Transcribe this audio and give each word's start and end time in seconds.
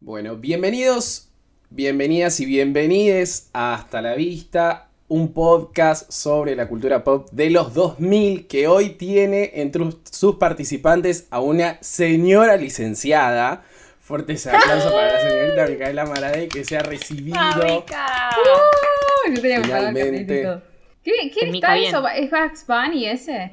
Bueno, 0.00 0.36
bienvenidos, 0.36 1.28
bienvenidas 1.70 2.38
y 2.38 2.46
bienvenides 2.46 3.50
a 3.52 3.74
Hasta 3.74 4.00
la 4.00 4.14
Vista, 4.14 4.90
un 5.08 5.32
podcast 5.32 6.08
sobre 6.12 6.54
la 6.54 6.68
cultura 6.68 7.02
pop 7.02 7.28
de 7.32 7.50
los 7.50 7.74
2000 7.74 8.46
que 8.46 8.68
hoy 8.68 8.90
tiene 8.90 9.50
entre 9.54 9.82
sus 10.08 10.36
participantes 10.36 11.26
a 11.32 11.40
una 11.40 11.78
señora 11.82 12.56
licenciada. 12.56 13.64
Fuertes 14.00 14.46
aplausos 14.46 14.92
para 14.92 15.14
la 15.14 15.20
señorita 15.20 15.66
Micaela 15.66 16.06
Maradei 16.06 16.46
que 16.46 16.64
se 16.64 16.76
ha 16.76 16.82
recibido. 16.84 17.36
¡Mica! 17.56 18.30
Uh, 18.38 19.34
yo 19.34 19.42
tenía 19.42 19.62
Finalmente. 19.64 20.60
¿Quién, 21.02 21.54
está 21.56 21.74
bien. 21.74 21.88
eso? 21.88 22.06
¿Es 22.06 22.30
Bugs 22.30 22.66
Bunny 22.68 23.06
ese? 23.06 23.50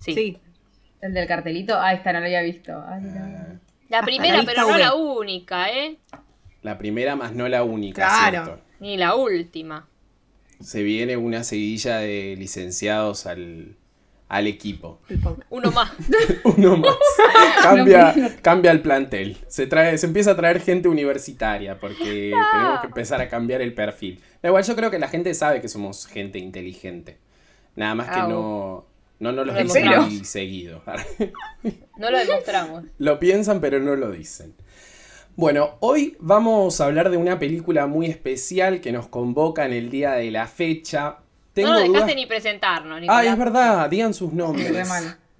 Sí. 0.00 0.36
El 1.00 1.14
del 1.14 1.28
cartelito. 1.28 1.78
Ah, 1.78 1.92
esta 1.92 2.12
no 2.12 2.18
lo 2.18 2.26
había 2.26 2.42
visto. 2.42 2.72
Ay, 2.88 3.02
no. 3.02 3.33
La 3.88 4.02
primera, 4.02 4.42
pero 4.44 4.62
no 4.62 4.68
V. 4.68 4.78
la 4.78 4.94
única, 4.94 5.70
¿eh? 5.70 5.98
La 6.62 6.78
primera 6.78 7.16
más 7.16 7.34
no 7.34 7.48
la 7.48 7.62
única, 7.62 8.06
Claro. 8.06 8.44
¿cierto? 8.44 8.62
Ni 8.80 8.96
la 8.96 9.14
última. 9.14 9.86
Se 10.60 10.82
viene 10.82 11.16
una 11.16 11.44
seguidilla 11.44 11.98
de 11.98 12.36
licenciados 12.38 13.26
al, 13.26 13.76
al 14.28 14.46
equipo. 14.46 15.00
Uno 15.50 15.70
más. 15.70 15.92
Uno 16.56 16.76
más. 16.78 16.96
cambia, 17.62 18.14
cambia 18.40 18.70
el 18.70 18.80
plantel. 18.80 19.36
Se, 19.48 19.66
trae, 19.66 19.98
se 19.98 20.06
empieza 20.06 20.30
a 20.32 20.36
traer 20.36 20.60
gente 20.60 20.88
universitaria 20.88 21.78
porque 21.78 22.32
tenemos 22.52 22.80
que 22.80 22.86
empezar 22.86 23.20
a 23.20 23.28
cambiar 23.28 23.60
el 23.60 23.74
perfil. 23.74 24.20
Da 24.42 24.48
igual, 24.48 24.64
yo 24.64 24.74
creo 24.76 24.90
que 24.90 24.98
la 24.98 25.08
gente 25.08 25.34
sabe 25.34 25.60
que 25.60 25.68
somos 25.68 26.06
gente 26.06 26.38
inteligente. 26.38 27.18
Nada 27.76 27.94
más 27.94 28.08
que 28.08 28.20
Ah, 28.20 28.26
no, 28.28 28.86
no 29.32 29.44
nos 29.44 29.46
lo 29.46 29.52
Pero- 29.52 29.64
dicen 29.64 29.86
muy 30.00 30.24
seguido. 30.24 30.82
No 31.96 32.10
lo 32.10 32.18
demostramos. 32.18 32.84
lo 32.98 33.18
piensan 33.18 33.60
pero 33.60 33.78
no 33.80 33.94
lo 33.96 34.10
dicen. 34.10 34.54
Bueno, 35.36 35.76
hoy 35.80 36.16
vamos 36.20 36.80
a 36.80 36.84
hablar 36.86 37.10
de 37.10 37.16
una 37.16 37.38
película 37.38 37.86
muy 37.86 38.06
especial 38.06 38.80
que 38.80 38.92
nos 38.92 39.08
convoca 39.08 39.64
en 39.66 39.72
el 39.72 39.90
día 39.90 40.12
de 40.12 40.30
la 40.30 40.46
fecha. 40.46 41.16
Tengo 41.52 41.68
no 41.70 41.74
nos 41.74 41.82
dejaste 41.84 42.02
dudas- 42.12 42.16
ni 42.16 42.26
presentarnos, 42.26 42.96
Ah, 42.98 43.00
Nicolás. 43.00 43.26
es 43.26 43.38
verdad, 43.38 43.90
digan 43.90 44.14
sus 44.14 44.32
nombres. 44.32 44.72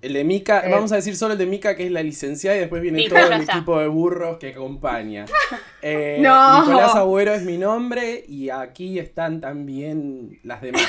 El 0.02 0.12
de 0.12 0.22
Mika, 0.24 0.60
Eh. 0.66 0.70
vamos 0.70 0.92
a 0.92 0.96
decir 0.96 1.16
solo 1.16 1.32
el 1.32 1.38
de 1.38 1.46
Mika, 1.46 1.74
que 1.76 1.86
es 1.86 1.90
la 1.90 2.02
licenciada, 2.02 2.56
y 2.56 2.60
después 2.60 2.82
viene 2.82 2.98
Sí, 3.02 3.08
todo 3.08 3.18
el 3.20 3.40
está. 3.40 3.52
equipo 3.54 3.80
de 3.80 3.88
burros 3.88 4.36
que 4.38 4.50
acompaña. 4.50 5.24
Eh, 5.86 6.16
No. 6.20 6.64
Nicolás 6.64 6.94
Agüero 6.94 7.34
es 7.34 7.42
mi 7.42 7.58
nombre, 7.58 8.24
y 8.26 8.48
aquí 8.50 8.98
están 8.98 9.40
también 9.40 10.40
las 10.42 10.60
demás. 10.62 10.82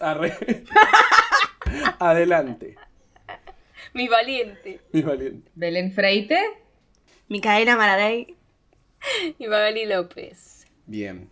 Adelante, 1.98 2.76
Mi 3.94 4.08
valiente. 4.08 4.80
mi 4.92 5.02
valiente. 5.02 5.50
Belén 5.54 5.92
Freite. 5.92 6.38
Micaela 7.28 7.76
Maradei. 7.76 8.36
Y 9.38 9.46
Magali 9.46 9.86
López. 9.86 10.66
Bien. 10.86 11.28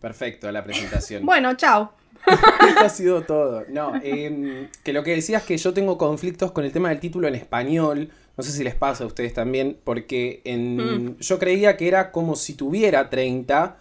Perfecto 0.00 0.50
la 0.52 0.62
presentación. 0.64 1.24
Bueno, 1.26 1.54
chao. 1.56 1.92
Esto 2.26 2.80
ha 2.84 2.88
sido 2.88 3.22
todo. 3.22 3.64
No, 3.68 3.94
em, 4.02 4.68
que 4.84 4.92
lo 4.92 5.02
que 5.02 5.14
decía 5.14 5.38
es 5.38 5.44
que 5.44 5.56
yo 5.56 5.72
tengo 5.72 5.96
conflictos 5.98 6.52
con 6.52 6.64
el 6.64 6.72
tema 6.72 6.88
del 6.90 7.00
título 7.00 7.28
en 7.28 7.34
español. 7.34 8.10
No 8.36 8.44
sé 8.44 8.52
si 8.52 8.62
les 8.62 8.74
pasa 8.74 9.04
a 9.04 9.06
ustedes 9.06 9.34
también, 9.34 9.78
porque 9.84 10.40
en, 10.44 11.16
yo 11.18 11.38
creía 11.38 11.76
que 11.76 11.88
era 11.88 12.12
como 12.12 12.36
si 12.36 12.54
tuviera 12.54 13.08
30, 13.10 13.76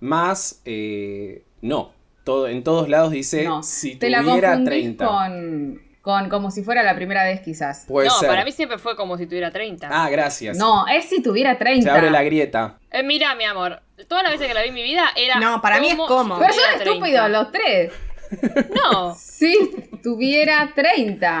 más 0.00 0.60
eh, 0.64 1.44
no. 1.60 1.92
Todo, 2.24 2.48
en 2.48 2.64
todos 2.64 2.88
lados 2.88 3.10
dice 3.12 3.44
No. 3.44 3.62
si 3.62 3.96
Te 3.96 4.08
la 4.10 4.22
tuviera 4.22 4.48
confundís 4.54 4.96
30. 4.96 5.06
con, 5.06 5.82
con 6.00 6.28
como 6.30 6.50
si 6.50 6.62
fuera 6.62 6.82
la 6.82 6.94
primera 6.96 7.24
vez, 7.24 7.40
quizás. 7.42 7.84
Puede 7.86 8.08
no, 8.08 8.14
ser. 8.14 8.28
para 8.30 8.44
mí 8.44 8.52
siempre 8.52 8.78
fue 8.78 8.96
como 8.96 9.16
si 9.18 9.26
tuviera 9.26 9.50
30. 9.50 9.88
Ah, 9.90 10.08
gracias. 10.08 10.56
No, 10.56 10.86
es 10.86 11.04
si 11.04 11.22
tuviera 11.22 11.58
30. 11.58 11.82
Se 11.84 11.90
abre 11.96 12.10
la 12.10 12.22
grieta. 12.22 12.78
Eh, 12.90 13.02
mira, 13.02 13.34
mi 13.34 13.44
amor. 13.44 13.80
Todas 14.08 14.24
las 14.24 14.32
veces 14.32 14.48
que 14.48 14.54
la 14.54 14.62
vi 14.62 14.68
en 14.68 14.74
mi 14.74 14.82
vida 14.82 15.04
era. 15.16 15.38
No, 15.38 15.60
para 15.60 15.78
mí 15.80 15.88
es 15.88 15.96
como. 15.96 16.36
si 16.36 16.40
Pero 16.40 16.52
son 16.54 16.62
tuviera 16.62 16.78
30. 16.78 16.90
estúpidos 16.92 17.30
los 17.30 17.52
tres. 17.52 17.92
No. 18.74 19.14
Si 19.14 19.54
tuviera 20.02 20.72
30. 20.74 21.38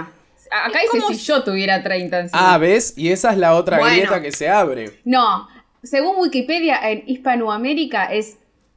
Acá 0.50 0.78
dice 0.80 0.88
como 1.00 1.08
si 1.08 1.14
si- 1.16 1.26
yo 1.26 1.42
tuviera 1.42 1.82
30 1.82 2.20
encima. 2.20 2.54
Ah, 2.54 2.58
¿ves? 2.58 2.94
Y 2.96 3.10
esa 3.10 3.32
es 3.32 3.38
la 3.38 3.54
otra 3.56 3.78
Bueno. 3.78 3.96
grieta 3.96 4.22
que 4.22 4.30
se 4.30 4.48
abre. 4.48 5.00
No, 5.04 5.48
según 5.82 6.16
Wikipedia, 6.18 6.78
en 6.90 7.02
Hispanoamérica 7.06 8.04
es. 8.12 8.36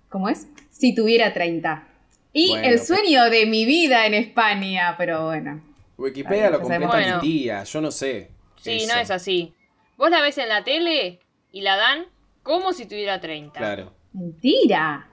¿Cómo 0.10 0.30
es? 0.30 0.48
Si 0.72 0.96
tuviera 0.96 1.34
30. 1.34 1.84
Y 2.34 2.50
Bueno, 2.50 2.68
el 2.68 2.80
sueño 2.80 3.30
de 3.30 3.46
mi 3.46 3.66
vida 3.66 4.06
en 4.06 4.14
España, 4.14 4.96
pero 4.98 5.26
bueno. 5.26 5.62
Wikipedia 5.98 6.50
lo 6.50 6.60
completa 6.60 6.92
sabemos. 6.92 6.96
mi 6.96 7.02
Bueno. 7.04 7.22
tía, 7.22 7.64
yo 7.64 7.82
no 7.82 7.92
sé. 7.92 8.30
Sí, 8.62 8.78
Eso. 8.84 8.94
no 8.94 9.00
es 9.02 9.10
así. 9.12 9.54
Vos 9.98 10.12
la 10.12 10.22
ves 10.22 10.38
en 10.38 10.50
la 10.50 10.64
tele 10.64 11.20
y 11.52 11.62
la 11.62 11.76
dan 11.78 12.06
como 12.44 12.74
si 12.74 12.86
tuviera 12.86 13.20
30. 13.20 13.58
Claro. 13.58 13.94
Mentira. 14.14 15.08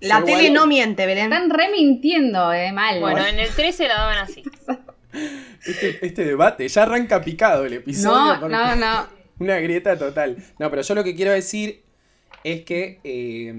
La 0.00 0.20
Yo 0.20 0.24
tele 0.26 0.44
igual- 0.44 0.54
no 0.54 0.66
miente, 0.66 1.06
Belén. 1.06 1.32
Están 1.32 1.50
remintiendo, 1.50 2.52
eh, 2.52 2.72
mal. 2.72 3.00
Bueno, 3.00 3.24
en 3.26 3.38
el 3.38 3.48
13 3.50 3.86
la 3.88 3.94
daban 3.96 4.18
así. 4.18 4.42
Este, 5.64 6.04
este 6.04 6.24
debate 6.24 6.66
ya 6.66 6.82
arranca 6.82 7.22
picado 7.22 7.64
el 7.64 7.74
episodio. 7.74 8.34
no, 8.34 8.40
porque- 8.40 8.54
no, 8.56 8.74
no. 8.76 9.06
Una 9.38 9.58
grieta 9.60 9.96
total. 9.96 10.36
No, 10.58 10.68
pero 10.70 10.82
yo 10.82 10.94
lo 10.96 11.04
que 11.04 11.14
quiero 11.14 11.30
decir 11.30 11.83
es 12.44 12.64
que 12.64 13.00
eh, 13.04 13.52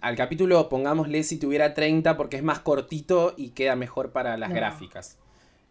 al 0.00 0.16
capítulo 0.16 0.68
pongámosle 0.68 1.22
si 1.24 1.38
tuviera 1.38 1.74
30 1.74 2.16
porque 2.16 2.36
es 2.36 2.42
más 2.42 2.60
cortito 2.60 3.34
y 3.36 3.50
queda 3.50 3.76
mejor 3.76 4.12
para 4.12 4.36
las 4.38 4.50
No. 4.50 4.54
gráficas. 4.54 5.18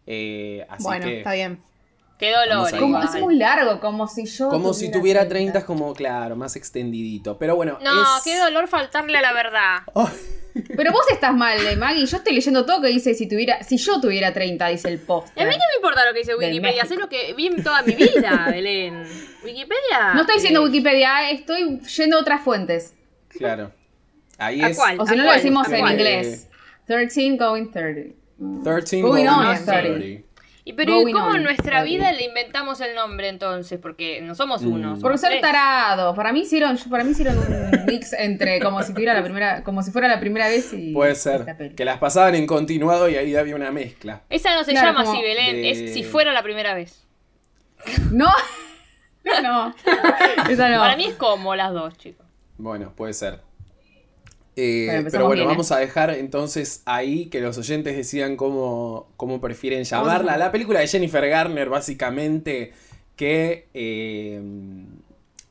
Eh, 0.05 0.65
así 0.69 0.83
Bueno, 0.83 1.05
que 1.05 1.17
está 1.19 1.33
bien. 1.33 1.59
Qué 2.17 2.31
dolor. 2.33 2.71
Como- 2.79 3.01
es 3.03 3.15
muy 3.19 3.35
largo, 3.37 3.79
como 3.79 4.07
si 4.07 4.25
yo. 4.25 4.49
como 4.49 4.73
si 4.73 4.89
tuviera 4.91 5.27
30 5.27 5.59
es 5.59 5.65
como, 5.65 5.93
claro, 5.93 6.35
más 6.35 6.55
extendidito. 6.55 7.37
Pero 7.37 7.55
bueno, 7.55 7.77
No, 7.83 8.01
es- 8.17 8.23
qué 8.23 8.37
dolor 8.37 8.67
faltarle 8.67 9.17
a 9.17 9.21
la 9.21 9.33
verdad. 9.33 9.77
Oh, 9.93 10.09
Pero 10.75 10.91
vos 10.91 11.05
estás 11.11 11.35
mal, 11.35 11.55
eh, 11.67 11.75
Maggie. 11.75 12.03
Yo 12.07 12.17
estoy 12.17 12.33
leyendo 12.33 12.65
todo 12.65 12.81
que 12.81 12.87
dice 12.87 13.13
si 13.13 13.27
tuviera. 13.29 13.61
Si 13.63 13.77
yo 13.77 14.01
tuviera 14.01 14.33
30, 14.33 14.67
dice 14.69 14.89
el 14.89 14.97
post. 14.97 15.27
A 15.39 15.43
mí 15.45 15.51
qué 15.51 15.57
me 15.57 15.75
importa 15.75 16.03
lo 16.07 16.13
que 16.13 16.19
dice 16.19 16.35
Wikipedia, 16.35 16.83
sé 16.85 16.95
lo 16.95 17.07
que 17.07 17.35
vi 17.35 17.45
en 17.45 17.63
toda 17.63 17.83
mi 17.83 17.93
vida, 17.93 18.47
Belén. 18.51 19.03
Wikipedia. 19.43 20.15
No 20.15 20.21
estoy 20.21 20.37
diciendo 20.37 20.61
eh, 20.61 20.63
Wikipedia, 20.63 21.29
eh, 21.29 21.35
estoy 21.35 21.79
yendo 21.81 22.17
a 22.17 22.21
otras 22.21 22.41
fuentes. 22.41 22.95
claro. 23.29 23.71
Ahí 24.39 24.61
¿A 24.61 24.69
es 24.69 24.77
cuál? 24.77 24.99
O 24.99 25.05
si 25.05 25.15
no 25.15 25.23
¿A 25.23 25.25
lo 25.27 25.33
decimos 25.33 25.67
¿A 25.67 25.73
en 25.75 25.79
cuál? 25.81 25.93
inglés. 25.93 26.47
13 26.87 27.37
going 27.37 27.71
30. 27.71 28.15
13 28.63 29.01
Going 29.01 29.25
going 29.25 29.27
on, 29.27 29.65
30. 29.65 30.23
Y 30.67 30.73
pero 30.73 31.07
¿y 31.07 31.13
cómo 31.13 31.27
on, 31.27 31.37
en 31.37 31.43
nuestra 31.43 31.81
vida 31.83 32.11
le 32.11 32.25
inventamos 32.25 32.81
el 32.81 32.93
nombre 32.93 33.29
entonces? 33.29 33.79
Porque 33.79 34.19
no 34.21 34.35
somos 34.35 34.63
Mm. 34.63 34.73
uno. 34.73 34.87
somos 34.89 34.99
Porque 35.01 35.17
son 35.17 35.29
tres. 35.29 35.41
tarados. 35.41 36.13
Para 36.15 36.33
mí 36.33 36.41
hicieron, 36.41 36.77
para 36.89 37.05
mí 37.05 37.11
hicieron 37.11 37.37
un 37.37 37.85
mix 37.85 38.11
entre 38.11 38.59
como 38.59 38.83
si 38.83 38.93
tuviera 38.93 39.13
la 39.13 39.23
primera, 39.23 39.63
como 39.63 39.81
si 39.81 39.91
fuera 39.91 40.09
la 40.09 40.19
primera 40.19 40.49
vez 40.49 40.73
y 40.73 40.91
Puede 40.93 41.15
ser. 41.15 41.45
Que 41.75 41.85
las 41.85 41.99
pasaban 41.99 42.35
en 42.35 42.45
continuado 42.45 43.07
y 43.07 43.15
ahí 43.15 43.33
había 43.35 43.55
una 43.55 43.71
mezcla. 43.71 44.23
Esa 44.29 44.55
no 44.55 44.63
se 44.65 44.71
Claro, 44.71 44.87
llama 44.87 45.09
así, 45.09 45.21
Belén. 45.21 45.55
de- 45.55 45.69
Es 45.71 45.93
si 45.93 46.03
fuera 46.03 46.33
la 46.33 46.43
primera 46.43 46.73
vez. 46.73 47.05
No, 48.11 48.29
no, 49.43 49.73
esa 50.49 50.69
no. 50.69 50.79
Para 50.79 50.95
mí 50.97 51.05
es 51.05 51.15
como 51.15 51.55
las 51.55 51.71
dos, 51.73 51.97
chicos. 51.97 52.25
Bueno, 52.57 52.91
puede 52.95 53.13
ser. 53.13 53.39
Eh, 54.59 55.03
pero 55.11 55.25
bueno, 55.27 55.41
bien, 55.41 55.45
¿eh? 55.49 55.51
vamos 55.51 55.71
a 55.71 55.77
dejar 55.77 56.09
entonces 56.09 56.81
ahí 56.85 57.27
que 57.27 57.39
los 57.41 57.57
oyentes 57.59 57.95
decidan 57.95 58.35
cómo, 58.35 59.07
cómo 59.15 59.39
prefieren 59.39 59.83
llamarla. 59.83 60.35
La 60.37 60.51
película 60.51 60.79
de 60.79 60.87
Jennifer 60.87 61.27
Garner, 61.29 61.69
básicamente, 61.69 62.73
que 63.15 63.67
eh, 63.75 64.41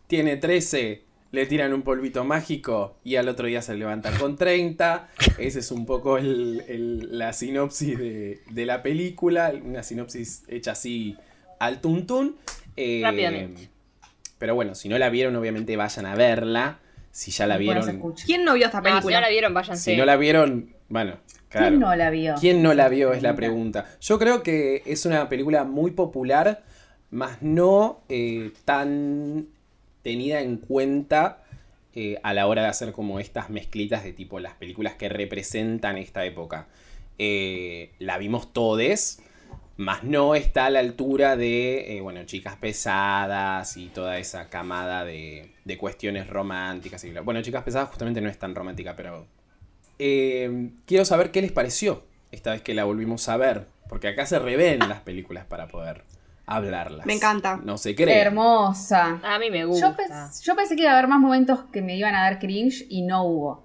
tiene 0.08 0.36
13, 0.36 1.02
le 1.32 1.46
tiran 1.46 1.72
un 1.72 1.82
polvito 1.82 2.24
mágico 2.24 2.96
y 3.04 3.16
al 3.16 3.28
otro 3.28 3.46
día 3.46 3.62
se 3.62 3.74
levanta 3.76 4.10
con 4.18 4.36
30. 4.36 5.08
Esa 5.38 5.58
es 5.60 5.70
un 5.70 5.86
poco 5.86 6.18
el- 6.18 6.64
el- 6.68 7.18
la 7.18 7.32
sinopsis 7.32 7.98
de, 7.98 8.40
de 8.50 8.66
la 8.66 8.82
película, 8.82 9.52
una 9.64 9.82
sinopsis 9.82 10.42
hecha 10.48 10.72
así 10.72 11.16
al 11.60 11.80
tuntún. 11.80 12.36
Eh, 12.76 13.00
Rápidamente. 13.04 13.68
Pero 14.38 14.54
bueno, 14.54 14.74
si 14.74 14.88
no 14.88 14.98
la 14.98 15.08
vieron, 15.10 15.34
obviamente 15.36 15.76
vayan 15.76 16.06
a 16.06 16.14
verla. 16.14 16.80
Si 17.16 17.30
ya 17.30 17.46
la 17.46 17.56
vieron. 17.56 18.12
¿Quién 18.26 18.44
no 18.44 18.52
vio 18.52 18.66
esta 18.66 18.82
No, 18.82 18.84
si 18.88 18.90
película? 18.92 19.16
no 19.16 19.20
la 19.22 19.28
vieron, 19.30 19.54
váyanse. 19.54 19.90
si 19.92 19.96
no 19.96 20.04
la 20.04 20.16
vieron, 20.16 20.74
bueno, 20.90 21.16
claro. 21.48 21.68
¿Quién 21.68 21.80
no 21.80 21.96
la 21.96 22.10
vio? 22.10 22.34
¿Quién 22.38 22.62
no 22.62 22.74
la 22.74 22.90
vio? 22.90 23.14
Es 23.14 23.22
la 23.22 23.34
pregunta. 23.34 23.86
Yo 24.02 24.18
creo 24.18 24.42
que 24.42 24.82
es 24.84 25.06
una 25.06 25.26
película 25.30 25.64
muy 25.64 25.92
popular, 25.92 26.62
más 27.10 27.40
no 27.40 28.02
eh, 28.10 28.52
tan 28.66 29.46
tenida 30.02 30.42
en 30.42 30.58
cuenta 30.58 31.42
eh, 31.94 32.20
a 32.22 32.34
la 32.34 32.46
hora 32.48 32.60
de 32.60 32.68
hacer 32.68 32.92
como 32.92 33.18
estas 33.18 33.48
mezclitas 33.48 34.04
de 34.04 34.12
tipo 34.12 34.38
las 34.38 34.52
películas 34.52 34.92
que 34.96 35.08
representan 35.08 35.96
esta 35.96 36.22
época. 36.26 36.66
Eh, 37.18 37.92
la 37.98 38.18
vimos 38.18 38.52
todes, 38.52 39.22
más 39.76 40.04
no 40.04 40.34
está 40.34 40.66
a 40.66 40.70
la 40.70 40.80
altura 40.80 41.36
de, 41.36 41.96
eh, 41.96 42.00
bueno, 42.00 42.24
chicas 42.24 42.56
pesadas 42.56 43.76
y 43.76 43.88
toda 43.88 44.18
esa 44.18 44.48
camada 44.48 45.04
de, 45.04 45.52
de 45.64 45.78
cuestiones 45.78 46.28
románticas. 46.28 47.04
Y. 47.04 47.10
Bueno, 47.12 47.42
chicas 47.42 47.62
pesadas 47.62 47.88
justamente 47.88 48.20
no 48.20 48.28
es 48.28 48.38
tan 48.38 48.54
romántica, 48.54 48.94
pero 48.96 49.26
eh, 49.98 50.70
quiero 50.86 51.04
saber 51.04 51.30
qué 51.30 51.42
les 51.42 51.52
pareció 51.52 52.04
esta 52.32 52.52
vez 52.52 52.62
que 52.62 52.74
la 52.74 52.84
volvimos 52.84 53.28
a 53.28 53.36
ver. 53.36 53.66
Porque 53.88 54.08
acá 54.08 54.26
se 54.26 54.38
revén 54.40 54.80
las 54.80 55.00
películas 55.02 55.44
para 55.44 55.68
poder 55.68 56.02
hablarlas. 56.44 57.06
Me 57.06 57.12
encanta. 57.14 57.60
No 57.62 57.78
se 57.78 57.94
cree. 57.94 58.18
Hermosa. 58.18 59.20
A 59.22 59.38
mí 59.38 59.48
me 59.50 59.64
gusta. 59.64 59.90
Yo, 59.90 59.96
pens- 59.96 60.42
yo 60.42 60.56
pensé 60.56 60.74
que 60.74 60.82
iba 60.82 60.90
a 60.90 60.98
haber 60.98 61.08
más 61.08 61.20
momentos 61.20 61.60
que 61.72 61.82
me 61.82 61.96
iban 61.96 62.14
a 62.16 62.22
dar 62.22 62.40
cringe 62.40 62.84
y 62.88 63.02
no 63.02 63.22
hubo. 63.24 63.64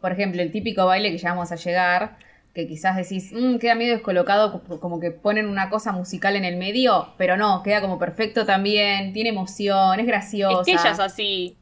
Por 0.00 0.10
ejemplo, 0.10 0.42
el 0.42 0.50
típico 0.50 0.86
baile 0.86 1.12
que 1.12 1.18
ya 1.18 1.30
vamos 1.30 1.52
a 1.52 1.56
llegar, 1.56 2.18
que 2.54 2.66
quizás 2.68 2.96
decís, 2.96 3.32
"Mm, 3.32 3.56
queda 3.58 3.74
medio 3.74 3.92
descolocado, 3.94 4.62
co- 4.64 4.80
como 4.80 5.00
que 5.00 5.10
ponen 5.10 5.48
una 5.48 5.70
cosa 5.70 5.92
musical 5.92 6.36
en 6.36 6.44
el 6.44 6.56
medio, 6.56 7.08
pero 7.18 7.36
no, 7.36 7.62
queda 7.64 7.80
como 7.80 7.98
perfecto 7.98 8.46
también, 8.46 9.12
tiene 9.12 9.30
emoción, 9.30 9.98
es 10.00 10.06
graciosa. 10.06 10.60
Es 10.60 10.66
que 10.66 10.72
ella 10.72 10.90
es 10.92 11.00
así. 11.00 11.56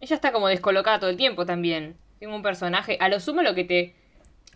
Ella 0.00 0.16
está 0.16 0.32
como 0.32 0.48
descolocada 0.48 1.00
todo 1.00 1.10
el 1.10 1.16
tiempo 1.16 1.46
también. 1.46 1.96
Tiene 2.18 2.34
un 2.34 2.42
personaje. 2.42 2.96
A 3.00 3.08
lo 3.08 3.20
sumo 3.20 3.42
lo 3.42 3.54
que 3.54 3.64
te 3.64 3.94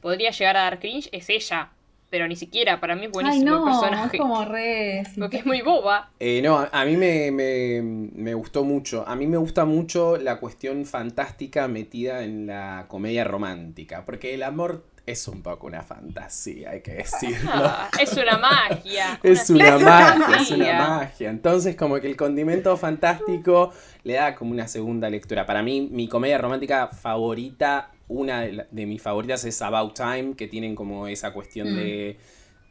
podría 0.01 0.31
llegar 0.31 0.57
a 0.57 0.63
dar 0.63 0.79
cringe 0.81 1.09
es 1.13 1.29
ella. 1.31 1.71
Pero 2.11 2.27
ni 2.27 2.35
siquiera, 2.35 2.81
para 2.81 2.97
mí 2.97 3.03
es 3.03 3.07
Ay, 3.09 3.13
buenísimo 3.13 3.55
el 3.55 3.61
no, 3.61 3.65
personaje. 3.67 4.17
es 4.17 4.21
como 4.21 4.45
re... 4.45 5.05
Porque 5.19 5.37
es 5.39 5.47
muy 5.47 5.63
boba. 5.63 6.11
Eh, 6.19 6.41
no, 6.43 6.59
a, 6.59 6.69
a 6.73 6.85
mí 6.85 6.97
me, 6.97 7.31
me- 7.31 7.81
me 7.83 8.35
gustó 8.35 8.65
mucho. 8.65 9.05
A 9.07 9.15
mí 9.15 9.27
me 9.29 9.37
gusta 9.37 9.65
mucho 9.65 10.17
la 10.17 10.41
cuestión 10.41 10.85
fantástica 10.87 11.69
metida 11.69 12.25
en 12.25 12.47
la 12.49 12.87
comedia 12.89 13.23
romántica. 13.25 14.05
Porque 14.05 14.35
el 14.35 14.43
amor 14.43 14.85
es 15.11 15.29
un 15.29 15.43
poco 15.43 15.67
una 15.67 15.83
fantasía, 15.83 16.71
hay 16.71 16.81
que 16.81 16.93
decirlo. 17.03 17.51
Ah, 17.55 17.91
es 18.01 18.13
una 18.15 18.39
magia. 18.39 19.21
Es 19.23 19.51
una 19.51 19.77
una 19.77 20.15
magia, 20.17 20.37
es 20.43 20.51
una 20.51 20.73
magia. 20.89 21.31
Entonces, 21.31 21.77
como 21.77 22.01
que 22.01 22.07
el 22.07 22.17
condimento 22.17 22.77
fantástico 22.77 23.73
le 24.05 24.15
da 24.15 24.35
como 24.35 24.51
una 24.53 24.67
segunda 24.69 25.09
lectura. 25.11 25.45
Para 25.47 25.63
mí, 25.63 25.89
mi 25.91 26.09
comedia 26.09 26.39
romántica 26.39 26.89
favorita, 26.89 27.91
una 28.09 28.41
de, 28.41 28.53
la- 28.53 28.67
de 28.71 28.87
mis 28.87 29.01
favoritas 29.03 29.45
es 29.45 29.61
About 29.63 29.95
Time, 29.95 30.35
que 30.37 30.49
tienen 30.49 30.75
como 30.75 31.07
esa 31.07 31.33
cuestión 31.33 31.73
Mm. 31.73 31.77
de, 31.77 32.17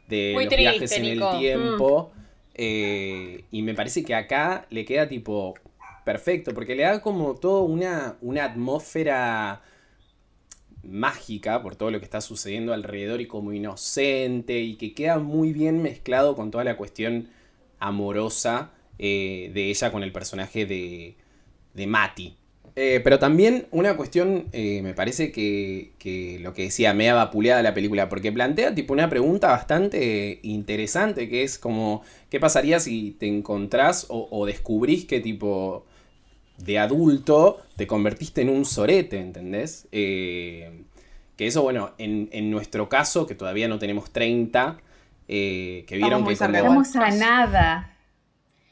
de 0.08 0.32
los 0.34 0.42
triste, 0.48 0.56
viajes 0.56 0.92
en 0.92 1.02
Nico. 1.02 1.30
el 1.32 1.38
tiempo. 1.38 2.12
Eh, 2.54 3.44
y 3.50 3.62
me 3.62 3.74
parece 3.74 4.04
que 4.04 4.14
acá 4.14 4.66
le 4.70 4.84
queda 4.84 5.08
tipo 5.08 5.54
perfecto, 6.04 6.52
porque 6.52 6.74
le 6.74 6.82
da 6.82 7.00
como 7.00 7.34
todo 7.36 7.62
una, 7.62 8.16
una 8.20 8.44
atmósfera 8.44 9.62
mágica 10.82 11.62
por 11.62 11.76
todo 11.76 11.90
lo 11.90 11.98
que 11.98 12.04
está 12.04 12.20
sucediendo 12.20 12.72
alrededor 12.72 13.20
y 13.20 13.26
como 13.26 13.52
inocente 13.52 14.60
y 14.60 14.76
que 14.76 14.94
queda 14.94 15.18
muy 15.18 15.52
bien 15.52 15.82
mezclado 15.82 16.34
con 16.36 16.50
toda 16.50 16.64
la 16.64 16.76
cuestión 16.76 17.28
amorosa 17.78 18.70
eh, 18.98 19.50
de 19.54 19.70
ella 19.70 19.92
con 19.92 20.02
el 20.02 20.12
personaje 20.12 20.66
de, 20.66 21.16
de 21.74 21.86
Mati. 21.86 22.36
Eh, 22.76 23.00
pero 23.02 23.18
también 23.18 23.66
una 23.72 23.96
cuestión, 23.96 24.46
eh, 24.52 24.80
me 24.82 24.94
parece 24.94 25.32
que, 25.32 25.92
que 25.98 26.38
lo 26.40 26.54
que 26.54 26.62
decía, 26.62 26.94
me 26.94 27.10
ha 27.10 27.14
vapuleada 27.14 27.62
la 27.62 27.74
película, 27.74 28.08
porque 28.08 28.30
plantea 28.30 28.74
tipo 28.74 28.92
una 28.92 29.10
pregunta 29.10 29.48
bastante 29.48 30.38
interesante, 30.42 31.28
que 31.28 31.42
es 31.42 31.58
como, 31.58 32.02
¿qué 32.30 32.38
pasaría 32.38 32.78
si 32.78 33.16
te 33.18 33.26
encontrás 33.26 34.06
o, 34.08 34.28
o 34.30 34.46
descubrís 34.46 35.04
que 35.04 35.20
tipo 35.20 35.84
de 36.64 36.78
adulto 36.78 37.60
te 37.76 37.86
convertiste 37.86 38.42
en 38.42 38.48
un 38.50 38.64
sorete, 38.64 39.18
¿entendés? 39.18 39.88
Eh, 39.92 40.82
que 41.36 41.46
eso, 41.46 41.62
bueno, 41.62 41.92
en, 41.98 42.28
en 42.32 42.50
nuestro 42.50 42.88
caso, 42.88 43.26
que 43.26 43.34
todavía 43.34 43.66
no 43.68 43.78
tenemos 43.78 44.10
30, 44.10 44.78
eh, 45.28 45.84
que 45.86 45.96
vieron 45.96 46.22
muy 46.22 46.32
que 46.34 46.36
cerca 46.36 46.60
como- 46.66 46.82
Estamos 46.82 47.14
a 47.14 47.16
nada. 47.18 47.96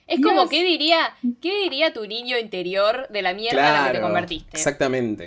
Es 0.07 0.21
como, 0.21 0.41
Dios. 0.41 0.51
¿qué 0.51 0.65
diría, 0.65 0.99
¿qué 1.41 1.63
diría 1.63 1.93
tu 1.93 2.07
niño 2.07 2.39
interior 2.39 3.09
de 3.09 3.23
la 3.23 3.35
mierda 3.35 3.69
en 3.69 3.75
la 3.85 3.87
que 3.93 3.99
te 3.99 4.03
convertiste? 4.03 4.57
Exactamente. 4.57 5.25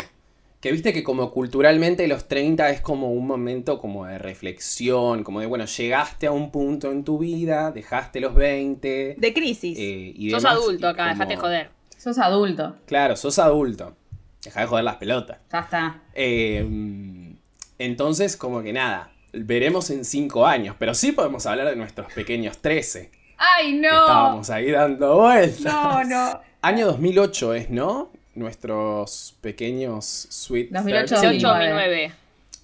Que 0.60 0.72
viste 0.72 0.94
que 0.94 1.04
como 1.04 1.31
culturalmente 1.31 2.08
los 2.08 2.28
30 2.28 2.69
es 2.69 2.81
como 2.81 3.12
un 3.12 3.25
momento 3.25 3.80
como 3.80 4.06
de 4.06 4.19
reflexión, 4.19 5.24
como 5.24 5.40
de, 5.40 5.48
bueno, 5.48 5.66
llegaste 5.66 6.28
a 6.28 6.31
un 6.31 6.52
punto 6.52 6.92
en 6.92 7.04
tu 7.04 7.18
vida, 7.18 7.72
dejaste 7.72 8.19
los 8.19 8.36
20. 8.36 9.16
De 9.18 9.34
crisis. 9.34 9.78
eh, 9.80 10.13
y 10.16 10.30
Sos 10.30 10.44
demás, 10.44 10.58
adulto 10.58 10.88
acá, 10.88 11.04
como- 11.10 11.13
dejate 11.16 11.36
joder. 11.38 11.69
Sos 12.01 12.18
adulto. 12.18 12.77
Claro, 12.88 13.15
sos 13.15 13.38
adulto. 13.38 13.95
Deja 14.44 14.62
de 14.62 14.65
joder 14.65 14.83
las 14.83 14.95
pelotas. 14.95 15.38
Ya 15.51 15.59
está. 15.59 16.01
Eh, 16.15 17.36
entonces, 17.77 18.36
como 18.38 18.63
que 18.63 18.74
nada, 18.74 19.12
veremos 19.33 19.92
en 19.92 20.03
5 20.03 20.48
años, 20.48 20.75
pero 20.80 20.95
sí 20.95 21.12
podemos 21.12 21.45
hablar 21.45 21.68
de 21.68 21.75
nuestros 21.75 22.12
pequeños 22.13 22.57
13. 22.57 23.12
¡Ay, 23.38 23.74
que 23.74 23.81
no! 23.81 24.00
Estábamos 24.00 24.50
ahí 24.50 24.71
dando 24.71 25.18
vueltas. 25.18 25.62
No, 25.62 26.03
no. 26.03 26.42
Año 26.63 26.88
2008 26.88 27.53
es, 27.53 27.69
¿no? 27.69 28.09
Nuestros 28.33 29.36
pequeños 29.42 30.25
Sweet 30.27 30.71
2008, 30.71 31.06
13. 31.06 31.30
18, 31.30 31.48
2009. 31.48 32.12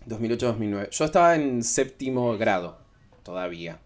2008-2009. 0.08 0.90
Yo 0.90 1.06
estaba 1.06 1.36
en 1.36 1.64
séptimo 1.64 2.36
grado 2.40 2.80
todavía. 3.22 3.78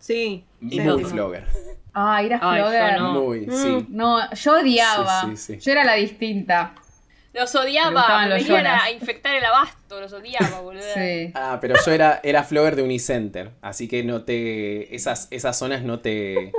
Sí. 0.00 0.44
Muy 0.60 1.04
sí. 1.04 1.10
flogger. 1.10 1.44
Era 1.44 1.78
Ay, 1.94 2.28
yo 2.28 2.38
Flogger. 2.38 2.98
no. 3.00 3.12
Muy, 3.22 3.46
Mm. 3.46 3.52
sí. 3.52 3.86
No, 3.90 4.30
yo 4.34 4.52
odiaba. 4.60 5.22
Sí, 5.22 5.36
sí, 5.36 5.54
sí. 5.54 5.58
Yo 5.60 5.72
era 5.72 5.84
la 5.84 5.94
distinta. 5.94 6.74
Los 7.32 7.54
odiaba, 7.54 8.22
me 8.22 8.28
los 8.28 8.38
venían 8.42 8.64
Jonas. 8.64 8.82
a 8.82 8.90
infectar 8.90 9.34
el 9.36 9.44
abasto, 9.44 10.00
los 10.00 10.12
odiaba, 10.12 10.60
boludo. 10.62 10.82
Sí. 10.94 11.30
Ah, 11.34 11.58
pero 11.60 11.76
yo 11.86 11.92
era, 11.92 12.20
era 12.24 12.42
flogger 12.42 12.74
de 12.74 12.82
Unicenter. 12.82 13.52
Así 13.62 13.86
que 13.86 14.02
no 14.02 14.24
te. 14.24 14.92
Esas, 14.94 15.28
esas 15.30 15.56
zonas 15.56 15.82
no 15.84 16.00
te. 16.00 16.50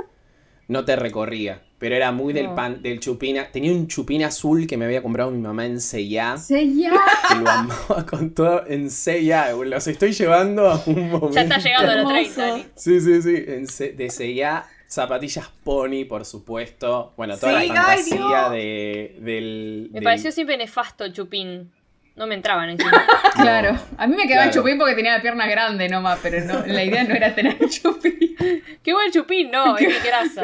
No 0.72 0.84
te 0.84 0.96
recorría. 0.96 1.62
Pero 1.78 1.96
era 1.96 2.12
muy 2.12 2.32
del 2.32 2.46
No. 2.46 2.54
pan, 2.54 2.80
del 2.80 3.00
chupina. 3.00 3.48
Tenía 3.52 3.72
un 3.72 3.88
chupín 3.88 4.22
azul 4.24 4.66
que 4.66 4.76
me 4.76 4.84
había 4.84 5.02
comprado 5.02 5.30
mi 5.30 5.38
mamá 5.38 5.66
en 5.66 5.80
C&A. 5.80 6.38
Sella. 6.38 6.92
que 7.28 7.34
lo 7.34 7.50
amaba 7.50 8.06
con 8.10 8.30
todo 8.30 8.64
en 8.66 8.88
C&A. 8.90 9.52
Los 9.52 9.86
estoy 9.88 10.12
llevando 10.12 10.70
a 10.70 10.82
un 10.86 11.10
momento. 11.10 11.30
Ya 11.34 11.42
está 11.42 11.58
llegando 11.58 11.90
a 11.92 11.94
los 11.96 12.10
Hermoso. 12.10 12.34
30, 12.34 12.54
Ani. 12.54 12.66
Sí, 12.76 13.00
sí, 13.00 13.22
sí. 13.22 13.44
En 13.48 13.96
de 13.96 14.10
C&A, 14.10 14.64
zapatillas 14.86 15.50
pony, 15.64 16.04
por 16.08 16.24
supuesto. 16.24 17.12
Bueno, 17.16 17.36
toda 17.36 17.60
Sí, 17.60 17.68
la 17.68 17.74
fantasía 17.74 18.48
de, 18.50 19.16
del... 19.20 19.88
Me 19.90 19.94
del- 20.00 20.04
pareció 20.04 20.30
siempre 20.32 20.56
nefasto 20.56 21.04
el 21.04 21.12
chupín. 21.12 21.70
No 22.16 22.26
me 22.26 22.34
entraban 22.34 22.68
encima. 22.70 22.92
Claro. 23.34 23.78
A 23.96 24.06
mí 24.06 24.14
me 24.14 24.26
quedaba 24.26 24.44
el 24.44 24.50
Claro. 24.50 24.62
chupín 24.62 24.78
porque 24.78 24.94
tenía 24.94 25.14
la 25.16 25.22
pierna 25.22 25.46
grande 25.46 25.88
nomás, 25.88 26.18
pero 26.22 26.44
no, 26.44 26.66
la 26.66 26.84
idea 26.84 27.02
no 27.04 27.14
era 27.14 27.34
tener 27.34 27.56
el 27.58 27.70
chupín. 27.70 28.36
¡Qué 28.82 28.92
buen 28.92 29.10
chupín! 29.10 29.50
No, 29.50 29.76
es 29.78 29.88
mi 29.88 29.94
grasa. 30.06 30.42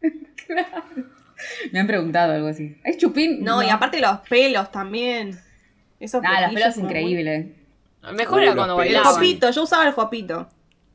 Me 1.72 1.80
han 1.80 1.86
preguntado 1.86 2.32
algo 2.32 2.48
así. 2.48 2.76
¿Es 2.84 2.96
chupín? 2.98 3.42
No, 3.44 3.62
y 3.62 3.68
aparte 3.68 4.00
los 4.00 4.18
pelos 4.28 4.70
también. 4.72 5.38
Esos 6.00 6.22
Nada, 6.22 6.42
los 6.48 6.54
pelos 6.54 6.76
muy- 6.76 6.84
increíbles. 6.86 7.46
Mejor 8.14 8.42
era 8.42 8.54
los 8.54 8.56
cuando 8.64 8.76
pelos. 8.76 8.94
El 9.06 9.12
jopito, 9.12 9.50
yo 9.50 9.62
usaba 9.64 9.86
el 9.86 9.92
jopito. 9.92 10.48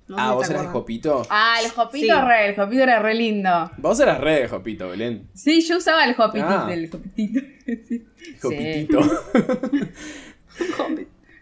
No 0.07 0.15
Ah, 0.19 0.31
¿vos 0.33 0.49
eras 0.49 0.63
de. 0.63 0.67
Jopito? 0.69 1.25
Ah, 1.29 1.57
el 1.63 1.69
jopito 1.71 2.15
Sí. 2.15 2.21
re, 2.27 2.47
el 2.49 2.55
jopito 2.55 2.83
era 2.83 2.99
re 2.99 3.13
lindo. 3.13 3.71
Vos 3.77 3.99
eras 4.01 4.19
re 4.19 4.41
de 4.41 4.47
Jopito, 4.49 4.89
Belén. 4.89 5.29
Sí, 5.33 5.61
yo 5.61 5.77
usaba 5.77 6.03
el 6.03 6.13
jopitito, 6.13 6.49
Ah. 6.49 6.67
el 6.73 6.89
jopitito. 6.89 7.39
Sí. 7.87 8.02
Jopitito. 8.41 8.99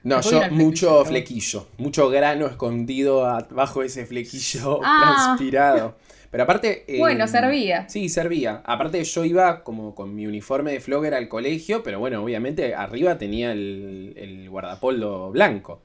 No, 0.04 0.16
Después 0.18 0.50
yo 0.50 0.52
mucho 0.56 1.06
flequillo. 1.06 1.68
mucho 1.78 2.10
grano 2.10 2.48
escondido 2.48 3.26
abajo 3.28 3.82
de 3.82 3.88
ese 3.88 4.06
flequillo 4.08 4.80
Ah. 4.84 5.36
transpirado. 5.38 5.96
Pero 6.32 6.44
aparte... 6.44 6.86
eh, 6.88 6.98
Bueno, 6.98 7.28
servía. 7.28 7.88
Sí, 7.90 8.08
servía. 8.10 8.64
Aparte 8.66 9.04
yo 9.04 9.26
iba 9.26 9.64
como 9.64 9.94
con 9.94 10.16
mi 10.16 10.26
uniforme 10.26 10.72
de 10.72 10.80
flogger 10.80 11.14
al 11.14 11.28
colegio, 11.28 11.84
pero 11.84 12.00
bueno, 12.00 12.24
obviamente 12.24 12.74
arriba 12.74 13.18
tenía 13.18 13.52
el, 13.52 14.14
el 14.16 14.50
guardapolvo 14.50 15.30
blanco. 15.32 15.82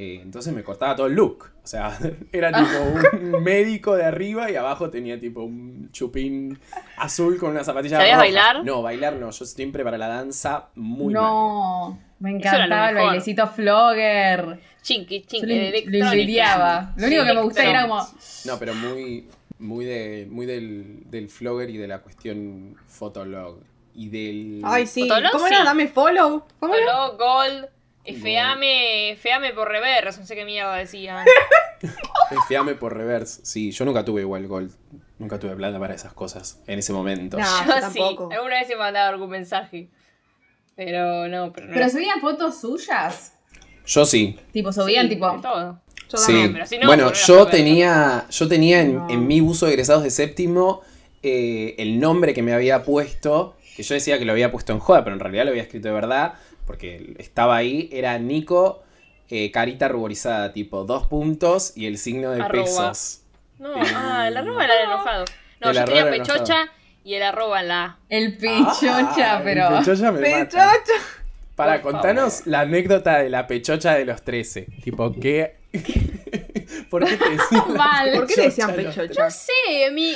Eh, 0.00 0.20
entonces 0.22 0.54
me 0.54 0.62
cortaba 0.62 0.94
todo 0.94 1.08
el 1.08 1.14
look. 1.14 1.50
O 1.64 1.66
sea, 1.66 1.98
era 2.32 2.52
tipo 2.52 3.16
un 3.36 3.42
médico 3.42 3.96
de 3.96 4.04
arriba 4.04 4.48
y 4.48 4.54
abajo 4.54 4.90
tenía 4.90 5.18
tipo 5.18 5.42
un 5.42 5.90
chupín 5.90 6.56
azul 6.98 7.36
con 7.36 7.50
una 7.50 7.64
zapatilla 7.64 7.96
¿Sabías 7.96 8.12
roja. 8.14 8.24
bailar? 8.24 8.64
No, 8.64 8.80
bailar 8.80 9.14
no. 9.14 9.32
Yo 9.32 9.44
siempre 9.44 9.82
para 9.82 9.98
la 9.98 10.06
danza 10.06 10.68
muy 10.76 11.12
mal. 11.12 11.22
no, 11.24 11.98
me 12.20 12.30
encantaba 12.30 12.90
el 12.90 12.94
bailecito 12.94 13.48
flogger. 13.48 14.60
Chinky, 14.82 15.22
Yo 15.22 15.26
chinky, 15.26 15.46
lo, 15.46 15.54
de 15.54 15.60
lo 15.62 15.66
electrónica. 15.68 16.12
envidiaba. 16.12 16.92
Lo 16.96 17.06
único 17.08 17.24
que 17.24 17.34
me 17.34 17.42
gustaba 17.42 17.68
era 17.68 17.82
como... 17.82 18.08
No, 18.44 18.58
pero 18.60 18.74
muy, 18.74 19.26
muy, 19.58 19.84
de, 19.84 20.28
muy 20.30 20.46
del, 20.46 21.10
del 21.10 21.28
flogger 21.28 21.70
y 21.70 21.76
de 21.76 21.88
la 21.88 21.98
cuestión 22.02 22.76
fotolog. 22.86 23.58
Y 23.96 24.08
del... 24.10 24.60
Ay, 24.62 24.86
sí. 24.86 25.08
Fotolog, 25.08 25.32
¿Cómo 25.32 25.48
sí. 25.48 25.54
era? 25.54 25.64
Dame 25.64 25.88
follow. 25.88 26.44
¿Cómo 26.60 26.74
era? 26.76 26.86
Solo, 26.86 27.18
Gold, 27.18 27.68
feame, 28.04 29.16
feame 29.20 29.52
por 29.52 29.68
reverse, 29.68 30.20
no 30.20 30.26
sé 30.26 30.34
qué 30.34 30.44
mierda 30.44 30.74
decía. 30.76 31.24
Fiame 32.48 32.74
por 32.74 32.96
reverse. 32.96 33.40
Sí, 33.44 33.70
yo 33.70 33.84
nunca 33.84 34.04
tuve 34.04 34.22
igual 34.22 34.46
gold. 34.46 34.72
Nunca 35.18 35.38
tuve 35.38 35.54
plata 35.56 35.78
para 35.78 35.94
esas 35.94 36.12
cosas 36.12 36.60
en 36.66 36.78
ese 36.78 36.92
momento. 36.92 37.38
No. 37.38 37.44
Yo 37.44 37.66
yo 37.66 37.74
sí, 37.74 37.80
tampoco. 37.98 38.30
alguna 38.32 38.60
vez 38.60 38.70
he 38.70 38.76
mandado 38.76 39.08
algún 39.10 39.30
mensaje. 39.30 39.88
Pero 40.76 41.26
no, 41.28 41.52
pero 41.52 41.66
no. 41.66 41.74
Pero 41.74 41.88
subían 41.88 42.20
fotos 42.20 42.60
suyas. 42.60 43.34
Yo 43.86 44.04
sí. 44.04 44.38
Tipo, 44.52 44.72
subían 44.72 45.08
Sí, 45.08 45.14
tipo... 45.14 45.40
todo. 45.40 45.80
Yo 46.10 46.18
Sí. 46.18 46.26
también. 46.32 46.52
pero 46.52 46.66
si 46.66 46.78
no, 46.78 46.86
bueno, 46.86 47.12
yo 47.12 47.46
tenía, 47.46 48.26
yo 48.30 48.48
tenía 48.48 48.80
en, 48.82 48.94
No. 48.96 49.10
en 49.10 49.26
mi 49.26 49.40
uso 49.40 49.66
de 49.66 49.72
egresados 49.72 50.02
de 50.04 50.10
séptimo 50.10 50.82
eh, 51.22 51.74
el 51.78 51.98
nombre 51.98 52.32
que 52.32 52.42
me 52.42 52.52
había 52.54 52.84
puesto, 52.84 53.56
que 53.76 53.82
yo 53.82 53.94
decía 53.94 54.18
que 54.18 54.24
lo 54.24 54.32
había 54.32 54.52
puesto 54.52 54.72
en 54.72 54.78
joda, 54.78 55.02
pero 55.04 55.14
en 55.14 55.20
realidad 55.20 55.44
lo 55.44 55.50
había 55.50 55.62
escrito 55.62 55.88
de 55.88 55.94
verdad, 55.94 56.34
porque 56.68 57.14
estaba 57.18 57.56
ahí, 57.56 57.88
era 57.92 58.16
Nico, 58.18 58.84
eh, 59.28 59.50
carita 59.50 59.88
ruborizada, 59.88 60.52
tipo 60.52 60.84
dos 60.84 61.08
puntos 61.08 61.72
y 61.76 61.86
el 61.86 61.98
signo 61.98 62.30
de 62.30 62.42
Arroba. 62.42 62.64
pesos. 62.64 63.22
No, 63.58 63.74
Eh, 63.74 63.86
ah, 63.92 64.28
el 64.28 64.36
arroba 64.36 64.64
era 64.64 64.74
el 64.78 64.84
enojado. 64.84 65.24
No, 65.60 65.70
el 65.70 65.76
yo 65.76 65.82
era 65.82 66.10
pechocha 66.10 66.68
y 67.02 67.14
el 67.14 67.22
arroba 67.24 67.62
la. 67.64 67.98
El 68.08 68.36
pechocha, 68.38 69.38
Ah, 69.38 69.40
pero. 69.42 69.68
el 69.68 69.78
pechocha 69.84 70.12
me 70.12 70.20
mata. 70.20 70.44
Pechocha. 70.44 71.04
Para, 71.56 71.82
Por 71.82 71.90
contanos 71.92 72.34
favor. 72.34 72.48
la 72.52 72.60
anécdota 72.60 73.18
de 73.18 73.30
la 73.30 73.48
pechocha 73.48 73.94
de 73.94 74.04
los 74.04 74.22
13. 74.22 74.68
Tipo, 74.84 75.12
¿qué? 75.20 75.56
¿Por 76.90 77.04
qué 77.04 77.16
te 77.16 77.30
decían 77.30 77.72
Mal. 77.76 78.12
¿Por 78.12 78.26
qué 78.28 78.36
le 78.36 78.42
decían 78.44 78.74
pechocha? 78.74 79.24
No 79.24 79.30
sé, 79.30 79.90
mi. 79.92 80.14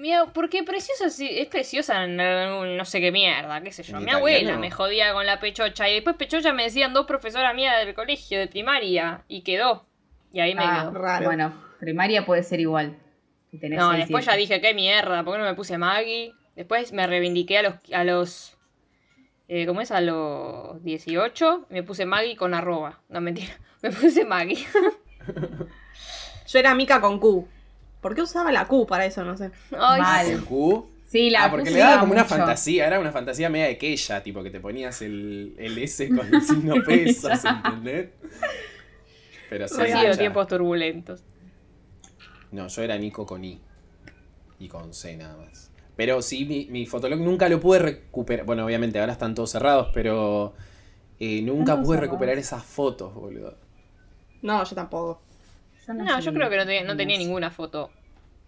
Mi 0.00 0.12
porque 0.32 0.62
preciosa 0.62 1.10
sí- 1.10 1.28
es 1.30 1.46
preciosa 1.48 2.06
no 2.06 2.84
sé 2.84 3.00
qué 3.00 3.12
mierda, 3.12 3.60
qué 3.60 3.70
sé 3.72 3.82
yo. 3.82 3.98
¿En 3.98 4.04
Mi 4.04 4.10
abuela 4.10 4.56
me 4.56 4.70
jodía 4.70 5.12
con 5.12 5.26
la 5.26 5.38
pechocha 5.40 5.88
y 5.88 5.94
después 5.94 6.16
pechocha 6.16 6.52
me 6.52 6.64
decían 6.64 6.92
dos 6.94 7.06
profesoras 7.06 7.54
mías 7.54 7.84
del 7.84 7.94
colegio 7.94 8.38
de 8.38 8.48
primaria 8.48 9.24
y 9.28 9.42
quedó. 9.42 9.86
Y 10.32 10.40
ahí 10.40 10.54
me 10.54 10.62
Ah, 10.64 10.80
quedó. 10.90 10.90
Raro. 10.98 11.26
Bueno, 11.26 11.54
primaria 11.78 12.24
puede 12.24 12.42
ser 12.42 12.60
igual. 12.60 12.96
Tenés 13.60 13.78
No, 13.78 13.90
después 13.92 14.24
siete. 14.24 14.36
ya 14.36 14.36
dije, 14.36 14.60
qué 14.60 14.74
mierda, 14.74 15.24
¿por 15.24 15.34
qué 15.34 15.38
no 15.40 15.44
me 15.44 15.54
puse 15.54 15.76
Maggie? 15.76 16.32
Después 16.56 16.92
me 16.92 17.06
reivindiqué 17.06 17.58
a 17.58 17.62
los. 17.62 17.74
A 17.92 18.04
los 18.04 18.56
eh, 19.48 19.66
¿Cómo 19.66 19.80
es? 19.80 19.90
A 19.90 20.00
los 20.00 20.82
18. 20.84 21.66
Me 21.70 21.82
puse 21.82 22.06
Maggie 22.06 22.36
con 22.36 22.54
arroba. 22.54 23.00
No, 23.08 23.20
mentira. 23.20 23.52
Me 23.82 23.90
puse 23.90 24.24
Maggie. 24.24 24.64
Yo 26.46 26.58
era 26.58 26.74
Mica 26.74 27.00
con 27.00 27.18
Q. 27.18 27.48
¿Por 28.00 28.14
qué 28.14 28.22
usaba 28.22 28.50
la 28.52 28.66
Q 28.66 28.86
para 28.86 29.04
eso? 29.06 29.24
No 29.24 29.36
sé. 29.36 29.50
Ay, 29.78 30.00
Mal. 30.00 30.32
¿Con 30.36 30.44
Q? 30.44 30.90
Sí, 31.06 31.28
la 31.30 31.44
ah, 31.44 31.50
porque 31.50 31.70
Q 31.70 31.74
le 31.74 31.80
daba 31.80 32.00
como 32.00 32.12
una 32.12 32.24
fantasía, 32.24 32.86
era 32.86 33.00
una 33.00 33.10
fantasía 33.10 33.50
media 33.50 33.66
de 33.66 33.72
aquella, 33.72 34.22
tipo 34.22 34.42
que 34.42 34.50
te 34.50 34.60
ponías 34.60 35.02
el, 35.02 35.54
el 35.58 35.76
S 35.78 36.08
con 36.08 36.32
el 36.32 36.40
signo 36.42 36.82
pesos, 36.84 37.44
¿entendés? 37.44 38.10
Pero 39.48 39.66
sí, 39.66 39.80
han 39.82 40.00
sido 40.02 40.16
tiempos 40.16 40.46
turbulentos. 40.46 41.24
No, 42.52 42.68
yo 42.68 42.82
era 42.82 42.96
Nico 42.96 43.26
con 43.26 43.44
I. 43.44 43.60
Y 44.58 44.68
con 44.68 44.92
C 44.94 45.16
nada 45.16 45.36
más. 45.36 45.70
Pero 45.96 46.22
sí, 46.22 46.44
mi, 46.44 46.66
mi 46.66 46.86
fotolog 46.86 47.20
nunca 47.20 47.48
lo 47.48 47.60
pude 47.60 47.78
recuperar. 47.80 48.46
Bueno, 48.46 48.64
obviamente 48.64 49.00
ahora 49.00 49.12
están 49.12 49.34
todos 49.34 49.50
cerrados, 49.50 49.90
pero 49.92 50.54
eh, 51.18 51.42
nunca 51.42 51.76
pude 51.82 51.96
cerrados. 51.96 52.00
recuperar 52.00 52.38
esas 52.38 52.64
fotos, 52.64 53.12
boludo. 53.14 53.56
No, 54.42 54.64
yo 54.64 54.74
tampoco. 54.74 55.22
Yo 55.98 56.04
No, 56.04 56.16
yo 56.18 56.30
sé. 56.30 56.32
creo 56.36 56.50
que 56.50 56.56
no 56.56 56.64
tenía, 56.66 56.84
no 56.84 56.96
tenía 56.96 57.18
ninguna 57.18 57.50
foto. 57.50 57.90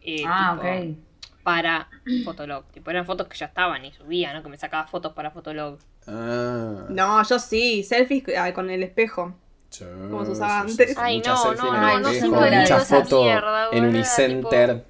eh, 0.03 0.23
Ah, 0.27 0.57
tipo, 0.61 0.69
ok. 0.69 0.97
Para 1.43 1.89
Fotolog. 2.25 2.65
Tipo, 2.67 2.91
eran 2.91 3.05
fotos 3.05 3.27
que 3.27 3.37
ya 3.37 3.47
estaban 3.47 3.85
y 3.85 3.93
subía, 3.93 4.33
¿no? 4.33 4.43
Que 4.45 4.49
me 4.49 4.57
sacaba 4.57 4.87
fotos 4.87 5.13
para 5.13 5.33
Fotolog. 5.33 5.79
Ah. 6.07 6.87
No, 6.89 7.23
yo 7.25 7.39
sí. 7.41 7.83
Selfies 7.83 8.25
ah, 8.39 8.53
con 8.53 8.71
el 8.71 8.83
espejo. 8.85 9.35
Yo- 9.73 9.87
Como 10.09 10.25
se 10.25 10.33
usaba 10.33 10.61
antes. 10.61 10.97
Ay, 10.97 11.21
no, 11.21 11.55
no, 11.55 11.73
no, 11.73 11.99
no 12.01 12.09
espejo, 12.11 12.45
esa 12.45 12.81
fotos 12.81 13.25
mierda, 13.25 13.69
en 13.73 13.85
Unicenter. 13.87 14.85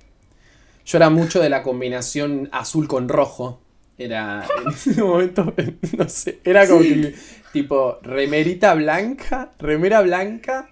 Yo 0.84 0.98
era 0.98 1.08
mucho 1.08 1.40
de 1.40 1.48
la 1.48 1.62
combinación 1.62 2.48
azul 2.52 2.86
con 2.86 3.08
rojo. 3.08 3.60
Era 3.96 4.44
en 4.64 4.68
ese 4.74 5.02
momento, 5.02 5.54
no 5.96 6.08
sé, 6.08 6.40
era 6.44 6.66
como 6.66 6.80
que 6.80 7.14
tipo 7.52 7.98
remerita 8.02 8.74
blanca, 8.74 9.52
remera 9.58 10.00
blanca, 10.00 10.68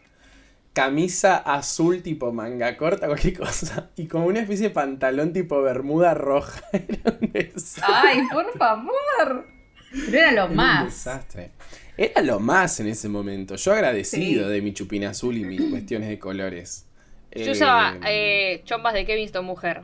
camisa 0.73 1.37
azul 1.39 2.03
tipo 2.03 2.33
manga 2.33 2.77
corta, 2.77 3.07
cualquier 3.07 3.39
cosa, 3.39 3.91
y 3.97 4.07
como 4.07 4.27
una 4.27 4.41
especie 4.41 4.69
de 4.69 4.75
pantalón 4.75 5.33
tipo 5.33 5.61
bermuda 5.63 6.15
roja. 6.15 6.61
Era 6.73 7.17
un 7.21 7.33
desastre. 7.33 7.85
Ay, 7.87 8.21
por 8.33 8.57
favor. 8.57 9.47
Pero 9.93 10.19
era 10.19 10.27
lo 10.31 10.33
Era 10.33 10.45
un 10.47 10.55
más. 10.57 10.85
desastre. 10.85 11.51
Era 11.97 12.23
lo 12.23 12.39
más 12.39 12.79
en 12.79 12.87
ese 12.87 13.09
momento. 13.09 13.57
Yo 13.57 13.73
agradecido 13.73 14.45
Sí. 14.47 14.51
de 14.53 14.63
mi 14.63 14.73
chupina 14.73 15.11
azul 15.11 15.37
y 15.37 15.45
mis 15.45 15.61
cuestiones 15.69 16.09
de 16.09 16.19
colores. 16.21 16.87
Yo 17.35 17.45
Eh, 17.47 17.51
usaba 17.51 17.97
eh, 18.09 18.63
chombas 18.65 18.95
de 18.95 19.05
Kevinston 19.05 19.45
Mujer. 19.45 19.83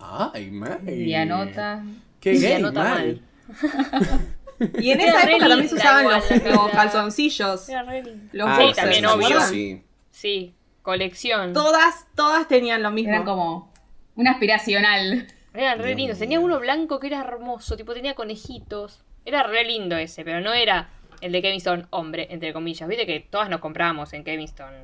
Ay, 0.00 0.50
mal. 0.50 0.80
Dianota. 0.84 1.84
Qué 2.20 2.32
gay, 2.32 2.40
Dianota 2.40 2.82
mal. 2.82 3.20
Y 4.80 4.90
en 4.92 5.00
esa 5.00 5.22
época 5.28 5.48
también 5.48 5.68
se 5.68 5.74
usaban 5.74 6.04
igual 6.04 6.22
los, 6.52 6.70
calzoncillos. 6.70 7.68
Era 7.68 7.82
re 7.82 8.02
lindo. 8.02 8.28
Los 8.32 8.48
Ah, 8.48 8.56
Sí, 8.56 8.62
boxers, 8.62 8.76
también, 8.76 9.04
¿se 9.04 9.06
obvio. 9.10 9.40
Sí. 9.40 9.82
Sí, 10.10 10.54
colección. 10.82 11.52
Todas, 11.52 12.06
todas 12.14 12.46
tenían 12.48 12.82
lo 12.82 12.90
mismo. 12.90 13.10
Eran 13.12 13.24
como 13.24 13.72
un 14.14 14.28
aspiracional. 14.28 15.26
Eran 15.54 15.78
re 15.78 15.86
Dios 15.88 15.96
lindos. 15.96 16.18
Tenía 16.18 16.40
uno 16.40 16.60
blanco 16.60 16.98
que 17.00 17.08
era 17.08 17.20
hermoso, 17.20 17.76
tipo 17.76 17.92
tenía 17.94 18.14
conejitos. 18.14 19.04
Era 19.24 19.42
re 19.42 19.64
lindo 19.64 19.96
ese, 19.96 20.24
pero 20.24 20.40
no 20.40 20.52
era 20.52 20.90
el 21.20 21.32
de 21.32 21.42
Kevinston 21.42 21.86
hombre, 21.90 22.26
entre 22.30 22.52
comillas. 22.52 22.88
Viste 22.88 23.06
que 23.06 23.20
todas 23.20 23.48
nos 23.48 23.60
comprábamos 23.60 24.12
en 24.12 24.24
Kevinston. 24.24 24.74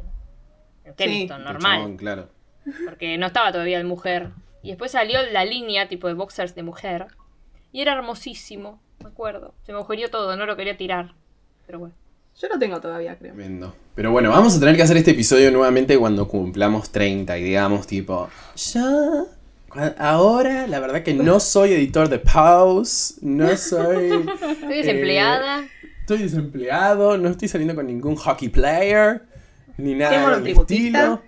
En 0.84 0.94
Kevinston, 0.94 1.38
De 1.38 1.44
normal. 1.44 1.78
chabón, 1.78 1.96
claro. 1.96 2.28
Porque 2.84 3.16
no 3.18 3.26
estaba 3.26 3.50
todavía 3.52 3.78
de 3.78 3.84
mujer. 3.84 4.30
Y 4.62 4.68
después 4.68 4.90
salió 4.90 5.20
la 5.32 5.44
línea 5.44 5.88
tipo 5.88 6.06
de 6.08 6.14
boxers 6.14 6.54
de 6.54 6.62
mujer. 6.62 7.06
Y 7.72 7.80
era 7.80 7.92
hermosísimo, 7.94 8.80
me 9.02 9.08
acuerdo. 9.08 9.54
Se 9.64 9.72
me 9.72 9.78
agujerió 9.78 10.10
todo, 10.10 10.36
no 10.36 10.46
lo 10.46 10.56
quería 10.56 10.76
tirar. 10.76 11.14
Pero 11.66 11.78
bueno. 11.78 11.94
Yo 12.40 12.48
lo 12.48 12.58
tengo 12.58 12.80
todavía, 12.80 13.16
creo. 13.18 13.34
Tremendo. 13.34 13.74
Pero 13.96 14.12
bueno, 14.12 14.30
vamos 14.30 14.56
a 14.56 14.60
tener 14.60 14.76
que 14.76 14.82
hacer 14.82 14.96
este 14.96 15.10
episodio 15.10 15.50
nuevamente 15.50 15.98
cuando 15.98 16.28
cumplamos 16.28 16.90
30 16.90 17.36
y 17.38 17.42
digamos 17.42 17.86
tipo, 17.86 18.28
ya... 18.54 19.24
Ahora, 19.98 20.66
la 20.66 20.80
verdad 20.80 21.02
que 21.02 21.12
no 21.12 21.40
soy 21.40 21.72
editor 21.72 22.08
de 22.08 22.20
Pause, 22.20 23.18
no 23.22 23.56
soy... 23.56 24.12
Estoy 24.50 24.76
desempleada. 24.76 25.68
Estoy 26.00 26.18
desempleado, 26.18 27.18
no 27.18 27.28
estoy 27.28 27.48
saliendo 27.48 27.74
con 27.74 27.86
ningún 27.86 28.16
hockey 28.16 28.48
player, 28.48 29.22
ni 29.76 29.94
nada 29.94 30.12
del 30.12 30.22
monotributista. 30.22 30.98
estilo. 31.04 31.22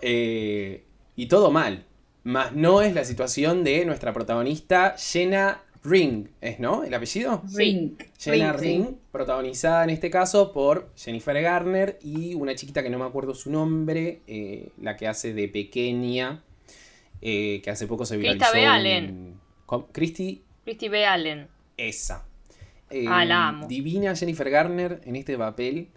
Eh, 0.00 0.84
y 1.14 1.26
todo 1.26 1.50
mal. 1.50 1.84
Más 2.24 2.52
no 2.52 2.82
es 2.82 2.94
la 2.94 3.04
situación 3.04 3.64
de 3.64 3.84
nuestra 3.84 4.12
protagonista 4.12 4.96
Jenna 4.98 5.62
Ring, 5.88 6.28
¿es 6.40 6.58
no? 6.60 6.84
¿El 6.84 6.92
apellido? 6.94 7.42
Ring. 7.54 7.92
Jenna 8.18 8.52
Ring, 8.52 8.60
Ring, 8.60 8.86
sí. 8.90 8.96
protagonizada 9.10 9.84
en 9.84 9.90
este 9.90 10.10
caso 10.10 10.52
por 10.52 10.90
Jennifer 10.96 11.40
Garner 11.40 11.98
y 12.02 12.34
una 12.34 12.54
chiquita 12.54 12.82
que 12.82 12.90
no 12.90 12.98
me 12.98 13.04
acuerdo 13.04 13.34
su 13.34 13.50
nombre, 13.50 14.20
eh, 14.26 14.70
la 14.80 14.96
que 14.96 15.06
hace 15.08 15.32
de 15.34 15.48
pequeña, 15.48 16.42
eh, 17.22 17.60
que 17.62 17.70
hace 17.70 17.86
poco 17.86 18.04
se 18.06 18.16
viralizó. 18.16 18.38
Krista 18.38 18.52
B. 18.58 18.66
Allen. 18.66 19.34
Christy 19.92 20.42
Christy 20.64 20.88
B. 20.88 21.04
Allen. 21.06 21.48
esa. 21.76 22.24
Eh, 22.90 23.04
Ah, 23.08 23.24
la 23.24 23.48
amo. 23.48 23.66
Divina 23.68 24.14
Jennifer 24.16 24.48
Garner 24.50 25.00
en 25.04 25.16
este 25.16 25.36
papel. 25.36 25.88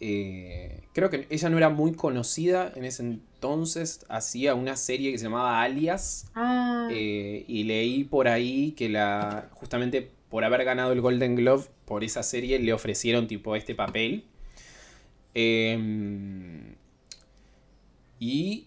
Eh, 0.00 0.82
creo 0.92 1.08
que 1.10 1.26
ella 1.30 1.48
no 1.48 1.56
era 1.56 1.68
muy 1.70 1.94
conocida 1.94 2.72
en 2.76 2.84
ese 2.84 3.18
entonces. 3.52 4.04
Hacía 4.08 4.54
una 4.54 4.76
serie 4.76 5.12
que 5.12 5.18
se 5.18 5.24
llamaba 5.24 5.62
Alias. 5.62 6.30
Ah. 6.34 6.88
eh, 6.90 7.44
y 7.46 7.64
leí 7.64 8.04
por 8.04 8.28
ahí 8.28 8.72
que 8.72 8.88
la. 8.88 9.48
Justamente 9.52 10.10
por 10.28 10.44
haber 10.44 10.64
ganado 10.64 10.92
el 10.92 11.00
Golden 11.00 11.36
Glove 11.36 11.68
por 11.84 12.02
esa 12.04 12.22
serie 12.22 12.58
le 12.58 12.72
ofrecieron 12.72 13.26
tipo 13.28 13.54
este 13.56 13.74
papel. 13.74 14.24
Eh, 15.34 16.74
y 18.18 18.66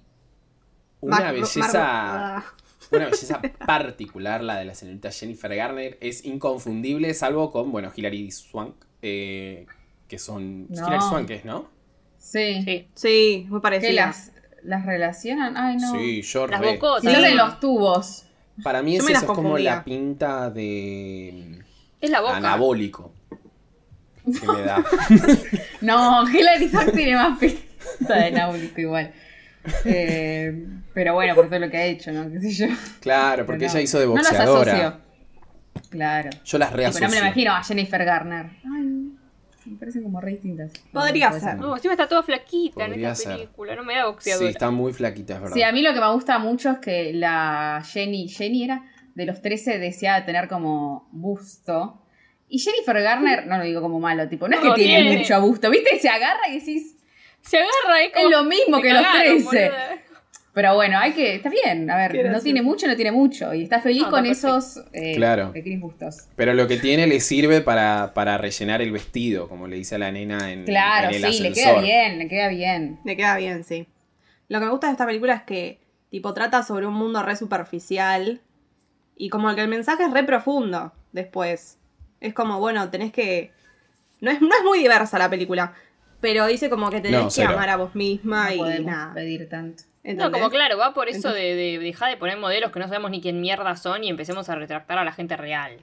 una 1.02 1.18
Mar- 1.20 1.34
belleza. 1.34 1.60
Mar- 1.62 1.76
ah, 1.76 2.46
Una 2.92 3.06
belleza 3.06 3.42
particular, 3.66 4.44
la 4.44 4.58
de 4.58 4.66
la 4.66 4.76
señorita 4.76 5.12
Jennifer 5.12 5.54
Garner, 5.56 5.98
es 6.02 6.26
inconfundible, 6.26 7.14
salvo 7.14 7.52
con, 7.52 7.72
bueno, 7.72 7.92
Hilary 7.96 8.32
Swank, 8.32 8.76
eh, 9.02 9.66
que 10.08 10.18
son... 10.18 10.68
No. 10.70 10.88
Hilary 10.88 11.02
Swank 11.02 11.30
es, 11.30 11.46
¿no? 11.46 11.70
Sí. 12.18 12.62
Sí. 12.64 12.88
Sí, 12.96 13.46
muy 13.50 13.60
¿Qué 13.60 13.62
parecida. 13.62 13.92
las, 14.08 14.32
las 14.64 14.86
relacionan? 14.86 15.56
Ay, 15.58 15.78
no. 15.78 15.92
Sí, 15.94 16.22
yo 16.22 16.48
Las 16.48 16.60
re. 16.62 16.74
bocotas. 16.76 17.14
Sí. 17.14 17.24
en 17.26 17.38
los 17.38 17.60
tubos. 17.60 18.26
Para 18.64 18.82
mí 18.84 18.98
Yo 18.98 19.04
es 19.04 19.10
eso, 19.12 19.20
es 19.20 19.26
como 19.26 19.58
la 19.58 19.84
pinta 19.84 20.50
de... 20.50 21.60
Es 22.02 22.10
la 22.10 22.20
boca. 22.22 22.38
Anabólico. 22.38 23.14
Que 24.26 24.46
me 24.48 24.62
da. 24.62 24.84
No, 25.82 26.30
Hilary 26.30 26.68
Swank 26.70 26.94
tiene 26.94 27.16
más 27.16 27.40
pinta 27.40 28.16
de 28.16 28.32
náulico 28.32 28.82
igual. 28.82 29.14
Eh, 29.86 30.66
pero 30.94 31.14
bueno, 31.14 31.36
por 31.36 31.48
todo 31.48 31.60
lo 31.60 31.70
que 31.70 31.78
ha 31.78 31.86
hecho, 31.86 32.12
¿no? 32.12 32.30
¿Qué 32.32 32.40
sé 32.42 32.52
yo? 32.52 32.76
Claro, 33.00 33.46
porque 33.46 33.66
no. 33.66 33.72
ella 33.72 33.82
hizo 33.82 34.00
de 34.00 34.08
No 34.08 34.16
las 34.16 34.24
boxeadora. 34.30 34.72
asocio. 34.74 34.98
Claro. 35.90 36.30
yo 36.44 36.58
las 36.58 36.72
Pero 36.72 36.82
no 36.84 36.94
me 36.94 37.00
reasocio. 37.00 37.10
la 37.10 37.18
imagino 37.28 37.52
a 37.54 37.64
Jennifer 37.64 38.04
Garner. 38.06 38.46
Ay, 38.66 39.09
me 39.70 39.78
parecen 39.78 40.04
como 40.04 40.20
re 40.22 40.32
distintas. 40.32 40.72
Podría 40.92 41.32
ser. 41.32 41.58
No, 41.58 41.76
encima 41.76 41.94
está 41.94 42.08
toda 42.08 42.24
flaquita 42.24 42.86
en 42.86 42.94
esta 42.94 43.16
ser. 43.16 43.34
película. 43.38 43.76
No 43.76 43.84
me 43.84 43.94
da 43.96 44.02
Sí, 44.02 44.08
boxeadora. 44.08 44.50
está 44.50 44.72
muy 44.72 44.94
flaquita, 44.94 45.36
es 45.36 45.42
verdad. 45.42 45.56
Sí, 45.56 45.64
a 45.64 45.72
mí 45.72 45.82
lo 45.82 45.94
que 45.94 46.00
me 46.00 46.12
gusta 46.14 46.40
mucho 46.40 46.72
es 46.72 46.78
que 46.80 47.14
la 47.14 47.84
Jenny, 47.86 48.28
Jenny 48.28 48.64
era 48.64 48.84
de 49.16 49.26
los 49.26 49.42
13 49.42 49.80
deseaba 49.80 50.26
tener 50.26 50.48
como 50.48 51.08
busto. 51.12 52.02
Y 52.48 52.58
Jennifer 52.60 53.00
Garner, 53.02 53.46
no 53.48 53.58
lo 53.58 53.64
digo 53.64 53.82
como 53.82 54.00
malo, 54.00 54.28
tipo, 54.28 54.48
no 54.48 54.56
es 54.56 54.62
que 54.62 54.68
No 54.70 54.74
tiene, 54.74 55.02
tiene. 55.02 55.18
mucho 55.20 55.40
busto, 55.42 55.70
¿viste? 55.70 56.00
Se 56.00 56.10
agarra 56.10 56.48
y 56.50 56.60
decís, 56.60 56.96
Se 57.42 57.58
agarra, 57.58 58.02
es 58.04 58.12
como. 58.14 58.26
es 58.26 58.32
lo 58.32 58.44
mismo 58.44 58.82
que 58.82 58.92
los 58.94 59.02
cagaron, 59.04 59.24
13. 59.46 59.46
boluda. 59.46 59.96
Pero 60.62 60.76
bueno, 60.76 61.00
hay 61.00 61.14
que, 61.14 61.36
está 61.36 61.50
bien, 61.50 61.90
a 61.90 61.96
ver, 61.96 62.30
no 62.30 62.42
tiene 62.42 62.62
mucho, 62.62 62.86
no 62.86 62.96
tiene 62.98 63.14
mucho. 63.14 63.54
Y 63.54 63.64
está 63.64 63.80
feliz 63.80 64.02
No, 64.02 64.10
con 64.10 64.26
está 64.26 64.58
esos 64.58 64.84
eh, 64.92 65.14
Claro. 65.16 65.54
pequeños 65.54 65.80
bustos. 65.80 66.28
Pero 66.36 66.54
lo 66.54 66.68
que 66.68 66.76
tiene 66.76 67.08
le 67.08 67.22
sirve 67.22 67.62
para, 67.62 68.14
para 68.14 68.38
rellenar 68.38 68.82
el 68.82 68.92
vestido, 68.92 69.48
como 69.48 69.68
le 69.68 69.78
dice 69.78 69.96
a 69.96 70.00
la 70.00 70.12
nena 70.12 70.52
en, 70.52 70.66
Claro, 70.66 71.08
en 71.16 71.24
el 71.24 71.32
sí, 71.34 71.42
le 71.42 71.54
queda 71.54 71.80
bien, 71.80 72.18
le 72.20 72.28
queda 72.28 72.50
bien. 72.50 73.00
Le 73.06 73.16
queda 73.16 73.38
bien, 73.38 73.64
sí. 73.64 73.88
Lo 74.50 74.60
que 74.60 74.66
me 74.66 74.72
gusta 74.72 74.88
de 74.88 74.92
esta 74.92 75.06
película 75.06 75.34
es 75.36 75.44
que, 75.44 75.80
tipo, 76.12 76.34
trata 76.34 76.62
sobre 76.64 76.86
un 76.86 76.94
mundo 76.96 77.24
re 77.24 77.38
superficial. 77.38 78.42
Y 79.16 79.30
como 79.30 79.56
que 79.56 79.62
el 79.62 79.70
mensaje 79.70 80.04
es 80.04 80.12
re 80.12 80.24
profundo 80.26 80.92
después. 81.14 81.78
Es 82.20 82.34
como, 82.34 82.60
bueno, 82.60 82.90
tenés 82.90 83.14
que. 83.14 83.54
No 84.20 84.30
es, 84.30 84.42
no 84.42 84.50
es 84.50 84.64
muy 84.66 84.80
diversa 84.80 85.18
la 85.18 85.30
película. 85.30 85.72
Pero 86.20 86.48
dice 86.48 86.70
como 86.70 86.90
que 86.90 87.00
tenés 87.00 87.22
No, 87.22 87.30
que 87.30 87.44
amar 87.44 87.70
a 87.70 87.78
vos 87.78 87.96
misma 87.96 88.50
No 88.54 88.76
y 88.76 88.84
nada. 88.84 89.14
pedir 89.14 89.48
tanto. 89.48 89.84
No, 90.18 90.32
como 90.32 90.50
claro, 90.50 90.78
va 90.78 90.94
por 90.94 91.08
eso 91.10 91.18
Entonces- 91.18 91.42
de, 91.42 91.56
de 91.56 91.80
dejar 91.80 92.10
de 92.10 92.18
poner 92.18 92.38
modelos 92.38 92.72
que 92.72 92.80
no 92.80 92.88
sabemos 92.88 93.12
ni 93.12 93.22
quién 93.22 93.40
mierda 93.42 93.76
son 93.76 94.04
y 94.04 94.10
empecemos 94.10 94.50
a 94.50 94.56
retractar 94.56 94.98
a 94.98 95.04
la 95.04 95.12
gente 95.12 95.36
real. 95.38 95.78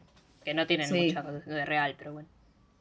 Que 0.45 0.55
no 0.55 0.67
tienen 0.67 0.89
Sí. 0.89 1.09
mucha 1.09 1.23
cosa 1.23 1.39
de 1.45 1.65
real, 1.65 1.95
pero 1.99 2.13
bueno. 2.13 2.29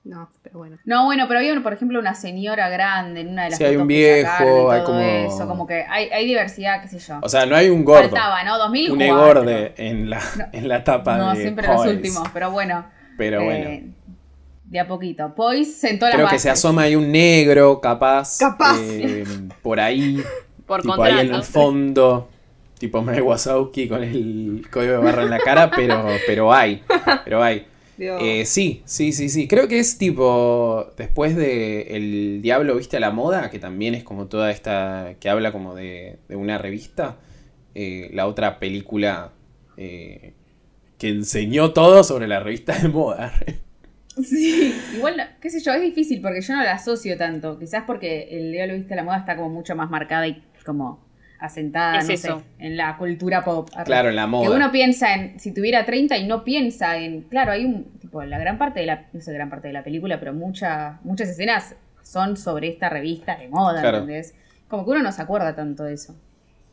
No, 0.03 0.29
pero 0.43 0.59
bueno. 0.59 0.77
No, 0.85 1.05
bueno, 1.05 1.25
pero 1.27 1.39
había, 1.39 1.59
por 1.63 1.73
ejemplo, 1.73 1.97
una 1.99 2.13
señora 2.13 2.69
grande 2.69 3.21
en 3.21 3.29
una 3.29 3.45
de 3.45 3.49
las 3.49 3.57
Sí, 3.57 3.63
hay 3.63 3.75
un 3.75 3.87
que 3.87 3.93
viejo, 3.95 4.29
sacaron 4.29 4.71
hay 4.71 4.77
todo 4.81 4.85
como- 4.85 4.99
eso, 5.01 5.47
como 5.47 5.65
que 5.67 5.83
hay, 5.89 6.09
hay 6.09 6.27
diversidad, 6.27 6.79
qué 6.83 6.87
sé 6.89 6.99
yo. 6.99 7.15
O 7.23 7.27
sea, 7.29 7.47
no 7.47 7.55
hay 7.55 7.69
un 7.69 7.83
gordo. 7.83 8.03
Faltaba, 8.09 8.43
¿no? 8.43 8.59
2004. 8.59 8.93
un 8.93 9.01
egorde 9.01 9.73
en 9.77 10.09
la, 10.11 10.21
en 10.53 10.67
la 10.67 10.83
tapa 10.83 11.17
No, 11.17 11.33
de 11.33 11.41
siempre 11.41 11.67
los 11.67 11.83
últimos, 11.87 12.27
pero 12.31 12.51
bueno. 12.51 12.85
Pero 13.17 13.41
eh, 13.41 13.45
bueno. 13.45 13.93
De 14.65 14.79
a 14.79 14.87
poquito. 14.87 15.33
Poise 15.33 15.71
sentó 15.71 16.05
las 16.05 16.13
Creo 16.15 16.27
que 16.27 16.37
se 16.39 16.51
asoma 16.51 16.83
ahí 16.83 16.95
un 16.95 17.11
negro, 17.11 17.81
capaz. 17.81 18.37
Capaz. 18.39 18.77
eh, 18.79 19.23
por 19.63 19.79
ahí. 19.79 20.21
Por 20.65 20.81
tipo 20.81 21.01
ahí 21.03 21.19
en 21.27 21.33
el 21.33 21.43
fondo. 21.43 22.29
Tipo 22.77 23.01
Mike 23.01 23.21
Wazowski 23.21 23.87
con 23.87 24.03
el 24.03 24.67
código 24.71 24.93
de 24.93 24.97
barra 24.99 25.23
en 25.23 25.29
la 25.29 25.39
cara, 25.39 25.71
pero, 25.75 26.05
pero 26.27 26.53
hay. 26.53 26.83
Pero 27.23 27.43
hay. 27.43 27.67
Eh, 27.97 28.45
sí, 28.45 28.81
sí, 28.85 29.13
sí, 29.13 29.29
sí. 29.29 29.47
Creo 29.47 29.69
que 29.69 29.79
es 29.79 29.97
tipo. 29.97 30.91
Después 30.97 31.33
de 31.37 31.95
El 31.95 32.41
Diablo 32.41 32.75
Viste 32.75 32.97
a 32.97 32.99
la 32.99 33.11
Moda, 33.11 33.49
que 33.49 33.57
también 33.57 33.95
es 33.95 34.03
como 34.03 34.27
toda 34.27 34.51
esta. 34.51 35.15
que 35.21 35.29
habla 35.29 35.53
como 35.53 35.75
de, 35.75 36.19
de 36.27 36.35
una 36.35 36.57
revista. 36.57 37.19
eh, 37.73 38.09
la 38.13 38.27
otra 38.27 38.59
película 38.59 39.31
eh, 39.77 40.33
que 40.97 41.09
enseñó 41.09 41.73
todo 41.73 42.03
sobre 42.03 42.27
la 42.27 42.39
revista 42.41 42.77
de 42.77 42.89
moda. 42.89 43.33
Sí, 44.23 44.73
igual, 44.95 45.35
qué 45.41 45.49
sé 45.49 45.61
yo, 45.61 45.73
es 45.73 45.81
difícil 45.81 46.21
porque 46.21 46.39
yo 46.41 46.55
no 46.55 46.63
la 46.63 46.73
asocio 46.73 47.17
tanto. 47.17 47.59
Quizás 47.59 47.83
porque 47.85 48.29
el 48.31 48.51
Diablo 48.51 48.75
Viste 48.75 48.95
la 48.95 49.03
Moda 49.03 49.17
está 49.17 49.35
como 49.35 49.49
mucho 49.49 49.75
más 49.75 49.89
marcada 49.89 50.25
y 50.27 50.41
como 50.65 51.03
asentada, 51.39 51.99
Es 51.99 52.07
no 52.07 52.13
eso. 52.13 52.39
sé, 52.39 52.65
en 52.65 52.77
la 52.77 52.97
cultura 52.97 53.43
pop. 53.43 53.69
claro, 53.85 54.09
en 54.09 54.15
la 54.15 54.23
Que 54.23 54.27
moda. 54.29 54.55
uno 54.55 54.71
piensa 54.71 55.13
en, 55.13 55.39
si 55.39 55.53
tuviera 55.53 55.85
30 55.85 56.17
y 56.17 56.25
no 56.27 56.43
piensa 56.43 56.97
en, 56.97 57.21
claro, 57.23 57.51
hay 57.51 57.65
un, 57.65 57.85
tipo, 57.99 58.23
la 58.23 58.39
gran 58.39 58.57
parte 58.57 58.79
de 58.79 58.85
la, 58.87 59.05
no 59.13 59.21
sé, 59.21 59.33
gran 59.33 59.49
parte 59.49 59.67
de 59.67 59.73
la 59.73 59.83
película, 59.83 60.19
pero 60.19 60.33
mucha, 60.33 60.99
muchas 61.03 61.29
escenas 61.29 61.75
son 62.01 62.37
sobre 62.37 62.69
esta 62.69 62.89
revista 62.89 63.35
de 63.35 63.47
moda, 63.49 63.81
Claro. 63.81 63.97
¿entendés? 63.99 64.33
Como 64.67 64.85
que 64.85 64.91
uno 64.91 65.03
no 65.03 65.11
se 65.11 65.21
acuerda 65.21 65.55
tanto 65.55 65.83
de 65.83 65.93
eso. 65.93 66.15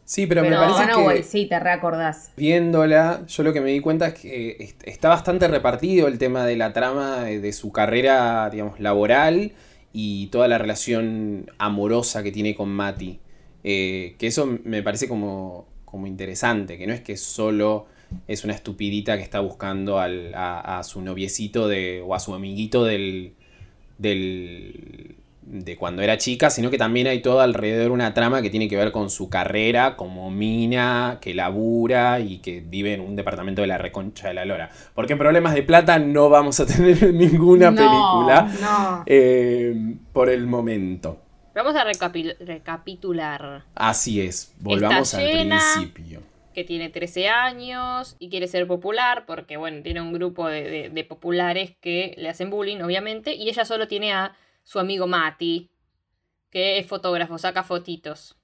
Sí, 0.04 0.26
pero, 0.26 0.42
Pero, 0.42 0.58
me 0.61 0.66
parece 0.66 0.87
no, 0.90 0.96
que. 0.99 1.02
güey, 1.02 1.22
sí, 1.22 1.46
te 1.46 1.58
reacordás. 1.61 2.32
viéndola, 2.37 3.22
yo 3.26 3.42
lo 3.44 3.52
que 3.52 3.61
me 3.61 3.70
di 3.70 3.80
cuenta 3.80 4.08
es 4.08 4.14
que 4.14 4.56
est- 4.58 4.82
está 4.87 5.08
bastante 5.08 5.46
repartido 5.49 6.08
el 6.08 6.18
tema 6.18 6.44
de 6.44 6.56
la 6.56 6.72
trama 6.72 7.20
de, 7.25 7.40
de 7.40 7.52
su 7.52 7.70
carrera, 7.72 8.49
digamos, 8.50 8.80
laboral 8.80 9.52
y 9.92 10.26
toda 10.28 10.49
la 10.49 10.58
relación 10.58 11.50
amorosa 11.58 12.22
que 12.22 12.32
tiene 12.32 12.54
con 12.54 12.68
Mati. 12.70 13.20
Eh, 13.64 14.16
que 14.19 14.26
eso 14.26 14.59
me 14.64 14.83
parece 14.83 15.09
como, 15.09 15.66
como 15.85 16.07
interesante, 16.07 16.78
que 16.78 16.87
no 16.87 16.92
es 16.92 17.00
que 17.00 17.16
solo 17.16 17.87
es 18.28 18.45
una 18.45 18.52
estupidita 18.54 19.16
que 19.16 19.23
está 19.23 19.40
buscando 19.40 19.99
al- 19.99 20.35
a, 20.35 20.78
a 20.78 20.83
su 20.85 21.00
noviecito 21.00 21.69
de, 21.69 22.02
o 22.04 22.14
a 22.14 22.21
su 22.21 22.35
amiguito 22.35 22.85
del, 22.85 23.33
del, 23.99 25.16
de 25.42 25.76
cuando 25.76 26.02
era 26.02 26.19
chica, 26.19 26.50
sino 26.50 26.71
que 26.71 26.78
también 26.78 27.07
hay 27.07 27.21
todo 27.23 27.40
alrededor 27.40 27.90
una 27.90 28.14
trama 28.14 28.42
que 28.42 28.50
tiene 28.50 28.69
que 28.69 28.76
ver 28.76 28.92
con 28.92 29.11
su 29.11 29.28
carrera 29.28 29.97
como 29.97 30.31
mina, 30.31 31.19
que 31.21 31.35
labura 31.35 32.21
y 32.21 32.38
que 32.38 32.61
vive 32.61 32.95
en 32.95 33.00
un 33.00 33.16
departamento 33.16 33.62
de 33.62 33.69
la 33.69 33.78
reconcha 33.78 34.28
de 34.28 34.35
la 34.35 34.45
lora. 34.45 34.71
Porque 34.95 35.16
problemas 35.16 35.54
de 35.54 35.62
plata 35.62 35.99
no 35.99 36.28
vamos 36.28 36.61
a 36.61 36.66
tener 36.66 37.02
en 37.04 37.19
ninguna 37.19 37.71
No. 37.71 37.76
película 37.76 38.52
No. 38.61 39.03
eh, 39.07 39.94
por 40.12 40.29
el 40.31 40.46
momento. 40.46 41.18
Vamos 41.54 41.74
a 41.76 41.84
recapi- 41.84 42.36
recapitular. 42.38 43.64
Así 43.74 44.20
es, 44.20 44.54
volvamos 44.58 45.12
Está 45.12 45.18
al 45.18 45.26
llena. 45.32 45.60
principio. 45.74 46.22
Que 46.54 46.64
tiene 46.64 46.90
13 46.90 47.28
años 47.28 48.16
y 48.18 48.28
quiere 48.28 48.46
ser 48.46 48.66
popular 48.66 49.24
porque, 49.26 49.56
bueno, 49.56 49.82
tiene 49.82 50.00
un 50.02 50.12
grupo 50.12 50.48
de, 50.48 50.62
de- 50.68 50.90
de 50.90 51.04
populares 51.04 51.74
que 51.80 52.14
le 52.18 52.28
hacen 52.28 52.50
bullying, 52.50 52.80
obviamente. 52.82 53.34
Y 53.34 53.48
ella 53.48 53.64
solo 53.64 53.88
tiene 53.88 54.12
a 54.12 54.36
su 54.62 54.78
amigo 54.78 55.06
Mati, 55.06 55.70
que 56.50 56.78
es 56.78 56.86
fotógrafo, 56.86 57.38
saca 57.38 57.62
fotitos. 57.62 58.36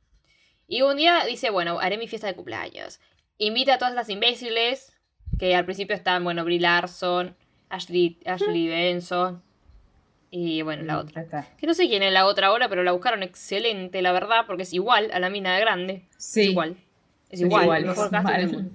Y 0.67 0.83
un 0.83 0.97
día 0.97 1.25
dice, 1.27 1.51
bueno, 1.51 1.81
haré 1.81 1.99
mi 1.99 2.09
fiesta 2.09 2.27
de 2.27 2.35
cumpleaños. 2.35 3.01
Invita 3.39 3.75
a 3.75 3.79
todas 3.79 3.95
las 3.95 4.09
imbéciles, 4.09 4.93
que 5.39 5.55
al 5.55 5.65
principio 5.65 5.95
están, 5.95 6.25
bueno, 6.25 6.45
Brie 6.45 6.61
Larson, 6.61 7.37
Ashley, 7.69 8.19
Ashley 8.25 8.69
Benson 8.69 9.43
y, 10.31 10.63
bueno, 10.63 10.83
la 10.85 10.99
otra. 10.99 11.23
Ya 11.23 11.39
está. 11.41 11.57
Que 11.57 11.67
no 11.67 11.75
sé 11.75 11.89
quién 11.89 12.03
es 12.03 12.13
la 12.13 12.27
otra 12.27 12.49
ahora, 12.49 12.69
pero 12.69 12.83
la 12.83 12.93
buscaron 12.93 13.23
excelente, 13.23 14.03
la 14.03 14.13
verdad, 14.13 14.45
porque 14.47 14.63
es 14.65 14.73
igual 14.75 15.11
a 15.13 15.19
la 15.21 15.31
mina 15.31 15.55
de 15.55 15.61
grande. 15.61 16.03
Sí. 16.17 16.43
Es 16.43 16.49
igual. 16.51 16.77
Es 17.31 17.33
Es 17.35 17.41
igual. 17.41 17.65
igual, 17.65 17.85
mejor 17.87 18.07
es 18.07 18.11
casting 18.13 18.33
del 18.33 18.47
mal. 18.47 18.53
mundo. 18.57 18.71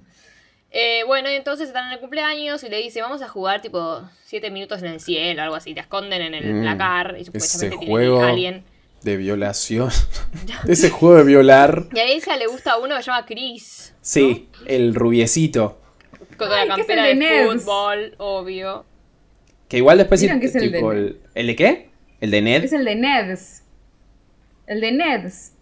Eh, 0.75 1.03
bueno, 1.05 1.29
y 1.29 1.35
entonces 1.35 1.67
están 1.67 1.85
en 1.87 1.93
el 1.93 1.99
cumpleaños 1.99 2.63
y 2.63 2.69
le 2.69 2.77
dice, 2.77 2.99
vamos 3.01 3.21
a 3.21 3.27
jugar 3.27 3.61
tipo 3.61 4.01
7 4.25 4.49
minutos 4.49 4.81
en 4.81 4.87
el 4.89 4.99
cielo, 4.99 5.43
algo 5.43 5.53
así. 5.55 5.75
Te 5.75 5.81
esconden 5.81 6.21
en 6.23 6.33
el 6.33 6.51
Mm, 6.55 6.61
placar 6.61 7.15
y 7.19 7.25
supuestamente 7.25 7.75
ese 7.75 7.77
tienen 7.77 7.87
juego. 7.87 8.23
alien. 8.23 8.63
De 9.03 9.17
violación. 9.17 9.89
Ese 10.67 10.89
juego 10.89 11.17
de 11.17 11.23
violar. 11.25 11.83
Y 11.93 11.99
a 11.99 12.05
ella 12.05 12.37
le 12.37 12.47
gusta 12.47 12.77
uno 12.77 12.95
que 12.95 13.03
se 13.03 13.11
llama 13.11 13.25
Chris, 13.25 13.93
Sí, 14.01 14.47
el 14.65 14.95
rubiecito. 14.95 15.77
con 16.37 16.47
Ay, 16.51 16.67
la 16.67 16.73
el 16.75 16.79
campera 16.79 17.03
de 17.03 17.45
fútbol, 17.59 18.15
obvio. 18.17 18.85
Que 19.73 19.77
igual 19.79 19.97
después... 19.97 20.21
Vieron 20.21 20.39
que 20.39 20.45
es 20.45 20.55
el 20.55 20.71
tipo, 20.71 20.91
de- 20.91 20.97
el, 20.99 21.19
¿el 21.33 21.47
de 21.47 21.55
qué? 21.55 21.89
¿El 22.21 22.29
de 22.29 22.41
Ned? 22.43 22.63
Es 22.63 22.73
el 22.73 22.85
de 22.85 22.95
Neds. 22.95 23.63
El 24.67 24.81
de 24.81 24.91
Neds. 24.91 25.53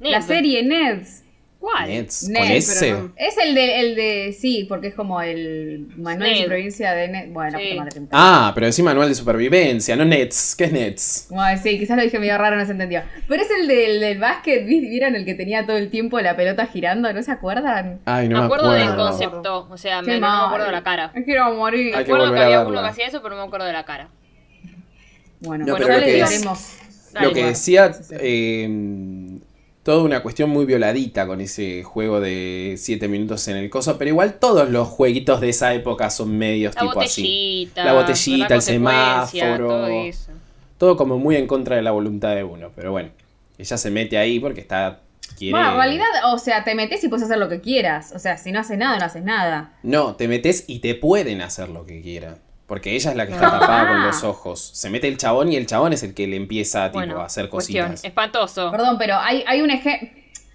La 0.00 0.20
Ned. 0.20 0.26
serie 0.26 0.62
Neds. 0.62 1.21
¿Cuál? 1.62 1.88
Neds, 1.90 2.28
Ned, 2.28 2.38
con 2.40 2.42
pero 2.48 2.58
ese. 2.58 2.90
no. 2.90 3.12
Es 3.14 3.38
el 3.38 3.54
de, 3.54 3.80
el 3.80 3.94
de, 3.94 4.36
sí, 4.36 4.66
porque 4.68 4.88
es 4.88 4.94
como 4.94 5.22
el 5.22 5.86
manual 5.96 6.28
de 6.30 6.42
supervivencia 6.42 6.92
de 6.92 7.06
Ned. 7.06 7.28
Bueno, 7.30 7.56
Sí. 7.56 7.74
madre, 7.76 8.00
Ah, 8.10 8.50
pero 8.52 8.66
decí 8.66 8.82
manual 8.82 9.08
de 9.08 9.14
supervivencia, 9.14 9.94
no 9.94 10.04
Nets. 10.04 10.56
¿Qué 10.56 10.64
es 10.64 10.72
Nets? 10.72 11.26
Bueno, 11.30 11.60
sí, 11.62 11.78
quizás 11.78 11.96
lo 11.96 12.02
dije 12.02 12.18
medio 12.18 12.36
raro, 12.36 12.56
no 12.56 12.64
se 12.66 12.72
entendió. 12.72 13.02
Pero 13.28 13.42
es 13.44 13.48
el 13.60 13.68
del, 13.68 14.00
del 14.00 14.18
básquet, 14.18 14.66
¿vi- 14.66 14.80
¿vieron 14.88 15.14
el 15.14 15.24
que 15.24 15.34
tenía 15.34 15.64
todo 15.64 15.76
el 15.76 15.88
tiempo 15.88 16.18
la 16.20 16.34
pelota 16.34 16.66
girando? 16.66 17.12
¿No 17.12 17.22
se 17.22 17.30
acuerdan? 17.30 18.00
Ay, 18.06 18.28
no 18.28 18.34
me 18.34 18.40
me 18.40 18.46
acuerdo 18.46 18.70
acuerdo. 18.72 18.88
del 18.88 18.96
concepto, 18.96 19.68
o 19.70 19.76
sea, 19.78 20.02
me, 20.02 20.18
no 20.18 20.20
me 20.40 20.46
acuerdo 20.46 20.66
de 20.66 20.72
la 20.72 20.82
cara. 20.82 21.12
Me 21.14 21.24
quiero 21.24 21.54
morir. 21.54 21.94
Me 21.96 22.04
que 22.04 22.10
acuerdo 22.12 22.32
que, 22.34 22.40
a 22.40 22.44
había 22.44 22.60
uno 22.66 22.82
que 22.82 22.88
hacía 22.88 23.06
eso, 23.06 23.22
pero 23.22 23.36
no 23.36 23.42
me 23.42 23.46
acuerdo 23.46 23.66
de 23.66 23.72
la 23.72 23.84
cara. 23.84 24.08
Bueno, 25.40 25.64
No, 25.64 25.72
bueno, 25.74 25.86
pero 25.86 25.88
ya 25.88 25.94
lo 25.94 26.06
le 26.06 26.40
que. 26.40 26.48
Dale, 27.12 27.26
Lo 27.26 27.34
que 27.34 27.44
decía, 27.44 27.92
eh, 28.20 29.31
toda 29.82 30.02
una 30.02 30.22
cuestión 30.22 30.50
muy 30.50 30.64
violadita 30.64 31.26
con 31.26 31.40
ese 31.40 31.82
juego 31.82 32.20
de 32.20 32.74
7 32.78 33.08
minutos 33.08 33.48
en 33.48 33.56
el 33.56 33.68
coso, 33.68 33.98
pero 33.98 34.10
igual 34.10 34.34
todos 34.34 34.68
los 34.70 34.88
jueguitos 34.88 35.40
de 35.40 35.48
esa 35.48 35.74
época 35.74 36.10
son 36.10 36.36
medios 36.38 36.74
La 36.74 36.82
tipo 36.82 37.00
así. 37.00 37.70
La 37.74 37.92
botellita, 37.92 38.48
la 38.50 38.54
el 38.56 38.62
semáforo. 38.62 39.68
Todo 39.68 39.86
eso. 39.88 40.32
Todo 40.78 40.96
como 40.96 41.18
muy 41.18 41.36
en 41.36 41.46
contra 41.46 41.76
de 41.76 41.82
la 41.82 41.90
voluntad 41.90 42.34
de 42.34 42.44
uno, 42.44 42.70
pero 42.74 42.92
bueno, 42.92 43.10
ella 43.58 43.76
se 43.76 43.90
mete 43.90 44.18
ahí 44.18 44.40
porque 44.40 44.60
está... 44.60 45.00
Quiere... 45.38 45.52
Bueno, 45.52 45.70
en 45.70 45.76
realidad, 45.76 46.06
o 46.32 46.38
sea, 46.38 46.62
te 46.62 46.74
metes 46.74 47.02
y 47.04 47.08
puedes 47.08 47.24
hacer 47.24 47.38
lo 47.38 47.48
que 47.48 47.60
quieras. 47.60 48.12
O 48.14 48.18
sea, 48.18 48.36
si 48.36 48.52
no 48.52 48.60
haces 48.60 48.76
nada, 48.76 48.98
no 48.98 49.04
haces 49.04 49.22
nada. 49.22 49.72
No, 49.82 50.14
te 50.16 50.28
metes 50.28 50.64
y 50.66 50.80
te 50.80 50.94
pueden 50.94 51.40
hacer 51.40 51.68
lo 51.68 51.86
que 51.86 52.02
quieran. 52.02 52.36
Porque 52.72 52.94
ella 52.94 53.10
es 53.10 53.16
la 53.18 53.26
que 53.26 53.34
está 53.34 53.48
Ah. 53.48 53.60
tapada 53.60 53.86
con 53.88 54.02
los 54.02 54.24
ojos. 54.24 54.58
Se 54.72 54.88
mete 54.88 55.06
el 55.06 55.18
chabón 55.18 55.52
y 55.52 55.56
el 55.56 55.66
chabón 55.66 55.92
es 55.92 56.02
el 56.04 56.14
que 56.14 56.26
le 56.26 56.36
empieza 56.36 56.86
tipo, 56.86 57.00
Bueno, 57.00 57.20
a 57.20 57.26
hacer 57.26 57.50
cuestión. 57.50 57.88
cositas. 57.90 58.04
Espantoso. 58.08 58.70
Perdón, 58.70 58.96
pero 58.98 59.16
hay, 59.18 59.44
hay 59.46 59.60
un 59.60 59.68
ejemplo. 59.68 60.08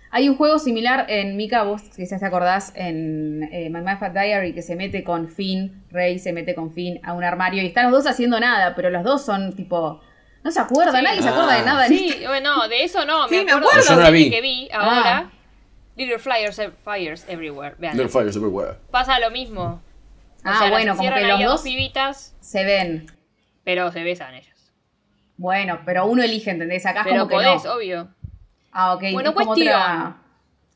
Hay 0.10 0.28
un 0.28 0.36
juego 0.36 0.58
similar 0.58 1.06
en 1.10 1.38
Mika, 1.38 1.62
vos 1.62 1.84
quizás 1.96 2.20
te 2.20 2.26
acordás, 2.26 2.72
en 2.76 3.48
eh, 3.52 3.70
My 3.70 3.82
Mad 3.82 4.00
Fat 4.00 4.14
Diary, 4.14 4.56
que 4.56 4.64
se 4.64 4.76
mete 4.76 5.04
con 5.04 5.30
Finn, 5.30 5.84
Rey 5.92 6.18
se 6.18 6.34
mete 6.34 6.56
con 6.56 6.72
Finn 6.74 7.00
a 7.04 7.14
un 7.14 7.24
armario 7.24 7.62
y 7.62 7.68
están 7.68 7.92
los 7.92 8.04
dos 8.04 8.12
haciendo 8.12 8.40
nada, 8.40 8.74
pero 8.74 8.90
los 8.90 9.04
dos 9.04 9.24
son 9.24 9.54
tipo. 9.56 10.02
No 10.44 10.50
se 10.50 10.60
acuerdan, 10.60 10.96
Sí. 10.96 11.04
nadie 11.04 11.22
se 11.22 11.30
acuerda 11.30 11.54
de 11.54 11.60
Ah. 11.62 11.66
nada 11.66 11.88
Sí, 11.88 12.16
bueno, 12.26 12.68
de 12.68 12.84
eso 12.84 13.06
no. 13.06 13.28
Sí, 13.28 13.36
me 13.36 13.44
me 13.44 13.52
acuerdo 13.52 13.68
acuerdo. 13.70 13.84
de 13.84 13.90
Yo 13.90 13.96
no 13.96 14.02
la 14.02 14.06
serie 14.08 14.24
vi. 14.24 14.30
que 14.32 14.42
vi 14.42 14.70
ahora. 14.74 15.18
Ah. 15.18 15.32
Little 15.98 16.18
Flyers, 16.18 16.62
Fires 16.84 17.26
Everywhere. 17.30 17.76
Vean. 17.78 17.96
Little 17.96 18.10
fires 18.10 18.36
everywhere. 18.36 18.76
Pasa 18.90 19.20
lo 19.20 19.30
mismo. 19.30 19.84
O 20.38 20.50
Ah, 20.50 20.60
sea, 20.60 20.70
bueno, 20.70 20.96
como 20.96 21.14
que 21.14 21.22
los 21.26 21.44
dos 21.44 21.62
pibitas, 21.62 22.36
se 22.40 22.64
ven. 22.64 23.08
pero 23.64 23.92
se 23.92 24.04
besan 24.04 24.34
ellos. 24.36 24.72
Bueno, 25.38 25.82
pero 25.86 26.06
uno 26.08 26.24
elige, 26.24 26.52
¿entendés? 26.52 26.86
Acá 26.86 27.02
es 27.02 27.06
Pero 27.08 27.28
como 27.28 27.30
que 27.30 27.36
podés, 27.48 27.64
no. 27.66 27.74
obvio. 27.74 28.10
Ah, 28.72 28.94
ok. 28.96 29.04
Bueno, 29.14 29.30
es 29.30 29.36
como 29.36 29.46
cuestión. 29.48 29.74
otra 29.76 30.18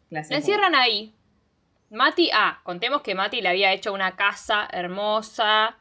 La 0.10 0.20
encierran 0.30 0.76
ahí. 0.76 1.14
Mati, 1.90 2.30
ah, 2.34 2.60
contemos 2.64 3.02
que 3.02 3.16
Mati 3.16 3.42
le 3.42 3.50
había 3.50 3.72
hecho 3.74 3.92
una 3.94 4.16
casa 4.16 4.68
hermosa 4.72 5.78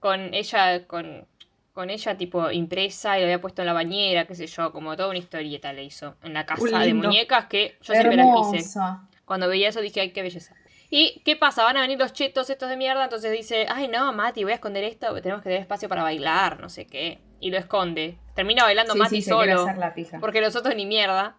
con 0.00 0.34
ella, 0.34 0.86
con 0.86 1.26
con 1.72 1.90
ella, 1.90 2.16
tipo, 2.16 2.52
impresa 2.52 3.16
y 3.18 3.20
lo 3.22 3.26
había 3.26 3.40
puesto 3.40 3.62
en 3.62 3.66
la 3.66 3.72
bañera, 3.72 4.26
qué 4.26 4.36
sé 4.36 4.46
yo, 4.46 4.70
como 4.70 4.94
toda 4.96 5.08
una 5.08 5.18
historieta 5.18 5.72
le 5.72 5.82
hizo 5.82 6.14
en 6.22 6.32
la 6.32 6.46
casa 6.46 6.78
de 6.78 6.94
muñecas 6.94 7.46
que 7.46 7.76
yo 7.82 7.94
siempre 7.94 8.14
las 8.16 8.28
quise. 8.52 8.78
Cuando 9.24 9.48
veía 9.48 9.70
eso 9.70 9.80
dije, 9.80 10.00
ay, 10.00 10.10
qué 10.12 10.22
belleza. 10.22 10.54
¿Y 10.96 11.22
qué 11.24 11.34
pasa? 11.34 11.64
Van 11.64 11.76
a 11.76 11.80
venir 11.80 11.98
los 11.98 12.12
chetos 12.12 12.48
estos 12.50 12.68
de 12.68 12.76
mierda, 12.76 13.02
entonces 13.02 13.32
dice, 13.32 13.66
ay 13.68 13.88
no, 13.88 14.12
Mati, 14.12 14.44
voy 14.44 14.52
a 14.52 14.54
esconder 14.54 14.84
esto, 14.84 15.08
porque 15.08 15.22
tenemos 15.22 15.42
que 15.42 15.48
tener 15.48 15.60
espacio 15.60 15.88
para 15.88 16.04
bailar, 16.04 16.60
no 16.60 16.68
sé 16.68 16.86
qué. 16.86 17.18
Y 17.40 17.50
lo 17.50 17.58
esconde. 17.58 18.16
Termina 18.36 18.62
bailando 18.62 18.92
Sí, 18.92 18.98
Mati 19.00 19.20
sí, 19.20 19.28
solo, 19.28 19.62
hacer 19.62 19.78
la 19.78 19.92
pija. 19.92 20.20
porque 20.20 20.40
los 20.40 20.54
otros 20.54 20.76
ni 20.76 20.86
mierda. 20.86 21.36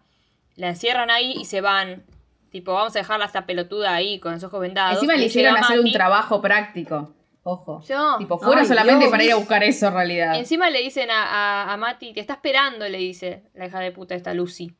La 0.56 0.68
encierran 0.68 1.10
ahí 1.10 1.32
y 1.32 1.46
se 1.46 1.62
van. 1.62 2.04
Tipo, 2.50 2.74
vamos 2.74 2.94
a 2.96 2.98
dejarla 2.98 3.24
esta 3.24 3.46
pelotuda 3.46 3.94
ahí 3.94 4.20
con 4.20 4.32
los 4.32 4.44
ojos 4.44 4.60
vendados. 4.60 4.96
Encima 4.96 5.14
le 5.16 5.24
hicieron 5.24 5.56
hacer 5.56 5.80
un 5.80 5.90
trabajo 5.90 6.42
práctico. 6.42 7.14
Ojo. 7.42 7.80
Yo. 7.88 8.16
Tipo, 8.18 8.38
fueron 8.38 8.60
Ay, 8.60 8.66
solamente 8.66 9.00
Dios. 9.04 9.10
para 9.10 9.24
ir 9.24 9.32
a 9.32 9.36
buscar 9.36 9.62
eso 9.64 9.86
en 9.88 9.94
realidad. 9.94 10.34
Encima 10.36 10.68
le 10.68 10.80
dicen 10.82 11.10
a, 11.10 11.64
a, 11.64 11.72
a 11.72 11.76
Mati, 11.78 12.12
te 12.12 12.20
está 12.20 12.34
esperando, 12.34 12.86
le 12.88 12.98
dice 12.98 13.44
la 13.54 13.66
hija 13.66 13.80
de 13.80 13.90
puta 13.92 14.14
esta 14.14 14.34
Lucy. 14.34 14.76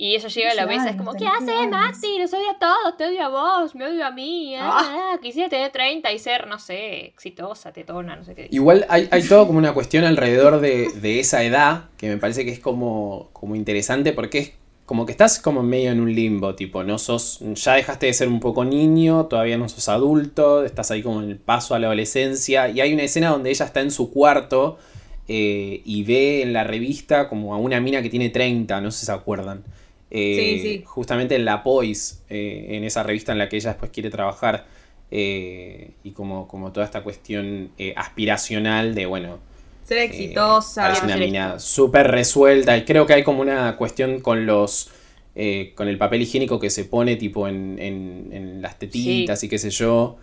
Y 0.00 0.14
ella 0.14 0.28
llega 0.28 0.52
y 0.52 0.56
la 0.56 0.64
besa, 0.64 0.90
es 0.90 0.96
como, 0.96 1.12
¿qué 1.14 1.26
haces, 1.26 1.68
Mati? 1.68 2.18
Los 2.20 2.32
odio 2.32 2.50
a 2.50 2.58
todos, 2.60 2.96
te 2.96 3.06
odio 3.06 3.24
a 3.24 3.28
vos, 3.30 3.74
me 3.74 3.84
odio 3.84 4.06
a 4.06 4.12
mí. 4.12 4.54
ah, 4.54 4.68
ah, 5.12 5.18
quisiera 5.20 5.48
tener 5.48 5.72
30 5.72 6.12
y 6.12 6.18
ser, 6.20 6.46
no 6.46 6.60
sé, 6.60 7.06
exitosa, 7.06 7.72
tetona, 7.72 8.14
no 8.14 8.22
sé 8.22 8.36
qué. 8.36 8.46
Igual 8.52 8.86
hay, 8.88 9.08
hay 9.10 9.24
todo 9.24 9.48
como 9.48 9.58
una 9.58 9.74
cuestión 9.74 10.04
alrededor 10.04 10.60
de, 10.60 10.88
de 10.92 11.18
esa 11.18 11.42
edad 11.42 11.86
que 11.96 12.08
me 12.08 12.16
parece 12.16 12.44
que 12.44 12.52
es 12.52 12.60
como, 12.60 13.30
como 13.32 13.56
interesante 13.56 14.12
porque 14.12 14.38
es 14.38 14.52
como 14.86 15.04
que 15.04 15.10
estás 15.10 15.40
como 15.40 15.64
medio 15.64 15.90
en 15.90 16.00
un 16.00 16.14
limbo, 16.14 16.54
tipo, 16.54 16.84
no 16.84 16.96
sos, 16.98 17.40
ya 17.40 17.74
dejaste 17.74 18.06
de 18.06 18.12
ser 18.14 18.28
un 18.28 18.38
poco 18.38 18.64
niño, 18.64 19.26
todavía 19.26 19.58
no 19.58 19.68
sos 19.68 19.88
adulto, 19.88 20.64
estás 20.64 20.92
ahí 20.92 21.02
como 21.02 21.22
en 21.22 21.28
el 21.28 21.38
paso 21.38 21.74
a 21.74 21.80
la 21.80 21.88
adolescencia 21.88 22.68
y 22.68 22.80
hay 22.80 22.94
una 22.94 23.02
escena 23.02 23.30
donde 23.30 23.50
ella 23.50 23.66
está 23.66 23.80
en 23.80 23.90
su 23.90 24.12
cuarto 24.12 24.78
eh, 25.26 25.82
y 25.84 26.04
ve 26.04 26.42
en 26.42 26.52
la 26.52 26.62
revista 26.62 27.28
como 27.28 27.52
a 27.52 27.58
una 27.58 27.80
mina 27.80 28.00
que 28.00 28.08
tiene 28.08 28.30
30, 28.30 28.80
no 28.80 28.92
sé 28.92 29.00
si 29.00 29.06
se 29.06 29.12
acuerdan. 29.12 29.64
Eh, 30.10 30.58
Sí, 30.60 30.60
sí. 30.78 30.82
Justamente 30.86 31.34
en 31.36 31.44
La 31.44 31.62
Poise, 31.62 32.16
eh, 32.30 32.66
en 32.70 32.84
esa 32.84 33.02
revista 33.02 33.32
en 33.32 33.38
la 33.38 33.48
que 33.48 33.56
ella 33.56 33.70
después 33.70 33.90
quiere 33.90 34.10
trabajar. 34.10 34.66
eh, 35.10 35.92
y 36.04 36.10
como, 36.12 36.46
como 36.48 36.70
toda 36.72 36.84
esta 36.84 37.02
cuestión 37.02 37.70
eh, 37.78 37.94
aspiracional 37.96 38.94
de, 38.94 39.06
bueno, 39.06 39.38
Ser 39.84 39.98
eh, 39.98 40.04
exitosa. 40.04 40.82
parece 40.82 41.04
una 41.06 41.16
mina 41.16 41.58
súper 41.58 42.08
resuelta. 42.10 42.76
Y 42.76 42.84
creo 42.84 43.06
que 43.06 43.14
hay 43.14 43.22
como 43.24 43.40
una 43.42 43.76
cuestión 43.76 44.20
con 44.20 44.44
los. 44.46 44.90
eh, 45.34 45.72
con 45.76 45.86
el 45.88 45.96
papel 45.98 46.22
higiénico 46.22 46.58
que 46.58 46.68
se 46.68 46.84
pone 46.84 47.16
tipo 47.16 47.46
en, 47.48 47.78
en- 47.78 48.28
en 48.32 48.60
las 48.62 48.78
tetitas 48.78 49.42
y 49.44 49.48
qué 49.48 49.56
sé 49.58 49.70
yo. 49.70 50.16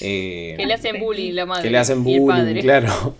eh, 0.00 0.54
Que 0.58 0.66
le 0.66 0.74
hacen 0.74 1.00
bullying 1.00 1.32
la 1.32 1.46
madre. 1.46 1.62
que 1.62 1.70
le 1.70 1.78
hacen 1.78 2.06
y 2.06 2.14
el 2.14 2.20
bullying, 2.20 2.44
padre. 2.44 2.60
claro. 2.60 3.14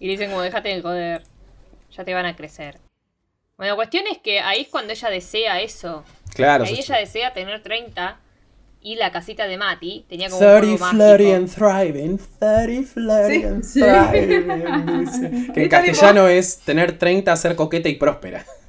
Y 0.00 0.06
le 0.06 0.12
dicen 0.12 0.30
como, 0.30 0.42
déjate 0.42 0.68
de 0.70 0.80
joder, 0.82 1.22
ya 1.96 2.04
te 2.04 2.14
van 2.14 2.24
a 2.26 2.34
crecer. 2.34 2.78
Bueno, 3.58 3.74
cuestión 3.76 4.04
es 4.10 4.18
que 4.18 4.40
ahí 4.40 4.62
es 4.62 4.68
cuando 4.68 4.92
ella 4.92 5.10
desea 5.10 5.60
eso. 5.60 6.04
Claro. 6.34 6.64
ahí 6.64 6.76
ella 6.78 6.96
desea 6.96 7.32
tener 7.32 7.60
30 7.62 8.20
y 8.80 8.94
la 8.94 9.10
casita 9.10 9.48
de 9.48 9.58
Mati 9.58 10.04
tenía 10.08 10.28
como 10.30 10.38
30 10.40 10.84
un 10.84 10.90
flirty 10.90 11.32
and 11.32 11.52
thriving, 11.52 12.18
30 12.38 12.88
flirty 12.92 13.34
Sí. 13.40 13.44
and 13.44 13.64
Sí. 13.64 13.80
thriving, 13.80 15.04
dice. 15.04 15.52
Que 15.54 15.62
en 15.64 15.68
castellano 15.68 16.28
es 16.28 16.58
tener 16.60 16.96
30, 16.96 17.34
ser 17.36 17.56
coqueta 17.56 17.88
y 17.88 17.96
próspera. 17.96 18.44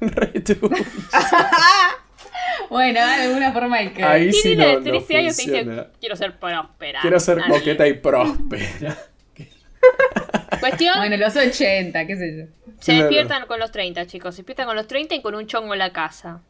Bueno, 2.68 3.00
de 3.00 3.14
alguna 3.22 3.52
forma 3.52 3.76
hay 3.78 3.90
que. 3.90 4.02
Ahí 4.04 4.28
Y 4.28 4.32
sí 4.32 4.50
nena 4.56 4.74
no, 4.74 4.80
de 4.80 4.92
no 4.92 4.98
13 4.98 5.16
años 5.16 5.36
te 5.36 5.42
dice, 5.42 5.86
quiero 5.98 6.14
ser 6.16 6.38
próspera. 6.38 7.00
Quiero 7.00 7.18
ser 7.18 7.42
coqueta 7.48 7.88
y 7.88 7.94
próspera. 7.94 8.96
Cuestión, 10.60 10.98
Bueno, 10.98 11.16
los 11.16 11.34
80, 11.36 12.06
qué 12.06 12.16
sé 12.16 12.36
yo. 12.38 12.72
se 12.80 12.92
Claro. 12.92 13.00
despiertan 13.06 13.46
con 13.46 13.58
los 13.60 13.70
30, 13.72 14.06
chicos. 14.06 14.34
Se 14.34 14.42
despiertan 14.42 14.66
con 14.66 14.76
los 14.76 14.86
30 14.86 15.14
y 15.14 15.22
con 15.22 15.34
un 15.34 15.46
chongo 15.46 15.72
en 15.72 15.78
la 15.78 15.92
casa. 15.92 16.42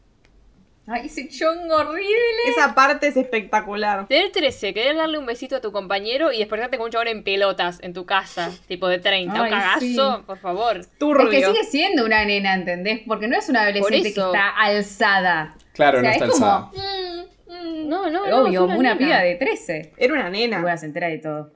Ay, 0.87 1.05
ese 1.05 1.29
chongo 1.29 1.75
horrible. 1.75 2.09
Esa 2.47 2.73
parte 2.73 3.07
es 3.07 3.15
espectacular. 3.15 4.07
Tener 4.07 4.31
13, 4.31 4.73
querer 4.73 4.95
darle 4.97 5.19
un 5.19 5.25
besito 5.27 5.55
a 5.55 5.61
tu 5.61 5.71
compañero 5.71 6.33
y 6.33 6.39
despertarte 6.39 6.77
con 6.77 6.85
un 6.85 6.91
chabón 6.91 7.07
en 7.07 7.23
pelotas 7.23 7.79
en 7.83 7.93
tu 7.93 8.05
casa, 8.05 8.51
tipo 8.67 8.87
de 8.87 8.97
30. 8.99 9.33
un 9.33 9.41
Ay, 9.45 9.51
cagazo, 9.51 9.79
sí. 10.17 10.23
por 10.25 10.39
favor. 10.39 10.81
Turbio. 10.97 11.29
Es 11.29 11.45
que 11.45 11.45
sigue 11.51 11.63
siendo 11.65 12.03
una 12.03 12.25
nena, 12.25 12.55
¿entendés? 12.55 13.01
Porque 13.07 13.27
no 13.27 13.37
es 13.37 13.47
una 13.47 13.61
adolescente 13.61 14.13
que 14.13 14.19
está 14.19 14.49
alzada. 14.49 15.55
Claro, 15.73 15.99
o 15.99 16.01
sea, 16.01 16.09
no 16.09 16.13
está 16.15 16.25
es 16.25 16.31
como. 16.31 16.45
alzada. 16.45 16.71
mm, 16.73 17.53
mm, 17.53 17.87
No, 17.87 18.09
no, 18.09 18.27
no. 18.27 18.37
Obvio, 18.41 18.61
es 18.61 18.65
como 18.65 18.79
una 18.79 18.95
nena. 18.95 18.97
piba 19.05 19.19
de 19.21 19.35
13. 19.35 19.93
Era 19.97 20.13
una 20.15 20.29
nena. 20.29 20.61
bueno, 20.61 20.77
se 20.77 20.87
entera 20.87 21.07
de 21.07 21.19
todo. 21.19 21.53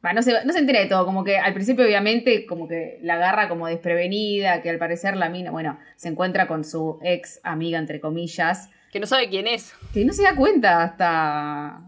No, 0.00 0.22
se, 0.22 0.44
no 0.44 0.52
se 0.52 0.58
entera 0.60 0.80
de 0.80 0.86
todo, 0.86 1.04
como 1.04 1.24
que 1.24 1.38
al 1.38 1.52
principio 1.54 1.84
obviamente 1.84 2.46
como 2.46 2.68
que 2.68 2.98
la 3.02 3.14
agarra 3.14 3.48
como 3.48 3.66
desprevenida, 3.66 4.62
que 4.62 4.70
al 4.70 4.78
parecer 4.78 5.16
la 5.16 5.28
mina, 5.28 5.50
bueno, 5.50 5.78
se 5.96 6.08
encuentra 6.08 6.46
con 6.46 6.64
su 6.64 6.98
ex 7.02 7.40
amiga, 7.42 7.78
entre 7.78 8.00
comillas, 8.00 8.70
Que 8.92 9.00
no 9.00 9.06
sabe 9.06 9.28
quién 9.28 9.46
es. 9.48 9.74
que 9.92 10.04
no 10.04 10.12
se 10.12 10.22
da 10.22 10.34
cuenta 10.36 10.82
hasta... 10.84 11.80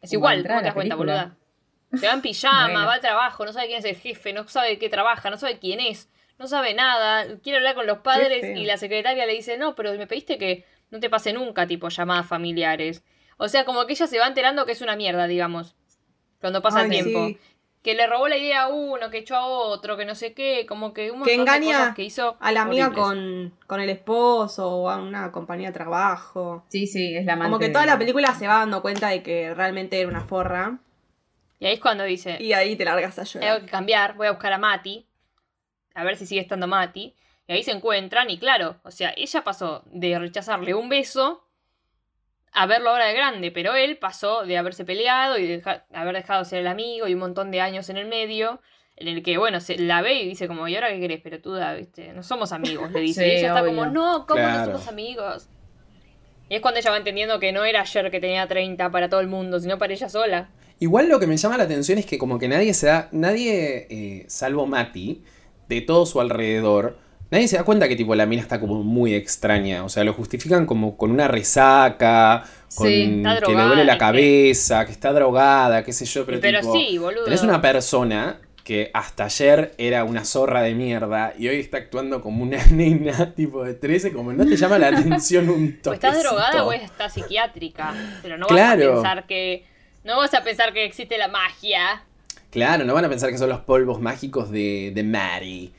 Es 0.00 0.12
igual, 0.12 0.42
¿cómo 0.46 0.58
te 0.60 0.64
das 0.64 0.74
cuenta, 0.74 0.94
boluda? 0.96 1.36
Se 1.92 2.06
va 2.06 2.14
en 2.14 2.22
pijama, 2.22 2.68
Bueno. 2.70 2.86
va 2.86 2.94
al 2.94 3.00
trabajo, 3.00 3.44
no 3.44 3.52
sabe 3.52 3.66
quién 3.66 3.78
es 3.80 3.84
el 3.84 3.96
jefe, 3.96 4.32
no 4.32 4.46
sabe 4.48 4.78
qué 4.78 4.88
trabaja, 4.88 5.28
no 5.28 5.36
sabe 5.36 5.58
quién 5.58 5.78
es, 5.80 6.08
no 6.38 6.46
sabe 6.46 6.72
nada, 6.74 7.26
quiere 7.42 7.58
hablar 7.58 7.74
con 7.74 7.86
los 7.86 7.98
padres 7.98 8.44
y 8.56 8.64
la 8.64 8.76
secretaria 8.78 9.26
le 9.26 9.34
dice, 9.34 9.58
no, 9.58 9.74
pero 9.74 9.92
me 9.94 10.06
pediste 10.06 10.38
que 10.38 10.64
no 10.90 11.00
te 11.00 11.10
pase 11.10 11.32
nunca, 11.32 11.66
tipo, 11.66 11.88
llamadas 11.88 12.26
familiares. 12.26 13.02
O 13.36 13.48
sea, 13.48 13.64
como 13.64 13.86
que 13.86 13.92
ella 13.92 14.06
se 14.06 14.18
va 14.18 14.26
enterando 14.26 14.64
que 14.66 14.72
es 14.72 14.80
una 14.80 14.96
mierda, 14.96 15.26
digamos, 15.26 15.74
cuando 16.42 16.60
pasa 16.60 16.82
el 16.82 16.90
tiempo. 16.90 17.26
sí. 17.28 17.38
Que 17.82 17.94
le 17.96 18.06
robó 18.06 18.28
la 18.28 18.36
idea 18.36 18.62
a 18.62 18.68
uno, 18.68 19.10
que 19.10 19.18
echó 19.18 19.34
a 19.34 19.44
otro, 19.46 19.96
que 19.96 20.04
no 20.04 20.14
sé 20.14 20.34
qué, 20.34 20.66
como 20.68 20.92
que 20.92 21.10
un 21.10 21.18
montón 21.18 21.26
Que 21.26 21.32
de 21.36 21.40
engaña 21.42 21.78
cosas 21.78 21.94
que 21.96 22.04
hizo 22.04 22.36
A 22.38 22.52
la 22.52 22.62
amiga 22.62 22.92
con, 22.92 23.52
con 23.66 23.80
el 23.80 23.90
esposo 23.90 24.70
o 24.70 24.88
a 24.88 24.98
una 24.98 25.32
compañía 25.32 25.68
de 25.68 25.72
trabajo. 25.74 26.64
Sí, 26.68 26.86
sí, 26.86 27.16
es 27.16 27.24
la 27.24 27.36
Como 27.36 27.58
que 27.58 27.66
de- 27.66 27.72
toda 27.72 27.84
la 27.86 27.98
película 27.98 28.34
se 28.34 28.46
va 28.46 28.58
dando 28.58 28.82
cuenta 28.82 29.08
de 29.08 29.24
que 29.24 29.52
realmente 29.52 29.98
era 29.98 30.08
una 30.08 30.20
forra. 30.20 30.78
Y 31.58 31.66
ahí 31.66 31.72
es 31.74 31.80
cuando 31.80 32.04
dice, 32.04 32.36
Y 32.40 32.52
ahí 32.52 32.76
te 32.76 32.84
largas 32.84 33.18
a 33.18 33.24
tengo 33.24 33.40
llorar. 33.46 33.60
que 33.62 33.66
cambiar, 33.70 34.14
voy 34.14 34.28
a 34.28 34.32
buscar 34.32 34.52
a 34.52 34.58
Mati, 34.58 35.04
a 35.94 36.04
ver 36.04 36.16
si 36.16 36.26
sigue 36.26 36.40
estando 36.40 36.68
Mati. 36.68 37.16
Y 37.48 37.52
ahí 37.52 37.64
se 37.64 37.72
encuentran 37.72 38.30
y 38.30 38.38
claro, 38.38 38.76
o 38.84 38.92
sea, 38.92 39.12
ella 39.16 39.42
pasó 39.42 39.82
de 39.86 40.16
rechazarle 40.20 40.74
un 40.74 40.88
beso 40.88 41.48
a 42.52 42.66
verlo 42.66 42.90
ahora 42.90 43.06
de 43.06 43.14
grande, 43.14 43.50
pero 43.50 43.74
él 43.74 43.96
pasó 43.98 44.44
de 44.44 44.58
haberse 44.58 44.84
peleado 44.84 45.38
y 45.38 45.46
de 45.46 45.56
deja- 45.58 45.84
haber 45.92 46.14
dejado 46.16 46.40
de 46.44 46.48
ser 46.48 46.58
el 46.60 46.66
amigo 46.66 47.08
y 47.08 47.14
un 47.14 47.20
montón 47.20 47.50
de 47.50 47.60
años 47.60 47.88
en 47.88 47.96
el 47.96 48.06
medio, 48.06 48.60
en 48.96 49.08
el 49.08 49.22
que, 49.22 49.38
bueno, 49.38 49.60
se 49.60 49.78
la 49.78 50.02
ve 50.02 50.14
y 50.22 50.28
dice 50.28 50.46
como, 50.48 50.68
¿y 50.68 50.74
ahora 50.74 50.90
qué 50.90 51.00
querés, 51.00 51.20
pelotuda? 51.22 51.74
¿Viste? 51.74 52.12
No 52.12 52.22
somos 52.22 52.52
amigos, 52.52 52.90
le 52.92 53.00
dice. 53.00 53.22
Sí, 53.24 53.30
y 53.30 53.38
ella 53.38 53.48
está 53.48 53.64
como, 53.64 53.86
no, 53.86 54.26
¿cómo 54.26 54.40
no 54.42 54.64
somos 54.66 54.88
amigos? 54.88 55.48
Y 56.48 56.56
es 56.56 56.60
cuando 56.60 56.80
ella 56.80 56.90
va 56.90 56.98
entendiendo 56.98 57.40
que 57.40 57.52
no 57.52 57.64
era 57.64 57.80
ayer 57.80 58.10
que 58.10 58.20
tenía 58.20 58.46
30 58.46 58.90
para 58.90 59.08
todo 59.08 59.20
el 59.20 59.28
mundo, 59.28 59.58
sino 59.58 59.78
para 59.78 59.94
ella 59.94 60.08
sola. 60.10 60.50
Igual 60.78 61.08
lo 61.08 61.18
que 61.18 61.26
me 61.26 61.36
llama 61.38 61.56
la 61.56 61.64
atención 61.64 61.98
es 61.98 62.04
que 62.06 62.18
como 62.18 62.38
que 62.38 62.48
nadie 62.48 62.74
se 62.74 62.88
da, 62.88 63.08
nadie, 63.12 63.86
eh, 63.88 64.24
salvo 64.28 64.66
Mati, 64.66 65.22
de 65.68 65.80
todo 65.80 66.04
su 66.04 66.20
alrededor, 66.20 66.98
nadie 67.32 67.48
se 67.48 67.56
da 67.56 67.64
cuenta 67.64 67.88
que 67.88 67.96
tipo 67.96 68.14
la 68.14 68.26
mina 68.26 68.40
está 68.42 68.60
como 68.60 68.84
muy 68.84 69.12
extraña. 69.14 69.82
O 69.84 69.88
sea, 69.88 70.04
lo 70.04 70.12
justifican 70.12 70.64
como 70.66 70.96
con 70.96 71.10
una 71.10 71.26
resaca, 71.26 72.44
con 72.74 72.86
Sí, 72.86 73.22
que 73.44 73.52
le 73.54 73.62
duele 73.64 73.84
la 73.84 73.98
cabeza, 73.98 74.86
que 74.86 74.92
está 74.92 75.12
drogada, 75.12 75.82
qué 75.82 75.92
sé 75.92 76.04
yo, 76.04 76.24
pero, 76.24 76.40
Pero, 76.40 76.60
tipo, 76.60 76.72
sí, 76.74 76.98
boludo. 76.98 77.24
tenés 77.24 77.42
una 77.42 77.60
persona 77.60 78.38
que 78.64 78.92
hasta 78.94 79.24
ayer 79.24 79.74
era 79.76 80.04
una 80.04 80.24
zorra 80.24 80.62
de 80.62 80.74
mierda 80.76 81.34
y 81.36 81.48
hoy 81.48 81.56
está 81.56 81.78
actuando 81.78 82.20
como 82.20 82.44
una 82.44 82.64
nena 82.70 83.34
tipo 83.34 83.64
de 83.64 83.74
13, 83.74 84.12
como 84.12 84.32
no 84.32 84.46
te 84.46 84.54
llama 84.56 84.78
la 84.78 84.88
atención 84.88 85.48
un 85.48 85.78
toque. 85.82 85.96
estás 85.96 86.22
drogada 86.22 86.64
o 86.64 86.72
estás 86.72 87.12
psiquiátrica. 87.14 87.92
Pero 88.22 88.38
no 88.38 88.46
Claro. 88.46 88.90
vas 88.90 88.98
a 88.98 89.02
pensar 89.02 89.26
que. 89.26 89.64
No 90.04 90.16
vas 90.18 90.32
a 90.34 90.44
pensar 90.44 90.72
que 90.72 90.84
existe 90.84 91.18
la 91.18 91.28
magia. 91.28 92.04
Claro, 92.50 92.84
no 92.84 92.92
van 92.94 93.04
a 93.04 93.08
pensar 93.08 93.30
que 93.30 93.38
son 93.38 93.48
los 93.48 93.60
polvos 93.60 94.00
mágicos 94.00 94.50
de, 94.50 94.92
de 94.94 95.02
Mary. 95.02 95.72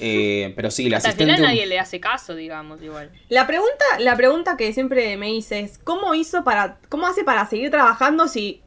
Eh, 0.00 0.52
pero 0.56 0.70
sí, 0.70 0.88
la 0.88 0.96
Hasta 0.98 1.10
asistente. 1.10 1.34
final 1.34 1.48
nadie 1.48 1.66
le 1.66 1.78
hace 1.78 2.00
caso, 2.00 2.34
digamos, 2.34 2.82
igual. 2.82 3.10
La 3.28 3.46
pregunta, 3.46 3.84
la 3.98 4.16
pregunta 4.16 4.56
que 4.56 4.72
siempre 4.72 5.16
me 5.16 5.32
hice 5.32 5.60
es, 5.60 5.78
¿cómo 5.78 6.14
hizo 6.14 6.42
para, 6.44 6.78
cómo 6.88 7.06
hace 7.06 7.22
para 7.24 7.46
seguir 7.46 7.70
trabajando 7.70 8.28
si 8.28 8.62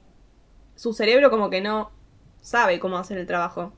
su 0.75 0.93
cerebro 0.93 1.29
como 1.29 1.49
que 1.49 1.61
no 1.61 1.91
sabe 2.41 2.79
cómo 2.79 2.97
hacer 2.97 3.17
el 3.17 3.25
trabajo? 3.27 3.73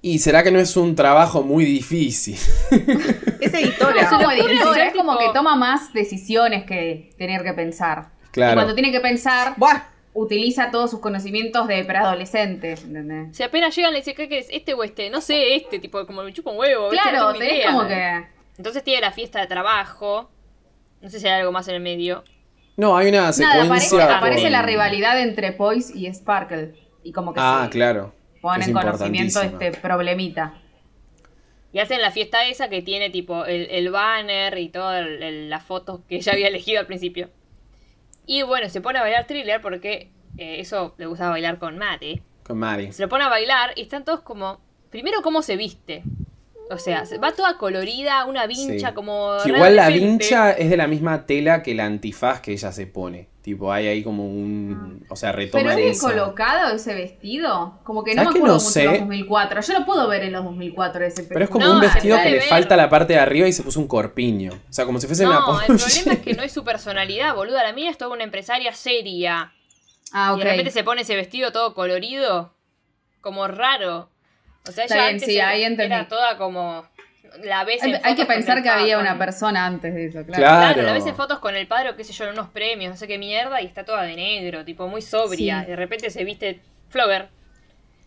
Y 0.00 0.18
será 0.18 0.42
que 0.42 0.50
no 0.50 0.58
es 0.58 0.76
un 0.76 0.96
trabajo 0.96 1.42
muy 1.42 1.64
difícil. 1.64 2.36
Es 3.40 3.52
editora. 3.54 4.02
Es 4.02 4.08
como 4.08 4.30
editora, 4.30 4.86
es 4.86 4.92
que 4.92 5.00
toma 5.32 5.56
más 5.56 5.92
decisiones 5.92 6.64
que 6.64 7.10
tener 7.18 7.42
que 7.42 7.52
pensar. 7.52 8.10
Y 8.24 8.28
Claro. 8.32 8.54
cuando 8.54 8.74
tiene 8.74 8.90
que 8.90 9.00
pensar, 9.00 9.54
Buah, 9.58 9.82
utiliza 10.14 10.70
todos 10.70 10.90
sus 10.90 11.00
conocimientos 11.00 11.66
de 11.68 11.84
preadolescentes, 11.84 12.84
¿entendés? 12.84 13.36
Si 13.36 13.42
apenas 13.42 13.74
llegan 13.74 13.92
le 13.92 14.00
dicen, 14.00 14.14
¿qué 14.14 14.28
querés? 14.28 14.48
¿Este 14.50 14.74
o 14.74 14.82
este? 14.84 15.08
No 15.10 15.20
sé, 15.20 15.54
este, 15.56 15.78
tipo, 15.78 16.06
como 16.06 16.22
me 16.22 16.32
chupa 16.32 16.50
un 16.50 16.58
huevo. 16.58 16.90
Claro, 16.90 17.18
no 17.18 17.32
tenés 17.34 17.54
idea. 17.54 17.72
como 17.72 17.86
que... 17.88 18.26
Entonces 18.58 18.84
tiene 18.84 19.00
la 19.00 19.12
fiesta 19.12 19.40
de 19.40 19.46
trabajo. 19.46 20.30
No 21.00 21.08
sé 21.08 21.18
si 21.18 21.26
hay 21.26 21.40
algo 21.40 21.52
más 21.52 21.66
en 21.68 21.76
el 21.76 21.80
medio. 21.80 22.22
No, 22.76 22.96
hay 22.96 23.08
una 23.08 23.18
Nada, 23.20 23.32
secuencia. 23.32 23.64
aparece, 24.04 24.14
aparece 24.16 24.42
con- 24.44 24.52
la 24.52 24.62
rivalidad 24.62 25.20
entre 25.20 25.52
Poise 25.52 25.96
y 25.96 26.06
Sparkle. 26.12 26.74
Y 27.02 27.12
como 27.12 27.32
que 27.32 27.40
Ah, 27.42 27.62
se, 27.64 27.70
claro. 27.70 28.14
pone 28.40 28.60
Es 28.62 28.68
en 28.68 28.74
conocimiento 28.74 29.40
este 29.40 29.72
problemita. 29.72 30.54
Y 31.72 31.78
hacen 31.78 32.02
la 32.02 32.10
fiesta 32.10 32.44
esa 32.46 32.68
que 32.68 32.82
tiene 32.82 33.08
tipo 33.08 33.46
el, 33.46 33.66
el 33.70 33.90
banner 33.90 34.58
y 34.58 34.68
todas 34.68 35.06
las 35.08 35.62
fotos 35.64 36.00
que 36.06 36.16
ella 36.16 36.32
había 36.32 36.48
elegido 36.48 36.80
al 36.80 36.86
principio. 36.86 37.30
Y 38.26 38.42
bueno, 38.42 38.68
se 38.68 38.80
pone 38.80 38.98
a 38.98 39.02
bailar 39.02 39.26
thriller 39.26 39.60
porque 39.60 40.10
eh, 40.38 40.60
eso 40.60 40.94
le 40.98 41.06
gustaba 41.06 41.30
bailar 41.30 41.58
con 41.58 41.78
Mate. 41.78 42.22
Con 42.42 42.58
Mari. 42.58 42.92
Se 42.92 43.02
lo 43.02 43.08
pone 43.08 43.24
a 43.24 43.28
bailar 43.28 43.72
y 43.76 43.82
están 43.82 44.04
todos 44.04 44.20
como. 44.20 44.60
Primero, 44.90 45.22
cómo 45.22 45.42
se 45.42 45.56
viste. 45.56 46.02
O 46.72 46.78
sea, 46.78 47.04
se- 47.06 47.18
va 47.18 47.32
toda 47.32 47.56
colorida, 47.58 48.24
una 48.26 48.46
vincha 48.46 48.88
Sí. 48.88 48.94
como. 48.94 49.36
Que 49.42 49.50
igual 49.50 49.76
la 49.76 49.88
vincha 49.88 50.52
es 50.52 50.70
de 50.70 50.76
la 50.76 50.86
misma 50.86 51.26
tela 51.26 51.62
que 51.62 51.74
la 51.74 51.84
antifaz 51.86 52.40
que 52.40 52.52
ella 52.52 52.72
se 52.72 52.86
pone. 52.86 53.28
Tipo, 53.42 53.72
hay 53.72 53.88
ahí 53.88 54.04
como 54.04 54.24
un. 54.24 55.04
O 55.08 55.16
sea, 55.16 55.32
Pero 55.32 55.42
retoman 55.42 55.70
es 55.70 55.76
bien 55.76 55.98
colocado 55.98 56.76
ese 56.76 56.94
vestido. 56.94 57.80
Como 57.82 58.04
que 58.04 58.14
no 58.14 58.22
¿Sabes 58.22 58.28
me 58.28 58.32
que 58.34 58.38
acuerdo 58.38 58.56
no 58.58 58.62
mucho 58.64 58.78
de 58.78 58.84
los 58.84 58.92
sé? 58.94 58.98
2004. 59.00 59.60
Yo 59.62 59.78
lo 59.80 59.84
puedo 59.84 60.08
ver 60.08 60.22
en 60.22 60.32
los 60.32 60.44
2004 60.44 61.04
ese 61.04 61.24
Pero 61.24 61.44
es 61.44 61.50
como 61.50 61.66
No, 61.66 61.72
un 61.74 61.80
vestido 61.80 62.16
que 62.22 62.30
le 62.30 62.38
ver. 62.38 62.42
falta 62.48 62.76
la 62.76 62.88
parte 62.88 63.14
de 63.14 63.18
arriba 63.18 63.48
y 63.48 63.52
se 63.52 63.64
puso 63.64 63.80
un 63.80 63.88
corpiño. 63.88 64.52
O 64.52 64.72
sea, 64.72 64.84
como 64.86 65.00
si 65.00 65.08
fuese 65.08 65.26
una 65.26 65.40
No, 65.40 65.60
el 65.60 65.66
problema 65.66 65.84
es 66.12 66.18
que 66.20 66.34
no 66.34 66.42
es 66.44 66.52
su 66.52 66.62
personalidad, 66.62 67.34
boluda. 67.34 67.64
La 67.64 67.72
mía 67.72 67.90
es 67.90 67.98
toda 67.98 68.12
una 68.14 68.22
empresaria 68.22 68.72
seria. 68.74 69.52
Ah, 70.12 70.32
ok. 70.34 70.38
Y 70.40 70.44
de 70.44 70.50
repente 70.50 70.70
se 70.70 70.84
pone 70.84 71.00
ese 71.02 71.16
vestido 71.16 71.50
todo 71.50 71.74
colorido. 71.74 72.54
Como 73.20 73.48
raro. 73.48 74.08
O 74.68 74.72
sea, 74.72 74.84
Está 74.84 74.94
ella 74.96 75.04
bien, 75.04 75.14
antes 75.16 75.28
sí, 75.28 75.36
era- 75.36 75.48
ahí 75.48 75.64
entendí. 75.64 75.94
era 75.94 76.08
toda 76.08 76.36
como. 76.36 76.84
La 77.44 77.64
ves 77.64 77.82
Hay, 77.82 77.94
en 77.94 78.00
hay 78.04 78.14
que 78.14 78.26
pensar 78.26 78.62
que 78.62 78.68
había 78.68 78.98
una 78.98 79.16
persona 79.16 79.64
antes 79.64 79.94
de 79.94 80.06
eso, 80.06 80.22
claro. 80.24 80.42
Claro. 80.42 80.74
Claro, 80.74 80.82
la 80.82 80.92
ves 80.92 81.06
en 81.06 81.16
fotos 81.16 81.38
con 81.38 81.56
el 81.56 81.66
padre 81.66 81.88
o 81.90 81.96
qué 81.96 82.04
sé 82.04 82.12
yo, 82.12 82.24
en 82.26 82.32
unos 82.32 82.48
premios, 82.50 82.90
no 82.90 82.96
sé 82.98 83.06
qué 83.08 83.16
mierda, 83.16 83.62
y 83.62 83.66
está 83.66 83.84
toda 83.84 84.02
de 84.02 84.14
negro, 84.16 84.64
tipo 84.66 84.86
muy 84.86 85.00
sobria. 85.00 85.62
Sí. 85.62 85.70
De 85.70 85.76
repente 85.76 86.10
se 86.10 86.24
viste 86.24 86.60
flogger. 86.90 87.28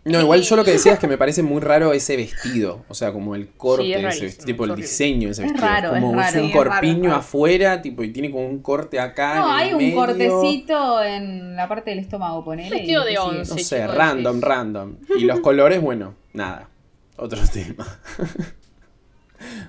No, 0.03 0.21
igual 0.21 0.43
yo 0.43 0.55
lo 0.55 0.63
que 0.63 0.69
decía 0.69 0.93
es 0.93 0.99
que 0.99 1.07
me 1.07 1.17
parece 1.17 1.41
muy 1.41 1.59
raro 1.59 1.91
ese 1.91 2.15
vestido. 2.15 2.85
O 2.87 2.93
sea, 2.93 3.11
como 3.11 3.33
el 3.33 3.47
corte 3.49 3.85
Sí, 3.85 3.93
es 3.93 4.19
de 4.19 4.27
ese 4.27 4.43
tipo 4.45 4.65
el 4.65 4.75
diseño 4.75 5.29
de 5.29 5.31
ese 5.31 5.41
Es 5.45 5.51
vestido. 5.53 5.67
raro, 5.71 5.89
como 5.89 6.11
es 6.11 6.15
raro. 6.27 6.27
un 6.27 6.43
Sí, 6.43 6.47
es 6.51 6.53
raro, 6.55 6.69
corpiño 6.69 6.95
es 6.97 7.01
raro. 7.09 7.15
afuera, 7.15 7.81
tipo, 7.81 8.03
y 8.03 8.13
tiene 8.13 8.29
como 8.29 8.45
un 8.45 8.61
corte 8.61 8.99
acá. 8.99 9.35
No, 9.37 9.47
en 9.47 9.53
el 9.53 9.59
hay 9.69 9.73
un 9.73 9.77
medio. 9.79 9.95
cortecito 9.95 11.03
en 11.03 11.55
la 11.55 11.67
parte 11.67 11.89
del 11.89 11.99
estómago, 11.99 12.45
ponele. 12.45 12.69
Un 12.69 12.77
vestido 12.77 13.03
de 13.03 13.17
once. 13.17 13.51
No 13.55 13.57
sé, 13.59 13.87
random, 13.87 14.39
random. 14.39 14.97
Y 15.17 15.23
los 15.23 15.39
colores, 15.39 15.81
bueno, 15.81 16.13
nada. 16.35 16.69
Otro 17.17 17.39
tema. 17.51 17.85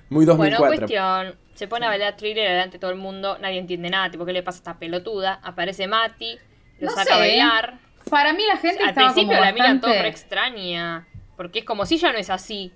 Muy 0.08 0.24
Bueno, 0.24 0.36
2004. 0.58 0.78
cuestión. 0.78 1.34
Se 1.54 1.66
pone 1.68 1.86
a 1.86 1.88
bailar 1.88 2.16
thriller 2.16 2.48
delante 2.50 2.74
de 2.74 2.78
todo 2.78 2.90
el 2.90 2.98
mundo, 2.98 3.38
nadie 3.40 3.58
entiende 3.58 3.88
nada, 3.88 4.10
tipo, 4.10 4.26
¿qué 4.26 4.32
le 4.32 4.42
pasa 4.42 4.58
a 4.58 4.60
esta 4.60 4.78
pelotuda? 4.78 5.40
Aparece 5.42 5.86
Mati, 5.86 6.38
lo 6.80 6.90
No 6.90 6.94
saca 6.94 7.14
a 7.14 7.18
bailar. 7.18 7.78
Para 8.10 8.32
mí 8.34 8.42
la 8.46 8.58
gente 8.58 8.82
Al 8.82 8.90
estaba 8.90 9.06
principio 9.08 9.34
como 9.36 9.44
la 9.44 9.52
miran 9.52 9.80
todo 9.80 9.90
re 9.90 9.96
bastante... 9.96 10.08
extraña, 10.20 11.08
porque 11.36 11.60
es 11.60 11.64
como 11.64 11.86
si 11.86 11.94
ella 11.94 12.12
no 12.12 12.18
es 12.18 12.28
así. 12.30 12.72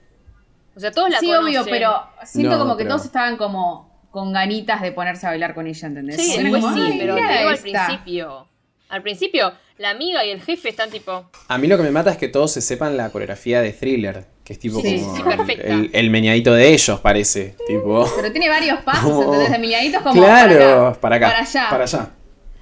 O 0.74 0.80
sea, 0.80 0.90
todos 0.92 1.10
la 1.10 1.18
Sí, 1.20 1.26
conocen. 1.26 1.44
obvio, 1.46 1.64
pero 1.70 2.06
siento 2.24 2.52
No, 2.52 2.58
como 2.58 2.76
que 2.76 2.84
pero- 2.84 2.94
todos 2.96 3.04
estaban 3.06 3.36
como 3.36 3.90
con 4.10 4.32
ganitas 4.32 4.80
de 4.80 4.92
ponerse 4.92 5.26
a 5.26 5.30
bailar 5.30 5.54
con 5.54 5.66
ella, 5.66 5.86
¿entendés? 5.86 6.16
Sí, 6.16 6.50
como, 6.50 6.72
sí, 6.74 6.80
"Ay, 6.82 6.98
pero 6.98 7.14
te 7.16 7.20
digo 7.20 7.48
al 7.48 7.54
esta". 7.54 7.86
principio. 7.86 8.48
Al 8.88 9.02
principio, 9.02 9.52
la 9.80 9.90
amiga 9.90 10.24
y 10.24 10.30
el 10.30 10.40
jefe 10.42 10.68
están 10.68 10.90
tipo. 10.90 11.30
A 11.48 11.58
mí 11.58 11.66
lo 11.66 11.76
que 11.76 11.82
me 11.82 11.90
mata 11.90 12.10
es 12.10 12.16
que 12.18 12.28
todos 12.28 12.52
se 12.52 12.60
sepan 12.60 12.96
la 12.96 13.10
coreografía 13.10 13.60
de 13.62 13.72
thriller. 13.72 14.26
Que 14.44 14.52
es 14.54 14.58
tipo 14.58 14.80
Sí, 14.80 15.00
como 15.00 15.16
sí, 15.16 15.22
perfecta. 15.22 15.66
el, 15.68 15.90
el 15.92 16.10
meñadito 16.10 16.52
de 16.54 16.72
ellos, 16.72 17.00
parece. 17.00 17.54
Tipo. 17.66 18.04
Pero 18.16 18.30
tiene 18.32 18.48
varios 18.48 18.80
pasos, 18.82 19.04
Como- 19.04 19.24
¿entendés? 19.24 19.50
De 19.52 19.58
milianitos 19.58 20.02
como 20.02 20.20
claro, 20.22 20.54
para 20.58 20.88
acá, 20.90 21.00
para 21.00 21.16
acá. 21.16 21.26
para 21.28 21.40
allá. 21.40 21.66
Para 21.70 21.84
allá. 21.84 22.10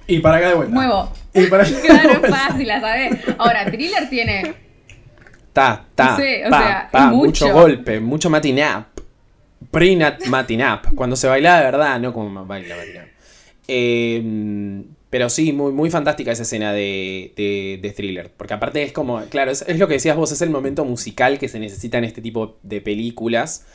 Y 0.07 0.19
para 0.19 0.37
acá 0.37 0.47
de 0.49 0.53
vuelta. 0.55 0.73
Muevo. 0.73 1.11
Y 1.33 1.45
para 1.47 1.63
allá. 1.65 1.75
de 1.75 1.81
Claro, 1.87 2.09
es 2.11 2.19
vuelta. 2.19 2.37
fácil, 2.37 2.67
la 2.67 2.81
sabés. 2.81 3.19
Ahora, 3.37 3.65
Thriller 3.65 4.09
tiene... 4.09 4.53
Ta, 5.51 5.85
ta, 5.95 6.11
No 6.11 6.17
sé, 6.17 6.43
o 6.45 6.49
pa, 6.49 6.57
sea, 6.59 6.89
pa, 6.91 6.99
es 6.99 7.05
mucho. 7.07 7.45
mucho. 7.47 7.53
golpe, 7.53 7.99
mucho 7.99 8.29
matinap. 8.29 8.87
Pre-nat 9.71 10.25
matinap. 10.27 10.93
Cuando 10.95 11.15
se 11.15 11.27
baila 11.27 11.57
de 11.57 11.65
verdad, 11.65 11.99
no 11.99 12.13
como 12.13 12.45
baila 12.45 12.75
matinap. 12.77 13.07
Eh, 13.67 14.83
pero 15.09 15.29
sí, 15.29 15.53
muy, 15.53 15.71
muy 15.71 15.89
fantástica 15.89 16.31
esa 16.31 16.43
escena 16.43 16.71
de, 16.73 17.33
de- 17.35 17.79
de 17.81 17.91
thriller. 17.91 18.31
Porque 18.37 18.53
aparte 18.53 18.83
es 18.83 18.91
como, 18.91 19.21
claro, 19.25 19.51
es, 19.51 19.63
es 19.67 19.79
lo 19.79 19.87
que 19.87 19.95
decías 19.95 20.15
vos, 20.17 20.31
es 20.31 20.41
el 20.41 20.49
momento 20.49 20.85
musical 20.85 21.39
que 21.39 21.47
se 21.47 21.59
necesita 21.59 21.97
en 21.97 22.03
este 22.05 22.21
tipo 22.21 22.57
de 22.63 22.81
películas. 22.81 23.65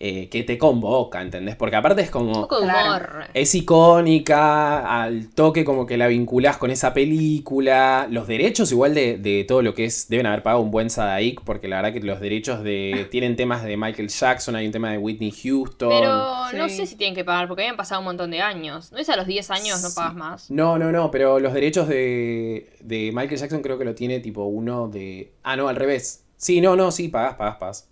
Eh, 0.00 0.28
que 0.28 0.44
te 0.44 0.58
convoca, 0.58 1.20
¿entendés? 1.20 1.56
Porque 1.56 1.74
aparte 1.76 2.02
es 2.02 2.10
como... 2.10 2.28
Un 2.28 2.40
poco 2.42 2.60
de 2.60 2.66
Claro. 2.66 2.88
humor. 3.14 3.24
Es 3.34 3.54
icónica, 3.54 5.02
al 5.02 5.28
toque 5.30 5.64
como 5.64 5.86
que 5.86 5.96
la 5.96 6.06
vinculás 6.06 6.56
con 6.56 6.70
esa 6.70 6.94
película. 6.94 8.06
Los 8.10 8.26
derechos 8.26 8.70
igual 8.72 8.94
de, 8.94 9.18
de 9.18 9.44
todo 9.44 9.62
lo 9.62 9.74
que 9.74 9.84
es, 9.86 10.08
deben 10.08 10.26
haber 10.26 10.42
pagado 10.42 10.62
un 10.62 10.70
buen 10.70 10.88
Sadaik, 10.90 11.42
porque 11.42 11.68
la 11.68 11.76
verdad 11.82 11.92
que 11.92 12.00
los 12.06 12.20
derechos 12.20 12.62
de... 12.62 13.08
Tienen 13.10 13.36
temas 13.36 13.64
de 13.64 13.76
Michael 13.76 14.08
Jackson, 14.08 14.54
hay 14.56 14.66
un 14.66 14.72
tema 14.72 14.92
de 14.92 14.98
Whitney 14.98 15.32
Houston. 15.32 15.88
Pero 15.88 16.52
no 16.56 16.68
Sí. 16.68 16.76
sé 16.76 16.86
si 16.86 16.96
tienen 16.96 17.14
que 17.14 17.24
pagar, 17.24 17.48
porque 17.48 17.62
habían 17.62 17.76
pasado 17.76 18.00
un 18.00 18.04
montón 18.06 18.30
de 18.30 18.40
años. 18.40 18.92
No 18.92 18.98
es 18.98 19.08
a 19.08 19.16
los 19.16 19.26
10 19.26 19.50
años, 19.50 19.82
no 19.82 19.88
pagas 19.94 20.14
más. 20.14 20.50
No, 20.50 20.78
no, 20.78 20.92
no, 20.92 21.10
pero 21.10 21.38
los 21.40 21.52
derechos 21.52 21.88
de, 21.88 22.70
de 22.80 23.10
Michael 23.12 23.38
Jackson 23.40 23.62
creo 23.62 23.78
que 23.78 23.84
lo 23.84 23.94
tiene 23.94 24.20
tipo 24.20 24.44
uno 24.44 24.88
de... 24.88 25.32
Ah, 25.42 25.56
no, 25.56 25.68
al 25.68 25.76
revés. 25.76 26.24
Sí, 26.36 26.60
no, 26.60 26.76
no, 26.76 26.90
sí, 26.92 27.08
pagás, 27.08 27.34
pagás, 27.34 27.56
pagás. 27.56 27.88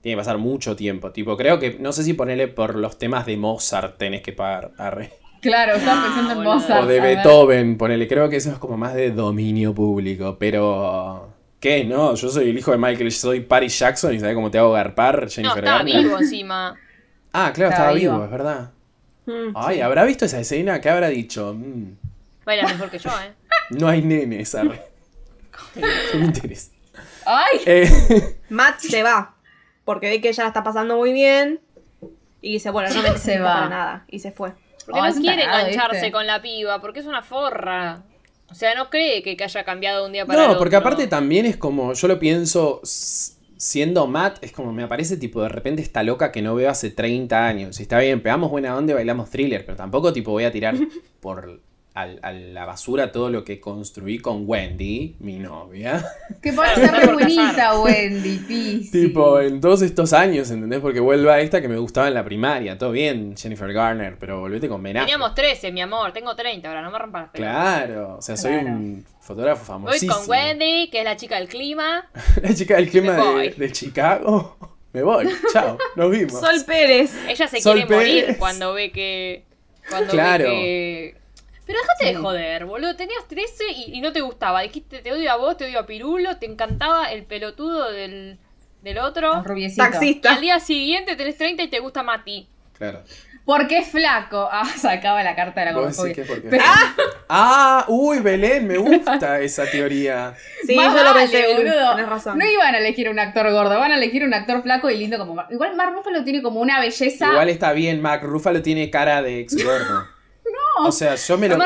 Tiene 0.00 0.14
que 0.16 0.20
pasar 0.20 0.38
mucho 0.38 0.76
tiempo. 0.76 1.10
Tipo, 1.12 1.36
creo 1.36 1.58
que, 1.58 1.76
no 1.80 1.92
sé 1.92 2.04
si 2.04 2.14
ponerle 2.14 2.48
por 2.48 2.76
los 2.76 2.98
temas 2.98 3.26
de 3.26 3.36
Mozart 3.36 3.98
tenés 3.98 4.22
que 4.22 4.32
pagar. 4.32 4.70
Arre. 4.78 5.12
Claro, 5.42 5.76
estaba 5.76 6.00
Ah, 6.00 6.04
pensando 6.06 6.32
en. 6.32 6.42
Mozart. 6.42 6.84
O 6.84 6.86
de. 6.86 7.00
Beethoven, 7.00 7.78
ponele. 7.78 8.06
Creo 8.08 8.28
que 8.28 8.36
eso 8.36 8.50
es 8.52 8.58
como 8.58 8.76
más 8.76 8.94
de 8.94 9.10
dominio 9.10 9.74
público. 9.74 10.36
Pero. 10.38 11.32
¿Qué? 11.60 11.84
No, 11.84 12.14
yo 12.14 12.28
soy 12.28 12.50
el 12.50 12.58
hijo 12.58 12.70
de 12.70 12.78
Michael, 12.78 13.10
soy 13.10 13.40
Paris 13.40 13.76
Jackson 13.78 14.14
y 14.14 14.20
¿sabes 14.20 14.34
cómo 14.36 14.48
te 14.50 14.58
hago 14.58 14.72
garpar? 14.72 15.22
No, 15.24 15.28
Jennifer 15.28 15.58
estaba 15.64 15.78
Garner. 15.78 16.02
vivo 16.04 16.18
encima. 16.18 16.76
Ah, 17.32 17.50
claro, 17.52 17.70
Estaba 17.70 17.88
estaba 17.90 17.92
vivo, 17.92 18.12
vivo. 18.12 18.24
es 18.24 18.30
verdad. 18.30 18.70
Mm, 19.26 19.52
Ay, 19.56 19.74
sí. 19.76 19.80
¿habrá 19.82 20.04
visto 20.04 20.24
esa 20.24 20.38
escena? 20.38 20.80
¿Qué 20.80 20.88
habrá 20.88 21.08
dicho? 21.08 21.54
Mm, 21.58 21.96
Baila 22.46 22.62
mejor 22.68 22.90
que 22.90 22.98
yo, 22.98 23.10
¿eh? 23.10 23.32
no 23.70 23.88
hay 23.88 24.02
nenes, 24.02 24.54
arre. 24.54 24.80
No 26.14 26.20
me 26.20 26.26
interesa. 26.26 26.70
¡Ay! 27.26 27.58
Eh, 27.66 28.36
Matt 28.50 28.78
se 28.80 29.02
va. 29.02 29.34
Porque 29.88 30.10
ve 30.10 30.20
que 30.20 30.28
ella 30.28 30.42
la 30.42 30.48
está 30.48 30.62
pasando 30.62 30.98
muy 30.98 31.14
bien. 31.14 31.60
Y 32.42 32.52
dice, 32.52 32.68
bueno, 32.68 32.92
no 32.92 33.00
me 33.00 33.16
Se 33.18 33.38
va. 33.38 33.54
para 33.54 33.68
nada. 33.70 34.04
Y 34.10 34.18
se 34.18 34.32
fue. 34.32 34.52
Porque 34.84 35.00
Oh, 35.00 35.08
no 35.08 35.14
quiere 35.14 35.44
engancharse 35.44 36.12
con 36.12 36.26
la 36.26 36.42
piba, 36.42 36.78
porque 36.82 37.00
es 37.00 37.06
una 37.06 37.22
forra. 37.22 38.02
O 38.50 38.54
sea, 38.54 38.74
no 38.74 38.90
cree 38.90 39.22
que, 39.22 39.34
que 39.34 39.44
haya 39.44 39.64
cambiado 39.64 40.00
de 40.00 40.06
un 40.08 40.12
día 40.12 40.26
para 40.26 40.40
no, 40.40 40.48
otro. 40.48 40.58
porque 40.58 40.76
aparte 40.76 41.06
también 41.06 41.46
es 41.46 41.56
como, 41.56 41.94
yo 41.94 42.06
lo 42.06 42.18
pienso, 42.18 42.82
siendo 42.84 44.06
Matt, 44.06 44.44
es 44.44 44.52
como 44.52 44.74
me 44.74 44.82
aparece 44.82 45.16
tipo 45.16 45.40
de 45.40 45.48
repente 45.48 45.80
esta 45.80 46.02
loca 46.02 46.32
que 46.32 46.42
no 46.42 46.54
veo 46.54 46.68
hace 46.68 46.90
30 46.90 47.46
años. 47.46 47.80
Y 47.80 47.84
está 47.84 47.98
bien, 47.98 48.22
pegamos 48.22 48.50
buena 48.50 48.76
onda 48.76 48.92
y 48.92 48.94
bailamos 48.94 49.30
thriller, 49.30 49.64
pero 49.64 49.78
tampoco 49.78 50.12
tipo 50.12 50.32
voy 50.32 50.44
a 50.44 50.52
tirar 50.52 50.74
por 51.20 51.62
al- 52.00 52.20
a 52.22 52.32
la 52.32 52.64
basura 52.64 53.10
todo 53.12 53.28
lo 53.30 53.44
que 53.44 53.60
construí 53.60 54.18
con 54.18 54.44
Wendy, 54.46 55.16
mi 55.20 55.38
novia. 55.38 56.04
Que 56.42 56.52
Claro, 56.52 56.80
está 56.82 56.96
re 56.98 57.06
bonita. 57.12 57.80
Wendy, 57.80 58.38
Pisi. 58.38 58.90
tipo, 58.90 59.40
en 59.40 59.60
todos 59.60 59.82
estos 59.82 60.12
años, 60.12 60.50
¿entendés? 60.50 60.80
Porque 60.80 61.00
vuelva 61.00 61.34
a 61.34 61.40
esta 61.40 61.60
que 61.60 61.68
me 61.68 61.76
gustaba 61.78 62.08
en 62.08 62.14
la 62.14 62.24
primaria. 62.24 62.78
Todo 62.78 62.92
bien, 62.92 63.34
Jennifer 63.36 63.72
Garner, 63.72 64.16
pero 64.18 64.40
volvete 64.40 64.68
con 64.68 64.80
Affleck. 64.80 65.02
Teníamos 65.02 65.34
13, 65.34 65.72
mi 65.72 65.80
amor. 65.80 66.12
Tengo 66.12 66.34
30 66.36 66.68
ahora, 66.68 66.82
no 66.82 66.90
me 66.90 66.98
rompas 66.98 67.22
las 67.22 67.30
pelotas. 67.30 67.54
Claro, 67.56 68.16
o 68.18 68.22
sea, 68.22 68.36
soy 68.36 68.52
Claro. 68.52 68.68
un 68.68 69.04
fotógrafo 69.20 69.60
Voy 69.60 69.66
famosísimo. 69.66 70.14
con 70.14 70.30
Wendy, 70.30 70.88
que 70.90 70.98
es 71.00 71.04
la 71.04 71.16
chica 71.16 71.36
del 71.36 71.48
clima. 71.48 72.08
La 72.42 72.54
chica 72.54 72.76
del 72.76 72.88
clima 72.88 73.16
voy. 73.16 73.48
de, 73.50 73.54
de 73.56 73.72
Chicago. 73.72 74.56
Me 74.92 75.02
voy, 75.02 75.26
chao, 75.52 75.76
nos 75.96 76.10
vimos. 76.10 76.40
Sol 76.40 76.64
Pérez. 76.66 77.12
Ella 77.28 77.46
se 77.48 77.60
Sol 77.60 77.74
quiere 77.86 77.94
morir 77.94 78.36
cuando 78.38 78.72
ve 78.72 78.90
que. 78.90 79.44
Cuando 79.90 80.12
Claro. 80.12 80.44
ve 80.44 80.50
que. 80.50 81.17
Pero 81.68 81.78
déjate 81.82 82.06
de 82.06 82.14
Sí. 82.14 82.20
joder, 82.22 82.64
boludo. 82.64 82.96
Tenías 82.96 83.28
13 83.28 83.64
y, 83.76 83.96
y 83.98 84.00
no 84.00 84.10
te 84.10 84.22
gustaba. 84.22 84.62
Dijiste, 84.62 85.00
te 85.00 85.12
odio 85.12 85.30
a 85.30 85.36
vos, 85.36 85.56
te 85.58 85.66
odio 85.66 85.78
a 85.80 85.86
Pirulo. 85.86 86.38
Te 86.38 86.46
encantaba 86.46 87.12
el 87.12 87.24
pelotudo 87.24 87.92
del, 87.92 88.38
del 88.82 88.98
otro. 88.98 89.42
Rubiecito. 89.44 89.82
Y 89.82 89.86
al 89.86 89.92
Taxista. 89.92 90.38
día 90.40 90.58
siguiente 90.60 91.14
tenés 91.14 91.36
30 91.36 91.62
y 91.64 91.68
te 91.68 91.78
gusta 91.80 92.02
Mati. 92.02 92.48
Claro. 92.78 93.02
Porque 93.44 93.78
es 93.78 93.88
flaco. 93.88 94.48
Ah, 94.50 94.64
sacaba 94.78 95.22
la 95.22 95.34
carta 95.36 95.60
de 95.60 95.66
la 95.66 95.72
¿Vos 95.72 95.84
decís 95.96 95.96
gordofobia. 95.98 96.14
que 96.14 96.20
es 96.22 96.28
porque- 96.28 96.48
Pero- 96.48 96.64
Ah, 97.28 97.84
uy, 97.88 98.20
Belén, 98.20 98.66
me 98.66 98.78
gusta 98.78 99.38
esa 99.40 99.66
teoría. 99.70 100.34
Sí, 100.66 100.74
Más 100.74 100.94
yo 100.96 101.04
lo 101.04 101.12
pensé. 101.12 101.54
boludo. 101.54 101.96
Tenés 101.96 102.08
razón. 102.08 102.38
No 102.38 102.46
iban 102.50 102.74
a 102.74 102.78
elegir 102.78 103.10
un 103.10 103.18
actor 103.18 103.50
gordo, 103.52 103.78
van 103.78 103.92
a 103.92 103.96
elegir 103.96 104.24
un 104.24 104.32
actor 104.32 104.62
flaco 104.62 104.88
y 104.88 104.96
lindo 104.96 105.18
como 105.18 105.34
Mar- 105.34 105.48
Igual 105.50 105.76
Mark 105.76 105.92
Ruffalo 105.94 106.24
tiene 106.24 106.40
como 106.40 106.60
una 106.60 106.80
belleza. 106.80 107.26
Igual 107.28 107.50
está 107.50 107.72
bien, 107.74 108.00
Mac 108.00 108.22
Ruffalo 108.22 108.62
tiene 108.62 108.88
cara 108.88 109.20
de 109.20 109.40
ex 109.40 109.62
gordo. 109.62 110.06
No. 110.82 110.88
O 110.88 110.92
sea, 110.92 111.14
yo 111.14 111.38
me 111.38 111.48
lo. 111.48 111.58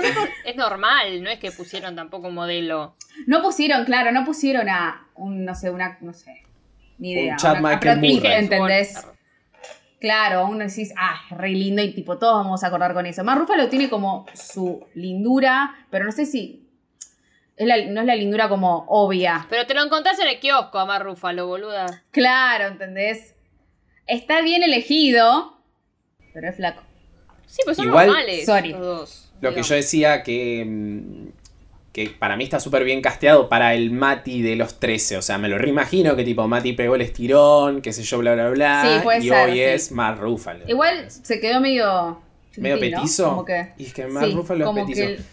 Es 0.45 0.57
normal, 0.57 1.23
no 1.23 1.31
es 1.31 1.39
que 1.39 1.51
pusieron 1.53 1.95
tampoco 1.97 2.29
un 2.29 2.35
modelo. 2.35 2.97
No 3.27 3.43
pusieron, 3.43 3.85
claro, 3.85 4.13
no 4.13 4.25
pusieron 4.25 4.69
a 4.69 5.07
un, 5.15 5.45
no 5.45 5.55
sé, 5.55 5.71
una, 5.71 5.99
no 6.01 6.13
sé, 6.13 6.43
ni 6.99 7.13
idea. 7.13 7.33
Un 7.33 7.39
Chad 7.39 7.61
una- 7.61 7.71
Michael 7.71 7.97
Murray. 7.99 8.33
¿entendés? 8.33 9.07
Claro, 10.01 10.47
uno 10.47 10.65
decís, 10.67 10.93
ah, 10.99 11.15
es 11.31 11.37
re 11.39 11.51
lindo 11.51 11.81
y 11.83 11.93
tipo, 11.93 12.19
todos 12.19 12.43
vamos 12.43 12.65
a 12.65 12.67
acordar 12.67 12.93
con 12.93 13.07
eso. 13.07 13.23
Mark 13.23 13.41
Ruffalo 13.41 13.69
tiene 13.69 13.89
como 13.89 14.27
su 14.35 14.85
lindura, 14.95 15.87
pero 15.91 16.05
no 16.05 16.11
sé 16.11 16.27
si... 16.27 16.69
es 17.57 17.67
la- 17.69 17.87
no 17.87 18.01
es 18.01 18.07
la 18.07 18.17
lindura 18.17 18.49
como 18.49 18.85
obvia. 18.89 19.47
Pero 19.49 19.65
te 19.67 19.75
lo 19.75 19.85
encontrás 19.85 20.19
en 20.19 20.27
el 20.27 20.41
kiosco, 20.41 20.81
a 20.81 20.87
Mar 20.87 21.05
Rúfalo, 21.05 21.47
boluda. 21.47 21.87
Claro, 22.11 22.67
¿entendés? 22.67 23.37
Está 24.09 24.41
bien 24.43 24.65
elegido, 24.65 25.57
pero 26.35 26.49
es 26.49 26.57
flaco. 26.57 26.83
Sí, 27.53 27.61
pues 27.67 27.77
son 27.77 27.89
Igual- 27.89 28.07
normales 28.07 28.47
Sorry. 28.47 28.71
los 28.73 28.81
dos. 28.81 29.29
Lo 29.43 29.53
que 29.55 29.63
yo 29.63 29.75
decía 29.75 30.23
que, 30.23 30.65
mm, 30.67 31.27
que 31.93 32.09
para 32.19 32.35
mí 32.37 32.45
está 32.45 32.59
súper 32.61 32.83
bien 32.85 33.03
casteado 33.03 33.51
para 33.51 33.75
el 33.75 33.91
Mati 33.91 34.41
de 34.41 34.57
los 34.57 34.81
13. 34.81 35.19
O 35.19 35.23
sea, 35.23 35.37
me 35.37 35.49
lo 35.51 35.59
reimagino 35.59 36.17
que 36.17 36.25
tipo 36.25 36.49
Mati 36.49 36.73
pegó 36.73 36.95
el 36.95 37.03
estirón, 37.03 37.83
qué 37.83 37.93
sé 37.93 38.05
yo, 38.05 38.19
bla, 38.19 38.33
bla, 38.35 38.49
bla. 38.49 38.83
Sí, 38.99 39.03
puede 39.05 39.19
y 39.19 39.29
ser, 39.29 39.49
hoy 39.51 39.53
sí. 39.57 39.61
es 39.61 39.93
Mar 39.93 40.19
Rúfalo. 40.19 40.65
Igual 40.67 41.11
se 41.11 41.41
quedó 41.41 41.61
medio. 41.61 42.19
Medio 42.57 42.77
¿no? 42.77 42.81
petizo. 42.81 43.29
Como 43.29 43.45
que, 43.45 43.73
Y 43.77 43.85
es 43.87 43.93
que 43.95 44.07
Mark 44.07 44.33
Ruffalo 44.33 44.61
es 44.65 44.67
como 44.67 44.87
petizo. 44.87 45.07
que 45.07 45.13
el- 45.15 45.25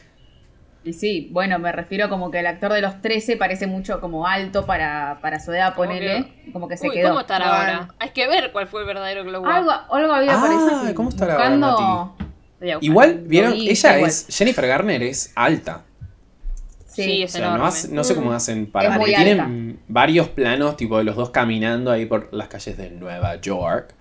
y 0.90 0.94
sí, 0.94 1.30
bueno, 1.32 1.60
me 1.60 1.72
refiero 1.72 2.10
como 2.10 2.32
que 2.32 2.40
el 2.40 2.48
actor 2.48 2.74
de 2.74 2.82
los 2.82 3.02
13 3.02 3.38
parece 3.38 3.68
mucho 3.68 4.02
como 4.02 4.26
alto 4.28 4.66
para, 4.66 5.20
para 5.22 5.40
su 5.40 5.52
edad, 5.54 5.76
ponele. 5.76 6.34
como 6.52 6.68
que 6.68 6.78
se 6.78 6.88
Uy, 6.90 6.96
quedó. 6.96 7.10
¿cómo 7.10 7.20
estará 7.22 7.46
ahora? 7.60 7.88
Hay 8.00 8.10
que 8.10 8.28
ver 8.28 8.52
cuál 8.52 8.68
fue 8.68 8.82
el 8.82 8.88
verdadero 8.88 9.24
Glow 9.24 9.42
Up. 9.44 9.48
Algo, 9.48 9.72
algo 9.72 10.14
había 10.14 10.38
Ah, 10.38 10.42
parecido. 10.42 10.96
¿cómo 10.96 11.10
estará 11.10 11.34
ahora, 11.36 11.50
buscando-. 11.50 12.16
Igual, 12.82 13.20
vieron, 13.26 13.54
vi, 13.54 13.70
ella 13.70 13.96
igual. 13.98 14.10
es. 14.10 14.28
Jennifer 14.30 14.68
Garner 14.68 15.02
es 15.04 15.32
alta. 15.36 15.84
Sí, 16.88 17.04
Sí, 17.04 17.22
O 17.22 17.26
es 17.26 17.32
sea, 17.32 17.42
no, 17.42 17.48
enorme. 17.52 17.68
hace- 17.68 17.88
no 17.90 18.04
sé 18.04 18.16
cómo 18.16 18.34
hacen 18.34 18.70
para. 18.70 18.90
Es 18.90 18.96
muy 18.96 19.00
porque 19.12 19.16
tienen 19.24 19.40
alta. 19.40 19.82
varios 19.88 20.28
planos, 20.30 20.76
tipo 20.76 20.98
de 20.98 21.04
los 21.06 21.16
dos 21.16 21.30
caminando 21.30 21.92
ahí 21.92 22.06
por 22.06 22.28
las 22.34 22.48
calles 22.50 22.76
de 22.78 22.90
Nueva 22.90 23.36
York. 23.40 23.94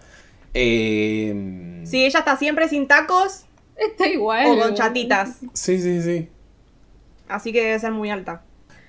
Eh, 0.54 1.82
Sí, 1.84 2.04
ella 2.04 2.18
está 2.18 2.36
siempre 2.36 2.68
sin 2.68 2.88
tacos 2.88 3.44
está 3.76 4.08
igual. 4.08 4.46
o 4.48 4.58
con 4.58 4.74
chatitas. 4.74 5.38
sí, 5.52 5.80
sí, 5.80 6.02
sí. 6.02 6.28
Así 7.28 7.52
que 7.52 7.62
debe 7.62 7.78
ser 7.78 7.92
muy 7.92 8.10
alta. 8.10 8.42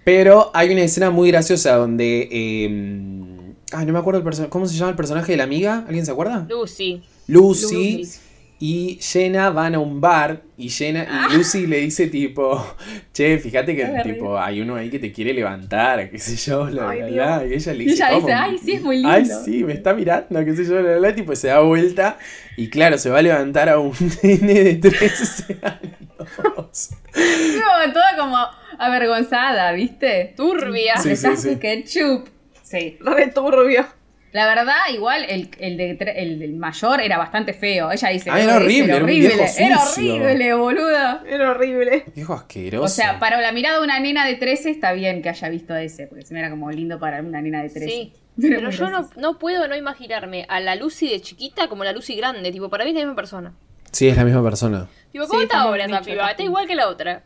Pero 0.04 0.52
hay 0.54 0.72
una 0.72 0.82
escena 0.82 1.10
muy 1.10 1.30
graciosa 1.30 1.76
donde. 1.76 2.28
eh, 2.32 3.54
ay, 3.72 3.86
no 3.86 3.94
me 3.94 4.00
acuerdo 4.00 4.20
el 4.20 4.24
personaje. 4.24 4.50
¿Cómo 4.50 4.66
se 4.66 4.76
llama 4.76 4.92
el 4.92 4.96
personaje 4.96 5.34
de 5.34 5.38
la 5.38 5.44
amiga? 5.44 5.84
¿Alguien 5.88 6.06
se 6.06 6.12
acuerda? 6.12 6.46
Lucy. 6.50 7.04
Lucy, 7.28 7.98
Lucy. 7.98 8.20
Y 8.62 8.98
Jenna 9.02 9.50
van 9.52 9.76
a 9.76 9.80
un 9.80 10.02
bar 10.02 10.42
y 10.58 10.70
Jenna 10.70 11.08
y 11.32 11.36
Lucy 11.38 11.66
le 11.66 11.78
dice 11.78 12.08
tipo, 12.08 12.76
che, 13.14 13.38
fíjate 13.40 13.76
que 13.76 13.86
Ah. 13.86 14.04
Tipo 14.04 14.38
hay 14.38 14.60
uno 14.62 14.76
ahí 14.76 14.90
que 14.90 15.00
te 15.00 15.12
quiere 15.14 15.34
levantar, 15.34 16.10
qué 16.10 16.20
sé 16.20 16.36
yo, 16.36 16.66
bla, 16.66 16.90
Ay, 16.90 16.98
Dios. 17.04 17.12
bla. 17.14 17.44
Y 17.50 17.54
ella 17.54 17.74
le 17.74 17.84
Y 17.84 17.88
dice, 17.88 17.96
ella 18.04 18.10
"¿Cómo? 18.10 18.20
dice, 18.28 18.34
"Ay, 18.34 18.58
sí, 18.58 18.72
es 18.74 18.82
muy 18.84 18.96
lindo". 18.98 19.10
Ay, 19.12 19.26
sí, 19.46 19.64
me 19.64 19.74
está 19.74 19.94
mirando, 19.94 20.44
qué 20.44 20.56
sé 20.56 20.66
yo, 20.66 20.82
bla, 20.82 20.98
bla", 20.98 21.16
tipo 21.16 21.36
se 21.36 21.48
da 21.48 21.60
vuelta 21.62 22.18
y 22.58 22.70
claro, 22.70 22.98
se 22.98 23.10
va 23.10 23.20
a 23.20 23.22
levantar 23.22 23.70
a 23.70 23.80
un 23.80 23.94
nene 24.24 24.64
de 24.64 24.76
13 24.76 25.58
años. 25.62 26.90
No, 27.16 27.94
toda 27.94 28.18
como 28.18 28.38
avergonzada, 28.78 29.72
¿viste? 29.72 30.34
Turbia. 30.36 30.98
Sí, 30.98 31.16
sí, 31.16 31.28
sí. 31.38 31.56
ketchup. 31.62 32.28
Sí. 32.62 32.98
Re 33.00 33.28
turbio. 33.28 33.86
La 34.32 34.46
verdad, 34.46 34.76
igual 34.94 35.26
el, 35.28 35.50
el, 35.60 35.76
de 35.78 35.98
tre- 35.98 36.14
el 36.16 36.38
del 36.40 36.56
mayor 36.56 37.02
era 37.02 37.18
bastante 37.18 37.54
feo. 37.54 37.92
Ella 37.92 38.10
dice, 38.10 38.30
Ah, 38.32 38.40
era 38.40 38.58
"Ese 38.58 38.64
horrible, 38.64 38.94
era 38.96 39.04
un 39.04 39.10
viejo 39.10 39.44
Era 39.58 39.78
sucio". 39.80 40.14
horrible, 40.16 40.54
boludo. 40.54 41.26
Era 41.26 41.50
horrible. 41.52 42.04
Viejo 42.16 42.34
asqueroso. 42.34 42.84
O 42.84 42.88
sea, 42.88 43.18
para 43.20 43.42
la 43.42 43.52
mirada 43.52 43.80
de 43.80 43.84
una 43.84 44.00
nena 44.00 44.26
de 44.28 44.36
13 44.36 44.70
está 44.70 44.92
bien 44.94 45.22
que 45.24 45.30
haya 45.30 45.50
visto 45.50 45.76
ese, 45.76 46.06
porque 46.08 46.26
se 46.26 46.34
me 46.34 46.40
era 46.42 46.50
como 46.52 46.70
lindo 46.72 47.00
para 47.00 47.22
una 47.22 47.42
nena 47.42 47.64
de 47.64 47.70
13. 47.70 47.88
Sí. 47.90 48.14
Pero 48.42 48.70
yo 48.70 48.90
no, 48.90 49.10
no 49.18 49.40
puedo 49.40 49.68
no 49.68 49.76
imaginarme 49.76 50.46
a 50.48 50.60
la 50.60 50.76
Lucy 50.76 51.10
de 51.10 51.20
chiquita 51.22 51.68
como 51.68 51.84
la 51.84 51.92
Lucy 51.92 52.16
grande. 52.16 52.52
Tipo, 52.52 52.70
para 52.70 52.84
mí 52.86 52.92
es 52.92 52.96
la 52.96 53.02
misma 53.02 53.16
persona. 53.16 53.54
Sí, 53.92 54.08
es 54.08 54.16
la 54.16 54.24
misma 54.24 54.44
persona. 54.44 54.88
Tipo, 55.12 55.28
¿cómo 55.28 55.42
está 55.42 55.62
ahora 55.62 55.86
esa 55.86 56.02
piba? 56.02 56.30
está 56.30 56.44
igual 56.44 56.68
que 56.68 56.76
la 56.76 56.88
otra. 56.88 57.24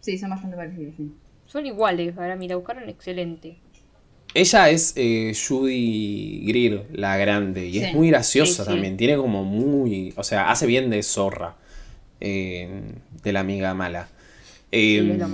Sí, 0.00 0.16
son 0.18 0.30
bastante 0.30 0.56
parecidos, 0.56 0.94
sí. 0.96 1.12
Son 1.46 1.66
iguales. 1.66 2.16
Ahora, 2.16 2.34
mira, 2.36 2.56
buscaron 2.56 2.88
excelente. 2.88 3.58
Ella 4.34 4.70
es 4.70 4.94
eh, 4.96 5.32
Judy 5.34 6.42
Greer, 6.46 6.86
la 6.92 7.16
grande, 7.18 7.66
y 7.66 7.78
es 7.78 7.94
muy 7.94 8.08
graciosa 8.08 8.62
Sí, 8.64 8.68
sí. 8.68 8.74
también. 8.74 8.96
Tiene 8.96 9.16
como 9.16 9.44
muy. 9.44 10.14
O 10.16 10.24
sea, 10.24 10.50
hace 10.50 10.66
bien 10.66 10.88
de 10.90 11.02
zorra. 11.02 11.56
eh, 12.24 12.68
de 13.24 13.32
la 13.32 13.40
amiga 13.40 13.74
mala. 13.74 14.08
Eh, 14.70 15.00
amiga. 15.00 15.28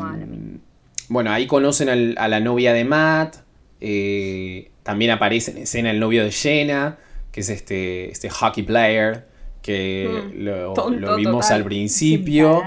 bueno, 1.11 1.31
ahí 1.31 1.47
conocen 1.47 1.89
al- 1.91 2.15
a 2.19 2.29
la 2.29 2.41
novia 2.41 2.73
de 2.73 2.85
Matt. 2.85 3.37
eh, 3.81 4.71
también 4.83 5.11
aparece 5.13 5.51
en 5.53 5.59
escena 5.59 5.91
el 5.91 6.01
novio 6.01 6.25
de 6.25 6.33
Jenna, 6.33 6.97
que 7.31 7.41
es 7.41 7.51
este, 7.51 8.11
este 8.11 8.31
hockey 8.31 8.63
player. 8.65 9.27
Que 9.63 10.09
Mm, 10.35 10.43
lo, 10.45 10.73
tonto 10.73 10.99
lo 10.99 11.17
vimos 11.17 11.45
total. 11.47 11.59
al 11.61 11.65
principio. 11.65 12.63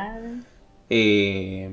Eh, 0.89 1.69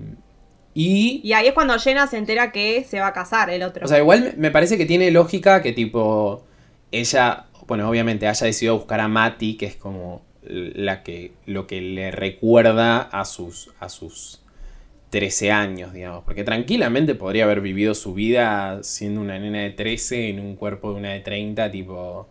y 0.80 1.20
Y 1.24 1.32
ahí 1.32 1.48
es 1.48 1.54
cuando 1.54 1.78
Jenna 1.78 2.06
se 2.06 2.18
entera 2.18 2.52
que 2.52 2.84
se 2.84 3.00
va 3.00 3.08
a 3.08 3.12
casar 3.12 3.50
el 3.50 3.62
otro. 3.62 3.84
O 3.84 3.88
sea, 3.88 3.98
igual 3.98 4.22
me- 4.22 4.32
me 4.36 4.50
parece 4.50 4.78
que 4.78 4.86
tiene 4.86 5.10
lógica 5.10 5.60
que 5.62 5.72
tipo 5.72 6.44
ella, 6.92 7.46
bueno, 7.66 7.88
obviamente 7.88 8.26
haya 8.28 8.46
decidido 8.46 8.76
buscar 8.78 9.00
a 9.00 9.08
Mati, 9.08 9.56
que 9.56 9.66
es 9.66 9.76
como 9.76 10.22
la 10.44 11.02
que 11.02 11.32
lo 11.46 11.66
que 11.66 11.80
le 11.80 12.10
recuerda 12.10 13.00
a 13.02 13.24
sus 13.24 13.70
a 13.80 13.88
sus 13.88 14.40
13 15.10 15.50
años, 15.50 15.92
digamos, 15.92 16.22
porque 16.24 16.44
tranquilamente 16.44 17.14
podría 17.14 17.44
haber 17.44 17.60
vivido 17.62 17.94
su 17.94 18.14
vida 18.14 18.82
siendo 18.82 19.20
una 19.20 19.38
nena 19.38 19.60
de 19.62 19.70
13 19.70 20.28
en 20.28 20.38
un 20.40 20.54
cuerpo 20.54 20.92
de 20.92 20.98
una 20.98 21.10
de 21.12 21.20
30, 21.20 21.70
tipo 21.70 22.28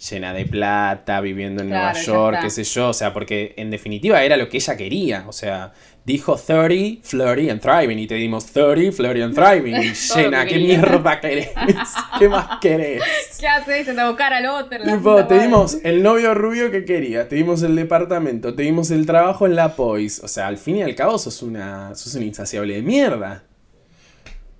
llena 0.00 0.32
de 0.32 0.46
plata, 0.46 1.20
viviendo 1.20 1.62
en 1.62 1.68
Claro, 1.68 1.92
Nueva 1.92 2.06
York, 2.06 2.38
qué 2.42 2.50
sé 2.50 2.64
yo, 2.64 2.88
o 2.88 2.92
sea, 2.92 3.12
porque 3.12 3.54
en 3.56 3.70
definitiva 3.70 4.22
era 4.22 4.36
lo 4.36 4.48
que 4.48 4.56
ella 4.56 4.76
quería, 4.76 5.24
o 5.28 5.32
sea, 5.32 5.72
dijo 6.06 6.36
30, 6.36 7.02
flirty 7.06 7.50
and 7.50 7.60
thriving, 7.60 7.98
y 7.98 8.06
te 8.06 8.14
dimos 8.14 8.46
30, 8.46 8.92
flirty 8.92 9.20
and 9.20 9.34
thriving, 9.34 9.76
y 9.82 9.92
llena, 9.92 10.46
¿qué 10.46 10.58
mierda 10.58 11.20
querés? 11.20 11.50
¿Qué 12.18 12.28
más 12.28 12.58
querés? 12.60 13.02
¿Qué 13.38 13.46
haces? 13.46 13.86
Te 13.86 14.04
buscar 14.04 14.32
al 14.32 14.46
otro. 14.46 14.82
Tipo, 14.82 15.26
te 15.26 15.38
dimos 15.38 15.78
el 15.84 16.02
novio 16.02 16.34
rubio 16.34 16.70
que 16.70 16.84
querías, 16.84 17.28
te 17.28 17.36
dimos 17.36 17.62
el 17.62 17.76
departamento, 17.76 18.54
te 18.54 18.62
dimos 18.62 18.90
el 18.90 19.04
trabajo 19.04 19.46
en 19.46 19.54
la 19.54 19.76
POIS. 19.76 20.24
O 20.24 20.28
sea, 20.28 20.46
al 20.46 20.56
fin 20.56 20.76
y 20.76 20.82
al 20.82 20.94
cabo 20.94 21.18
sos 21.18 21.42
una, 21.42 21.94
sos 21.94 22.14
un 22.14 22.22
insaciable 22.22 22.74
de 22.74 22.82
mierda. 22.82 23.44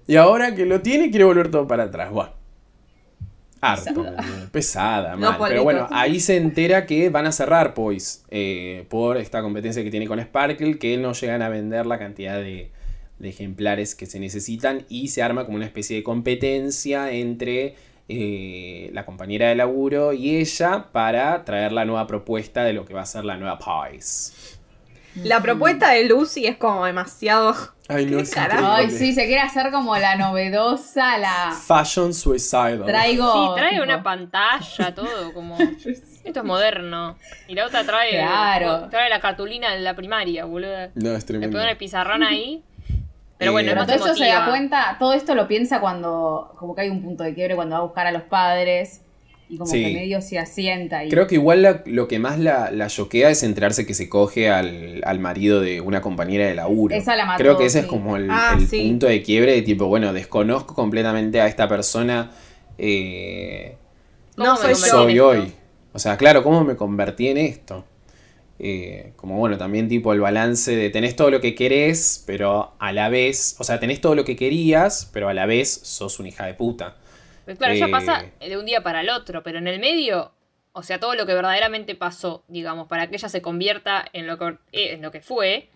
Y 0.07 0.16
ahora 0.16 0.55
que 0.55 0.66
lo 0.66 0.81
tiene, 0.81 1.11
quiere 1.11 1.24
volver 1.24 1.50
todo 1.50 1.66
para 1.66 1.85
atrás. 1.85 2.11
Bueno. 2.11 2.39
Harto, 3.60 4.06
pesada, 4.52 5.16
mal. 5.16 5.36
Pero 5.48 5.64
bueno, 5.64 5.86
ahí 5.90 6.20
se 6.20 6.36
entera 6.36 6.86
que 6.86 7.10
van 7.10 7.26
a 7.26 7.32
cerrar 7.32 7.74
POIS 7.74 8.24
eh, 8.30 8.86
por 8.88 9.16
esta 9.18 9.42
competencia 9.42 9.82
que 9.82 9.90
tiene 9.90 10.06
con 10.06 10.18
Sparkle, 10.20 10.78
que 10.78 10.96
no 10.96 11.12
llegan 11.12 11.42
a 11.42 11.48
vender 11.48 11.86
la 11.86 11.98
cantidad 11.98 12.36
de, 12.36 12.70
de 13.18 13.28
ejemplares 13.28 13.94
que 13.94 14.06
se 14.06 14.18
necesitan 14.18 14.86
y 14.88 15.08
se 15.08 15.22
arma 15.22 15.44
como 15.44 15.56
una 15.56 15.66
especie 15.66 15.96
de 15.96 16.02
competencia 16.02 17.12
entre 17.12 17.74
eh, 18.08 18.90
la 18.92 19.06
compañera 19.06 19.50
de 19.50 19.54
laburo 19.54 20.12
y 20.12 20.36
ella 20.36 20.88
para 20.90 21.44
traer 21.44 21.70
la 21.70 21.84
nueva 21.84 22.08
propuesta 22.08 22.64
de 22.64 22.72
lo 22.72 22.84
que 22.84 22.92
va 22.92 23.02
a 23.02 23.06
ser 23.06 23.24
la 23.24 23.36
nueva 23.36 23.58
POIS. 23.58 24.58
La 25.16 25.40
propuesta 25.40 25.90
de 25.90 26.04
Lucy 26.04 26.46
es 26.46 26.56
como 26.56 26.84
demasiado. 26.84 27.54
Ay, 27.88 28.06
no, 28.06 28.18
¿Qué 28.18 28.22
es 28.22 28.30
carajo? 28.30 28.66
Ay, 28.66 28.90
sí, 28.90 29.12
se 29.12 29.26
quiere 29.26 29.40
hacer 29.40 29.70
como 29.72 29.96
la 29.96 30.16
novedosa, 30.16 31.18
la. 31.18 31.52
Fashion 31.66 32.14
Suicidal. 32.14 32.84
Traigo. 32.86 33.32
Sí, 33.32 33.60
trae 33.60 33.70
tipo, 33.72 33.82
una 33.82 34.02
pantalla, 34.02 34.94
todo 34.94 35.32
como... 35.34 35.58
Esto 36.24 36.40
es 36.40 36.44
moderno. 36.44 37.16
Y 37.48 37.54
la 37.54 37.66
otra 37.66 37.82
trae... 37.84 38.10
Claro. 38.10 38.88
Trae 38.90 39.08
la 39.10 39.20
cartulina 39.20 39.72
de 39.74 39.80
la 39.80 39.94
primaria, 39.96 40.44
boludo. 40.44 40.76
No, 40.94 41.10
es 41.12 41.22
Le 41.22 41.26
tremendo. 41.26 41.56
ponen 41.56 41.70
el 41.70 41.76
pizarrón 41.76 42.22
ahí. 42.22 42.62
Pero 43.38 43.50
Eh, 43.50 43.52
bueno, 43.52 43.70
es 43.70 43.74
Pero 43.74 43.86
todo 43.86 44.06
eso 44.06 44.14
se 44.14 44.26
da 44.28 44.46
cuenta, 44.46 44.96
todo 44.98 45.14
esto 45.14 45.34
lo 45.34 45.48
piensa 45.48 45.80
cuando, 45.80 46.54
como 46.58 46.74
que 46.74 46.82
hay 46.82 46.90
un 46.90 47.02
punto 47.02 47.24
de 47.24 47.34
quiebre 47.34 47.56
cuando 47.56 47.74
va 47.74 47.80
a 47.80 47.84
buscar 47.84 48.06
a 48.06 48.12
los 48.12 48.22
padres 48.22 49.00
y 49.50 49.58
como 49.58 49.70
Sí. 49.70 49.82
que 49.84 49.92
medio 49.92 50.22
se 50.22 50.38
asienta 50.38 51.04
y 51.04 51.08
Creo 51.10 51.26
que 51.26 51.34
igual 51.34 51.62
la- 51.62 51.82
lo 51.84 52.06
que 52.08 52.18
más 52.20 52.38
la, 52.38 52.70
la 52.70 52.86
choquea 52.86 53.30
es 53.30 53.42
enterarse 53.42 53.84
que 53.84 53.94
se 53.94 54.08
coge 54.08 54.48
al, 54.48 55.02
al 55.04 55.18
marido 55.18 55.60
de 55.60 55.80
una 55.80 56.00
compañera 56.00 56.46
de 56.46 56.54
laburo. 56.54 56.94
Esa 56.94 57.16
la 57.16 57.26
mató, 57.26 57.38
Creo 57.42 57.58
que 57.58 57.66
ese 57.66 57.80
es 57.80 57.86
como 57.86 58.16
el, 58.16 58.28
Ah, 58.30 58.54
el 58.58 58.66
sí. 58.68 58.80
punto 58.88 59.06
de 59.06 59.22
quiebre 59.22 59.52
de 59.52 59.62
tipo, 59.62 59.86
bueno, 59.86 60.12
desconozco 60.12 60.74
completamente 60.74 61.40
a 61.40 61.46
esta 61.48 61.68
persona. 61.68 62.30
eh, 62.78 63.76
¿Cómo 64.36 64.50
No 64.50 64.56
soy 64.56 64.74
soy 64.74 65.18
hoy. 65.18 65.52
O 65.92 65.98
sea, 65.98 66.16
claro, 66.16 66.42
¿cómo 66.42 66.64
me 66.64 66.76
convertí 66.76 67.28
en 67.28 67.36
esto? 67.38 67.84
Eh, 68.59 69.12
como 69.16 69.36
bueno, 69.38 69.59
también 69.59 69.88
tipo 69.88 70.12
el 70.12 70.20
balance 70.20 70.76
de 70.76 70.90
tenés 70.90 71.16
todo 71.16 71.30
lo 71.30 71.40
que 71.40 71.55
querés, 71.55 72.22
pero 72.26 72.72
a 72.78 72.92
la 72.92 73.09
vez, 73.09 73.57
o 73.59 73.64
sea, 73.64 73.80
tenés 73.80 74.01
todo 74.01 74.14
lo 74.14 74.24
que 74.24 74.36
querías, 74.36 75.11
pero 75.12 75.28
a 75.28 75.34
la 75.34 75.46
vez 75.46 75.70
sos 75.82 76.20
una 76.20 76.28
hija 76.28 76.46
de 76.46 76.55
puta. 76.55 76.96
Pero 77.57 77.59
claro, 77.59 77.74
ya 77.74 77.86
Eh, 77.86 77.90
pasa 77.90 78.24
de 78.40 78.57
un 78.57 78.64
día 78.66 78.82
para 78.82 79.01
el 79.01 79.11
otro, 79.11 79.42
pero 79.42 79.59
en 79.59 79.66
el 79.66 79.80
medio, 79.80 80.32
o 80.72 80.82
sea, 80.82 81.01
todo 81.01 81.14
lo 81.14 81.26
que 81.26 81.34
verdaderamente 81.34 81.94
pasó, 81.96 82.44
digamos, 82.48 82.86
para 82.88 83.09
que 83.09 83.16
ella 83.16 83.28
se 83.28 83.42
convierta 83.42 84.05
en 84.12 84.26
lo 84.26 84.38
que, 84.38 84.46
eh, 84.72 84.92
en 84.94 85.03
lo 85.03 85.11
que 85.11 85.20
fue, 85.20 85.68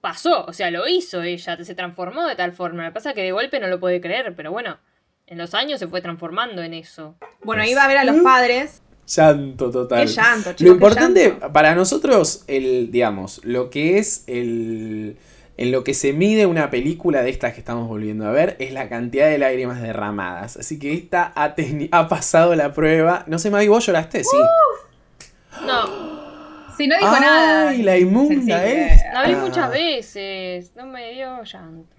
pasó, 0.00 0.44
o 0.46 0.52
sea, 0.54 0.70
lo 0.70 0.88
hizo 0.88 1.22
ella, 1.22 1.62
se 1.62 1.74
transformó 1.74 2.26
de 2.26 2.36
tal 2.36 2.52
forma. 2.52 2.84
Lo 2.84 2.90
que 2.90 2.94
pasa 2.94 3.10
es 3.10 3.14
que 3.14 3.22
de 3.22 3.32
golpe 3.32 3.60
no 3.60 3.66
lo 3.66 3.78
puede 3.80 4.00
creer, 4.00 4.34
pero 4.34 4.50
bueno, 4.50 4.78
en 5.26 5.36
los 5.38 5.52
años 5.54 5.78
se 5.78 5.86
fue 5.88 6.00
transformando 6.00 6.62
en 6.62 6.72
eso. 6.74 7.16
Bueno, 7.44 7.64
iba 7.64 7.84
a 7.84 7.88
ver 7.88 7.98
a 7.98 8.04
los 8.04 8.16
padres. 8.22 8.82
Llanto 9.06 9.70
total. 9.70 10.06
Qué 10.06 10.12
llanto, 10.12 10.52
chicos, 10.52 10.60
Lo 10.60 10.66
qué 10.66 10.72
importante 10.72 11.28
llanto. 11.28 11.52
para 11.52 11.74
nosotros, 11.74 12.44
el, 12.46 12.90
digamos, 12.90 13.44
lo 13.44 13.68
que 13.68 13.98
es 13.98 14.24
el, 14.26 15.16
en 15.60 15.72
lo 15.72 15.84
que 15.84 15.92
se 15.92 16.14
mide 16.14 16.46
una 16.46 16.70
película 16.70 17.22
de 17.22 17.28
estas 17.28 17.52
que 17.52 17.60
estamos 17.60 17.86
volviendo 17.86 18.26
a 18.26 18.30
ver 18.30 18.56
es 18.60 18.72
la 18.72 18.88
cantidad 18.88 19.28
de 19.28 19.36
lágrimas 19.36 19.82
derramadas. 19.82 20.56
Así 20.56 20.78
que 20.78 20.94
esta 20.94 21.34
ha, 21.34 22.08
pasado 22.08 22.54
la 22.54 22.72
prueba. 22.72 23.24
No 23.26 23.38
sé, 23.38 23.50
Mavi, 23.50 23.68
vos 23.68 23.84
lloraste, 23.84 24.24
sí. 24.24 24.38
No, 25.66 26.20
Sí, 26.78 26.86
no 26.86 26.96
dijo 26.96 27.20
nada. 27.20 27.68
Ay, 27.68 27.82
la 27.82 27.98
inmunda 27.98 28.64
esta. 28.64 29.12
la 29.12 29.28
vi 29.28 29.34
muchas 29.34 29.70
veces. 29.70 30.72
No 30.76 30.86
me 30.86 31.12
dio 31.12 31.42
llanto. 31.44 31.94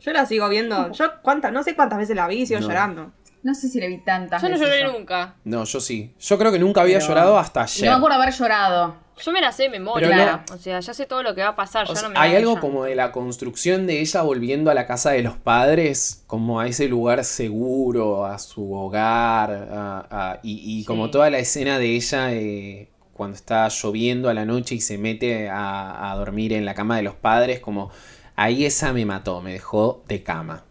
Yo 0.00 0.12
la 0.12 0.26
sigo 0.26 0.48
viendo. 0.48 0.90
Yo 0.90 1.22
cuántas, 1.22 1.52
no 1.52 1.62
sé 1.62 1.76
cuántas 1.76 2.00
veces 2.00 2.16
la 2.16 2.26
vi 2.26 2.40
y 2.40 2.46
sigo 2.46 2.58
No. 2.58 2.66
llorando. 2.66 3.12
No 3.44 3.54
sé 3.54 3.68
si 3.68 3.78
le 3.78 3.86
vi 3.88 3.98
tantas 3.98 4.42
Yo 4.42 4.48
no 4.48 4.54
veces 4.54 4.66
lloré 4.68 4.82
yo. 4.90 4.98
nunca. 4.98 5.36
No, 5.44 5.64
yo 5.64 5.78
sí. 5.80 6.12
Yo 6.18 6.36
creo 6.38 6.50
que 6.50 6.58
nunca 6.58 6.80
había 6.80 6.96
Pero- 6.98 7.08
llorado 7.08 7.38
hasta 7.38 7.60
No 7.60 7.64
ayer. 7.64 7.90
me 7.90 7.94
acuerdo 7.96 8.16
haber 8.20 8.34
llorado. 8.34 8.96
Yo 9.24 9.30
me 9.30 9.40
la 9.40 9.52
sé 9.52 9.64
de 9.64 9.68
memoria. 9.68 10.08
Pero 10.08 10.56
O 10.56 10.58
sea, 10.60 10.80
ya 10.80 10.92
sé 10.92 11.06
todo 11.06 11.22
lo 11.22 11.34
que 11.36 11.42
va 11.42 11.50
a 11.50 11.54
pasar. 11.54 11.84
O 11.84 11.88
ya 11.90 11.94
sea, 11.94 12.08
no 12.08 12.14
me 12.14 12.18
hay 12.18 12.34
algo 12.34 12.58
como 12.58 12.82
de 12.84 12.96
la 12.96 13.12
construcción 13.12 13.86
de 13.86 14.00
ella 14.00 14.22
volviendo 14.22 14.70
a 14.72 14.74
la 14.74 14.86
casa 14.88 15.10
de 15.12 15.22
los 15.22 15.36
padres, 15.36 16.24
como 16.26 16.58
a 16.58 16.66
ese 16.66 16.88
lugar 16.88 17.22
seguro, 17.24 18.24
a 18.26 18.38
su 18.40 18.72
hogar, 18.74 19.52
a- 19.70 20.06
a- 20.10 20.40
y, 20.42 20.80
y 20.80 20.84
como 20.84 21.04
Sí. 21.06 21.10
toda 21.12 21.30
la 21.30 21.38
escena 21.38 21.78
de 21.78 21.94
ella 21.94 22.32
eh, 22.32 22.88
cuando 23.12 23.36
está 23.36 23.68
lloviendo 23.68 24.28
a 24.30 24.34
la 24.34 24.44
noche 24.46 24.74
y 24.74 24.80
se 24.80 24.98
mete 24.98 25.48
a, 25.48 26.10
a 26.10 26.16
dormir 26.16 26.52
en 26.54 26.64
la 26.64 26.74
cama 26.74 26.96
de 26.96 27.02
los 27.04 27.14
padres, 27.14 27.60
como 27.60 27.90
ahí 28.34 28.64
esa 28.64 28.92
me 28.92 29.04
mató, 29.06 29.40
me 29.42 29.52
dejó 29.52 30.02
de 30.08 30.22
cama. 30.24 30.64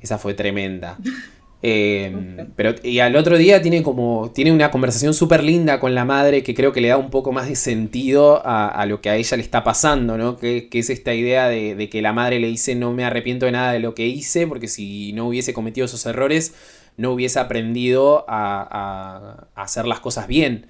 Esa 0.00 0.18
fue 0.18 0.34
tremenda. 0.34 0.98
Eh, 1.68 2.46
pero 2.54 2.76
y 2.84 3.00
al 3.00 3.16
otro 3.16 3.36
día 3.36 3.60
tiene 3.60 3.82
como 3.82 4.30
tiene 4.32 4.52
una 4.52 4.70
conversación 4.70 5.14
súper 5.14 5.42
linda 5.42 5.80
con 5.80 5.96
la 5.96 6.04
madre 6.04 6.44
que 6.44 6.54
creo 6.54 6.72
que 6.72 6.80
le 6.80 6.86
da 6.88 6.96
un 6.96 7.10
poco 7.10 7.32
más 7.32 7.48
de 7.48 7.56
sentido 7.56 8.40
a, 8.46 8.68
a 8.68 8.86
lo 8.86 9.00
que 9.00 9.10
a 9.10 9.16
ella 9.16 9.36
le 9.36 9.42
está 9.42 9.64
pasando, 9.64 10.16
¿no? 10.16 10.36
Que, 10.36 10.68
que 10.68 10.78
es 10.78 10.90
esta 10.90 11.12
idea 11.12 11.48
de, 11.48 11.74
de 11.74 11.88
que 11.88 12.02
la 12.02 12.12
madre 12.12 12.38
le 12.38 12.46
dice 12.46 12.76
no 12.76 12.92
me 12.92 13.04
arrepiento 13.04 13.46
de 13.46 13.52
nada 13.52 13.72
de 13.72 13.80
lo 13.80 13.96
que 13.96 14.06
hice 14.06 14.46
porque 14.46 14.68
si 14.68 15.12
no 15.14 15.26
hubiese 15.26 15.54
cometido 15.54 15.86
esos 15.86 16.06
errores 16.06 16.54
no 16.96 17.10
hubiese 17.10 17.40
aprendido 17.40 18.24
a, 18.28 18.62
a- 18.62 19.48
a 19.60 19.62
hacer 19.64 19.86
las 19.86 19.98
cosas 19.98 20.28
bien. 20.28 20.68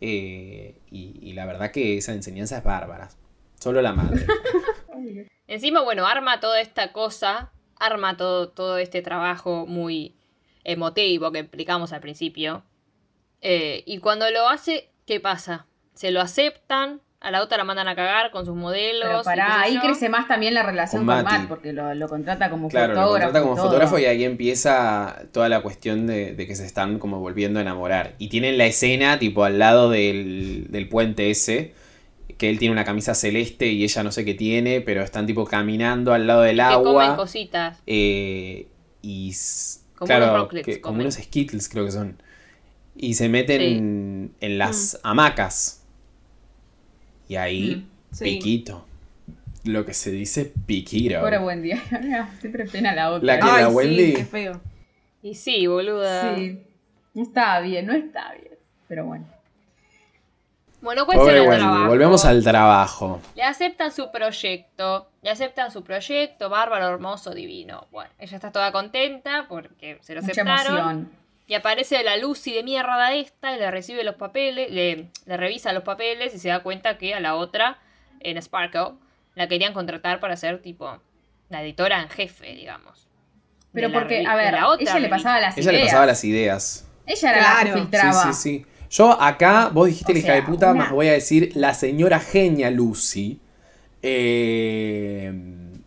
Eh, 0.00 0.74
y, 0.90 1.20
y 1.22 1.34
la 1.34 1.46
verdad 1.46 1.70
que 1.70 1.98
esa 1.98 2.14
enseñanza 2.14 2.58
es 2.58 2.64
bárbara. 2.64 3.10
Solo 3.60 3.80
la 3.80 3.92
madre. 3.92 4.26
Encima, 5.46 5.82
bueno, 5.82 6.04
arma 6.06 6.40
toda 6.40 6.60
esta 6.60 6.92
cosa, 6.92 7.52
arma 7.78 8.16
todo, 8.16 8.48
todo 8.48 8.78
este 8.78 9.02
trabajo 9.02 9.66
muy 9.66 10.16
emotivo 10.64 11.32
que 11.32 11.40
explicamos 11.40 11.92
al 11.92 12.00
principio. 12.00 12.62
Eh, 13.40 13.82
y 13.86 13.98
cuando 13.98 14.30
lo 14.30 14.48
hace, 14.48 14.90
¿qué 15.06 15.20
pasa? 15.20 15.66
Se 15.94 16.10
lo 16.10 16.20
aceptan, 16.20 17.00
a 17.20 17.30
la 17.30 17.42
otra 17.42 17.56
la 17.58 17.64
mandan 17.64 17.86
a 17.86 17.94
cagar 17.94 18.30
con 18.32 18.44
sus 18.46 18.54
modelos. 18.56 19.08
Pero 19.08 19.22
pará, 19.22 19.60
ahí 19.62 19.74
yo. 19.74 19.80
crece 19.80 20.08
más 20.08 20.26
también 20.26 20.54
la 20.54 20.62
relación 20.64 21.04
Con. 21.06 21.22
Matt, 21.24 21.48
porque 21.48 21.72
lo, 21.72 21.94
lo 21.94 22.08
contrata 22.08 22.50
como 22.50 22.68
Claro, 22.68 22.94
lo 22.94 23.00
fotógrafo. 23.00 23.24
contrata 23.26 23.42
como 23.42 23.54
y 23.54 23.58
fotógrafo 23.64 23.98
y 23.98 24.04
ahí 24.06 24.24
empieza 24.24 25.22
toda 25.32 25.48
la 25.48 25.60
cuestión 25.60 26.06
de, 26.06 26.34
de 26.34 26.46
que 26.46 26.54
se 26.56 26.66
están 26.66 26.98
como 26.98 27.20
volviendo 27.20 27.58
a 27.58 27.62
enamorar. 27.62 28.14
Y 28.18 28.28
tienen 28.28 28.58
la 28.58 28.66
escena 28.66 29.18
tipo 29.18 29.44
al 29.44 29.58
lado 29.60 29.90
del, 29.90 30.66
del 30.70 30.88
puente 30.88 31.30
ese, 31.30 31.74
que 32.38 32.48
él 32.50 32.58
tiene 32.58 32.72
una 32.72 32.84
camisa 32.84 33.14
celeste 33.14 33.66
y 33.68 33.84
ella 33.84 34.02
no 34.02 34.10
sé 34.10 34.24
qué 34.24 34.34
tiene, 34.34 34.80
pero 34.80 35.02
están 35.02 35.26
tipo 35.26 35.44
caminando 35.44 36.12
al 36.12 36.26
lado 36.26 36.42
del 36.42 36.56
Que 36.56 36.62
comen 36.74 37.02
agua. 37.02 37.16
cositas. 37.16 37.82
eh, 37.86 38.66
y 39.00 39.32
Como 40.02 40.06
claro, 40.08 40.24
unos 40.26 40.38
rocklets 40.42 40.66
que- 40.66 40.80
como 40.80 41.00
unos 41.00 41.14
skittles 41.14 41.68
creo 41.68 41.84
que 41.84 41.92
son. 41.92 42.16
Y 42.96 43.14
se 43.14 43.28
meten 43.28 44.32
en 44.40 44.58
las 44.58 45.00
hamacas. 45.02 45.82
Y 47.28 47.36
ahí, 47.36 47.76
Mm, 48.10 48.14
sí. 48.14 48.24
piquito. 48.24 48.84
Lo 49.64 49.86
que 49.86 49.94
se 49.94 50.10
dice 50.10 50.52
piquito. 50.66 51.20
Pobre 51.20 51.38
buen 51.38 51.62
día. 51.62 51.80
Siempre 52.40 52.66
pena 52.66 52.94
la 52.94 53.10
otra. 53.12 53.24
La 53.26 53.38
que- 53.40 53.48
Ay, 53.50 53.64
Wendy? 53.66 54.06
sí, 54.08 54.14
qué 54.14 54.24
feo. 54.24 54.60
Y 55.22 55.34
sí, 55.34 55.66
boluda. 55.66 56.36
Sí. 56.36 56.58
No 57.14 57.22
está 57.22 57.60
bien, 57.60 57.86
no 57.86 57.92
está 57.92 58.32
bien. 58.34 58.54
Pero 58.88 59.06
bueno. 59.06 59.26
Bueno, 60.82 61.06
cuestión 61.06 61.26
Pobre 61.28 61.40
del 61.40 61.48
Wendy, 61.48 61.62
trabajo. 61.64 61.86
volvemos 61.88 62.24
al 62.24 62.42
trabajo. 62.42 63.20
Le 63.36 63.42
aceptan 63.44 63.92
su 63.92 64.10
proyecto, 64.10 65.08
le 65.22 65.30
aceptan 65.30 65.70
su 65.70 65.82
proyecto, 65.84 66.48
bárbaro, 66.50 66.88
hermoso, 66.88 67.30
divino. 67.32 67.86
Bueno, 67.92 68.10
ella 68.18 68.36
está 68.36 68.50
toda 68.50 68.72
contenta 68.72 69.46
porque 69.48 69.98
se 70.02 70.14
lo 70.14 70.22
Mucha 70.22 70.32
aceptaron. 70.32 70.76
emoción. 70.78 71.12
Y 71.46 71.54
aparece 71.54 72.02
la 72.02 72.16
Lucy 72.16 72.52
de 72.52 72.62
mierda 72.62 73.12
esta 73.14 73.54
y 73.54 73.58
le 73.58 73.70
recibe 73.70 74.02
los 74.04 74.16
papeles, 74.16 74.70
le, 74.70 75.08
le 75.26 75.36
revisa 75.36 75.72
los 75.72 75.82
papeles 75.84 76.34
y 76.34 76.38
se 76.38 76.48
da 76.48 76.60
cuenta 76.60 76.98
que 76.98 77.14
a 77.14 77.20
la 77.20 77.34
otra, 77.36 77.78
en 78.20 78.40
Sparkle, 78.42 78.92
la 79.34 79.48
querían 79.48 79.72
contratar 79.74 80.18
para 80.20 80.36
ser 80.36 80.62
tipo 80.62 80.98
la 81.48 81.62
editora 81.62 82.00
en 82.02 82.08
jefe, 82.08 82.54
digamos. 82.54 83.06
Pero 83.72 83.90
porque, 83.92 84.24
a 84.26 84.34
ver, 84.34 84.52
la 84.54 84.68
otra 84.68 84.82
ella 84.82 84.98
le 85.00 85.08
pasaba 85.08 85.40
las 85.40 85.56
Ella 85.56 85.70
ideas. 85.70 85.80
le 85.82 85.86
pasaba 85.86 86.06
las 86.06 86.24
ideas. 86.24 86.88
Ella 87.06 87.30
era 87.30 87.40
la 87.40 87.48
que 87.58 87.64
Claro. 87.64 87.80
filtraba. 87.80 88.12
Sí, 88.12 88.32
sí, 88.32 88.58
sí. 88.58 88.66
Yo 88.92 89.20
acá, 89.20 89.70
vos 89.72 89.86
dijiste 89.88 90.12
O 90.12 90.14
la 90.14 90.20
hija 90.20 90.34
de 90.34 90.42
puta, 90.42 90.70
una- 90.70 90.84
más 90.84 90.92
voy 90.92 91.08
a 91.08 91.12
decir 91.12 91.50
la 91.54 91.74
señora 91.74 92.20
genia 92.20 92.70
Lucy. 92.70 93.38
eh, 94.04 95.32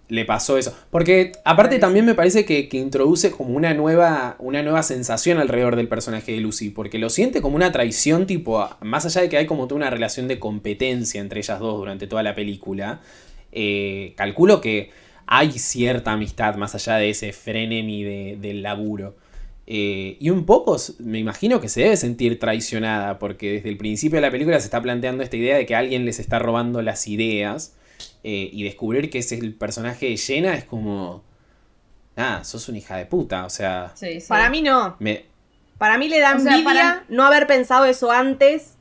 le 0.07 0.23
pasó 0.25 0.57
eso. 0.57 0.73
Porque 0.91 1.31
aparte 1.43 1.79
también 1.79 2.05
me 2.05 2.13
parece 2.15 2.45
que, 2.45 2.69
que 2.69 2.77
introduce 2.77 3.31
como 3.31 3.55
una 3.55 3.73
nueva, 3.73 4.35
una 4.39 4.61
nueva 4.61 4.83
sensación 4.83 5.39
alrededor 5.39 5.75
del 5.75 5.87
personaje 5.87 6.31
de 6.33 6.39
Lucy. 6.39 6.69
Porque 6.69 6.99
lo 6.99 7.09
siente 7.09 7.41
como 7.41 7.55
una 7.55 7.71
traición, 7.71 8.25
tipo, 8.27 8.69
más 8.81 9.05
allá 9.05 9.21
de 9.21 9.29
que 9.29 9.37
hay 9.37 9.45
como 9.47 9.67
toda 9.67 9.77
una 9.77 9.89
relación 9.89 10.27
de 10.27 10.37
competencia 10.39 11.19
entre 11.21 11.39
ellas 11.39 11.59
dos 11.59 11.77
durante 11.77 12.07
toda 12.07 12.23
la 12.23 12.35
película. 12.35 13.01
eh, 13.57 14.13
calculo 14.17 14.59
que 14.59 14.91
hay 15.27 15.51
cierta 15.53 16.11
amistad 16.11 16.55
más 16.55 16.75
allá 16.75 16.95
de 16.97 17.09
ese 17.11 17.31
frenemy 17.31 18.03
de- 18.03 18.37
del 18.41 18.61
laburo. 18.61 19.15
Eh, 19.67 20.17
y 20.19 20.29
un 20.29 20.45
poco 20.45 20.77
me 20.99 21.17
imagino 21.17 21.59
que 21.59 21.69
se 21.69 21.81
debe 21.81 21.97
sentir 21.97 22.37
traicionada, 22.39 23.17
porque 23.17 23.53
desde 23.53 23.69
el 23.69 23.77
principio 23.77 24.17
de 24.17 24.21
la 24.21 24.29
película 24.31 24.59
se 24.59 24.65
está 24.65 24.81
planteando 24.81 25.23
esta 25.23 25.37
idea 25.37 25.57
de 25.57 25.65
que 25.65 25.75
alguien 25.75 26.05
les 26.05 26.19
está 26.19 26.39
robando 26.39 26.81
las 26.81 27.07
ideas. 27.07 27.75
eh, 28.27 28.49
y 28.51 28.63
descubrir 28.63 29.09
que 29.11 29.19
ese 29.19 29.35
es 29.35 29.41
el 29.41 29.53
personaje 29.53 30.07
de 30.09 30.17
Jenna 30.17 30.55
es 30.55 30.65
como. 30.65 31.23
Nada, 32.15 32.43
sos 32.43 32.67
una 32.69 32.77
hija 32.79 32.97
de 32.97 33.05
puta. 33.05 33.45
O 33.45 33.49
sea, 33.49 33.91
Sí, 33.95 34.19
sí. 34.19 34.27
Para 34.27 34.49
mí 34.49 34.61
no. 34.61 34.95
me, 34.99 35.25
Para 35.77 35.97
mí 35.97 36.07
le 36.09 36.19
da 36.19 36.35
O 36.35 36.39
sea, 36.39 36.53
envidia 36.53 36.63
para- 36.73 37.05
no 37.09 37.23
haber 37.25 37.45
pensado 37.45 37.85
eso 37.85 38.11
antes 38.11 38.73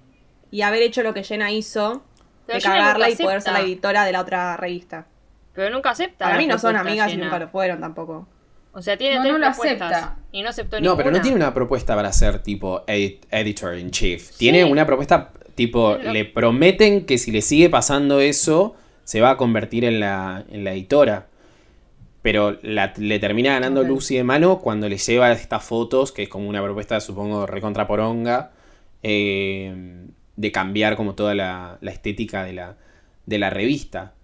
y 0.51 0.63
haber 0.63 0.83
hecho 0.83 1.03
lo 1.03 1.13
que 1.13 1.25
Jenna 1.25 1.51
hizo. 1.53 2.03
Pero 2.47 2.57
de 2.57 2.61
Jenna 2.63 2.75
cagarla 2.77 3.11
y 3.11 3.17
poder 3.17 3.43
ser 3.43 3.53
la 3.55 3.61
editora 3.61 4.05
de 4.05 4.13
la 4.13 4.21
otra 4.21 4.57
revista. 4.57 5.07
Pero 5.55 5.71
nunca 5.71 5.91
acepta. 5.91 6.25
Para 6.27 6.39
mí 6.39 6.47
no 6.47 6.59
son 6.59 6.77
amigas 6.77 7.13
y 7.13 7.17
nunca 7.17 7.39
lo 7.39 7.49
fueron 7.49 7.81
tampoco. 7.81 8.27
O 8.75 8.83
sea, 8.83 8.97
tiene 8.97 9.17
No, 9.17 9.23
tres 9.23 9.33
no 9.35 9.39
lo 9.39 9.47
propuestas 9.47 9.93
acepta. 9.93 10.17
Y 10.33 10.43
no 10.43 10.49
aceptó 10.49 10.77
No, 10.77 10.81
ninguna. 10.83 10.97
pero 10.97 11.11
no 11.17 11.21
tiene 11.23 11.37
una 11.37 11.55
propuesta 11.55 11.95
para 11.95 12.13
ser 12.13 12.41
tipo 12.43 12.85
edit- 12.87 13.21
editor 13.31 13.79
in 13.79 13.91
chief. 13.91 14.37
Tiene 14.37 14.65
una 14.65 14.85
propuesta 14.85 15.31
tipo, 15.55 15.97
Lo- 16.03 16.13
le 16.13 16.25
prometen 16.25 17.07
que 17.07 17.17
si 17.19 17.31
le 17.31 17.41
sigue 17.41 17.71
pasando 17.71 18.19
eso, 18.21 18.75
se 19.05 19.21
va 19.21 19.31
a 19.31 19.37
convertir 19.37 19.85
en 19.85 20.01
la, 20.01 20.45
en 20.51 20.65
la 20.65 20.73
editora. 20.73 21.29
Pero 22.23 22.59
la- 22.63 22.93
le 22.97 23.19
termina 23.19 23.53
ganando 23.53 23.83
Ok. 23.83 23.87
Lucy 23.89 24.17
de 24.17 24.25
mano 24.25 24.59
cuando 24.59 24.89
le 24.89 24.97
lleva 24.99 25.31
estas 25.31 25.63
fotos, 25.63 26.11
que 26.11 26.25
es 26.25 26.29
como 26.29 26.49
una 26.49 26.63
propuesta, 26.63 26.99
supongo, 27.01 27.47
recontra 27.47 27.87
poronga, 27.87 28.51
eh, 29.03 30.07
de 30.37 30.51
cambiar 30.53 30.97
como 30.97 31.15
toda 31.15 31.35
la, 31.35 31.79
la 31.81 31.91
estética 31.93 32.43
de 32.45 32.55
la, 32.55 32.77
de 33.27 33.39
la 33.39 33.51
revista. 33.51 34.15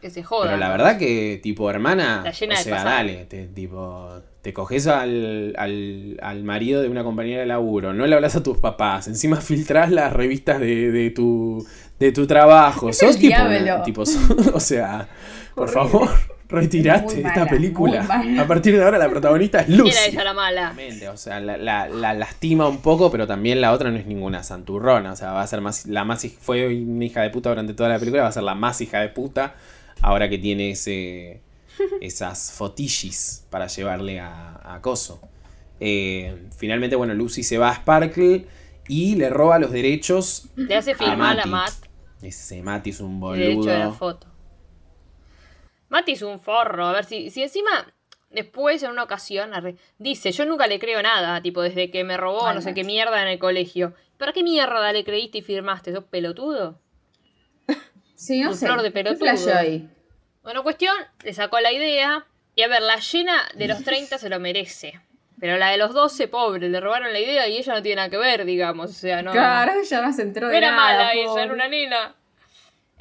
Que 0.00 0.10
se 0.10 0.22
joda. 0.22 0.46
Pero 0.46 0.56
la 0.58 0.68
verdad 0.70 0.98
que, 0.98 1.38
tipo, 1.42 1.68
hermana, 1.70 2.22
La 2.24 2.30
llena 2.32 2.54
o 2.54 2.58
de 2.58 2.64
sea, 2.64 2.84
dale, 2.84 3.24
te, 3.26 3.46
tipo, 3.48 4.08
te 4.42 4.52
coges 4.54 4.86
al, 4.86 5.54
al, 5.58 6.18
al 6.22 6.42
marido 6.44 6.80
de 6.80 6.88
una 6.88 7.04
compañera 7.04 7.40
de 7.40 7.46
laburo, 7.46 7.92
no 7.92 8.06
le 8.06 8.14
hablas 8.14 8.34
a 8.36 8.42
tus 8.42 8.56
papás, 8.58 9.06
encima 9.08 9.36
filtrás 9.42 9.90
las 9.90 10.12
revistas 10.12 10.58
de, 10.60 10.90
de 10.90 11.10
tu, 11.10 11.66
de 11.98 12.12
tu 12.12 12.26
trabajo. 12.26 12.88
Es 12.88 12.98
Sos 12.98 13.18
tipo, 13.18 13.36
una- 13.42 13.82
tipo, 13.82 14.02
o 14.54 14.60
sea, 14.60 15.06
por 15.54 15.68
favor, 15.68 16.08
retirate 16.48 17.16
de 17.16 17.22
esta 17.22 17.46
película. 17.46 18.06
A 18.38 18.46
partir 18.46 18.76
de 18.76 18.82
ahora 18.82 18.96
la 18.98 19.08
protagonista 19.10 19.60
es 19.60 19.68
Lucy. 19.68 19.90
Era 19.90 20.06
ella 20.06 20.24
la 20.24 20.32
mala. 20.34 20.74
O 21.12 21.16
sea, 21.18 21.38
la, 21.40 21.56
la- 21.58 21.88
la 21.88 22.14
lastima 22.14 22.66
un 22.68 22.78
poco, 22.78 23.10
pero 23.10 23.26
también 23.26 23.60
la 23.60 23.72
otra 23.72 23.90
no 23.90 23.98
es 23.98 24.06
ninguna 24.06 24.42
santurrona. 24.42 25.12
O 25.12 25.16
sea, 25.16 25.32
va 25.32 25.42
a 25.42 25.46
ser 25.46 25.60
más. 25.60 25.86
La 25.86 26.04
más 26.04 26.26
fue 26.40 26.66
una 26.82 27.04
hija 27.04 27.20
de 27.22 27.30
puta 27.30 27.50
durante 27.50 27.74
toda 27.74 27.88
la 27.90 27.98
película, 27.98 28.22
va 28.22 28.28
a 28.28 28.32
ser 28.32 28.42
la 28.44 28.54
más 28.54 28.80
hija 28.80 29.00
de 29.00 29.10
puta. 29.10 29.54
Ahora 30.02 30.28
que 30.28 30.38
tiene 30.38 30.70
ese. 30.70 31.42
esas 32.00 32.52
fotillis 32.52 33.46
para 33.50 33.66
llevarle 33.66 34.20
a, 34.20 34.74
a 34.74 34.80
Coso. 34.82 35.20
Eh, 35.78 36.48
finalmente, 36.56 36.96
bueno, 36.96 37.14
Lucy 37.14 37.42
se 37.42 37.56
va 37.58 37.70
a 37.70 37.74
Sparkle 37.76 38.46
y 38.88 39.14
le 39.16 39.30
roba 39.30 39.58
los 39.58 39.70
derechos. 39.70 40.48
Le 40.56 40.76
hace 40.76 40.94
firmar 40.94 41.40
a 41.40 41.46
Mati. 41.46 41.48
Matt 41.48 41.74
Ese 42.22 42.62
Mati 42.62 42.90
es 42.90 43.00
un 43.00 43.22
el 43.34 43.38
derecho 43.40 43.62
de 43.62 43.78
la 43.78 43.84
boludo. 43.86 43.98
foto. 43.98 44.26
Mati 45.88 46.12
es 46.12 46.22
un 46.22 46.38
forro. 46.38 46.86
A 46.86 46.92
ver 46.92 47.04
si, 47.04 47.30
si 47.30 47.42
encima. 47.42 47.70
Después, 48.30 48.80
en 48.84 48.90
una 48.90 49.02
ocasión, 49.02 49.50
dice: 49.98 50.30
Yo 50.30 50.44
nunca 50.46 50.66
le 50.68 50.78
creo 50.78 51.02
nada, 51.02 51.40
tipo, 51.42 51.62
desde 51.62 51.90
que 51.90 52.04
me 52.04 52.16
robó 52.16 52.46
Ay, 52.46 52.54
no 52.54 52.60
sé 52.60 52.74
qué 52.74 52.84
mierda 52.84 53.20
en 53.22 53.28
el 53.28 53.38
colegio. 53.40 53.92
¿Para 54.18 54.32
qué 54.32 54.44
mierda 54.44 54.92
le 54.92 55.02
creíste 55.02 55.38
y 55.38 55.42
firmaste? 55.42 55.92
¿Sos 55.92 56.04
pelotudo? 56.04 56.78
Sí, 58.20 58.40
no 58.42 58.50
Un 58.50 58.56
sé. 58.56 58.66
flor 58.66 58.82
de 58.82 58.88
¿Qué 58.92 59.02
pelotudo. 59.02 59.54
ahí? 59.56 59.88
Bueno, 60.42 60.62
cuestión, 60.62 60.94
le 61.24 61.32
sacó 61.32 61.58
la 61.60 61.72
idea. 61.72 62.26
Y 62.54 62.62
a 62.62 62.68
ver, 62.68 62.82
la 62.82 62.96
llena 62.96 63.48
de 63.54 63.68
los 63.68 63.82
30 63.82 64.18
se 64.18 64.28
lo 64.28 64.38
merece. 64.40 65.00
Pero 65.38 65.56
la 65.56 65.70
de 65.70 65.78
los 65.78 65.94
12, 65.94 66.28
pobre, 66.28 66.68
le 66.68 66.80
robaron 66.80 67.12
la 67.14 67.18
idea 67.18 67.48
y 67.48 67.56
ella 67.56 67.72
no 67.74 67.82
tiene 67.82 67.96
nada 67.96 68.10
que 68.10 68.18
ver, 68.18 68.44
digamos. 68.44 68.90
O 68.90 68.92
sea, 68.92 69.22
no. 69.22 69.32
Claro, 69.32 69.72
ella 69.80 70.02
no 70.02 70.12
se 70.12 70.22
enteró 70.22 70.48
de 70.48 70.58
era 70.58 70.70
nada. 70.72 70.82
mala 70.82 71.12
ella, 71.14 71.26
pobre. 71.26 71.42
era 71.44 71.54
una 71.54 71.68
nena. 71.68 72.14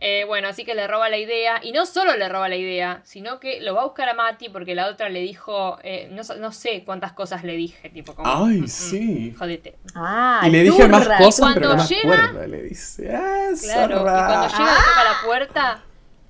Eh, 0.02 0.24
bueno, 0.26 0.47
así 0.47 0.64
que 0.64 0.76
le 0.76 0.88
roba 0.88 1.10
la 1.10 1.18
idea. 1.18 1.60
Y 1.62 1.74
no 1.74 1.86
solo 1.86 2.16
le 2.16 2.30
roba 2.30 2.47
la 2.47 2.56
idea, 2.56 3.02
sino 3.04 3.39
que 3.39 3.60
lo 3.60 3.74
va 3.76 3.82
a 3.82 3.86
buscar 3.86 4.08
a 4.08 4.14
Mati 4.14 4.47
porque 4.50 4.74
la 4.74 4.88
otra 4.88 5.10
le 5.10 5.20
dijo. 5.20 5.78
eh, 5.84 6.08
no, 6.12 6.22
no 6.39 6.52
sé 6.54 6.84
cuántas 6.86 7.12
cosas 7.14 7.43
le 7.43 7.58
dije, 7.58 7.89
tipo 7.89 8.16
como. 8.16 8.45
Ay, 8.45 8.62
"Mm, 8.62 8.68
sí. 8.68 9.32
mm, 9.34 9.38
Jodete. 9.38 9.76
Ah, 9.95 10.41
Y 10.45 10.52
le 10.52 10.64
dije 10.64 10.88
más 10.88 11.08
cosas, 11.18 11.54
pero 11.54 11.70
no 11.70 11.76
cuando 11.76 11.84
me 11.84 11.89
llega- 11.89 12.26
acuerdo. 12.26 12.47
Le 12.47 12.64
dice, 12.64 13.14
ah, 13.14 13.50
Claro. 13.62 13.95
Y 13.95 13.97
zorra". 14.00 14.26
cuando 14.28 14.47
llega, 14.58 14.72
le 14.72 14.78
toca 14.86 15.04
la 15.04 15.16
puerta. 15.26 15.84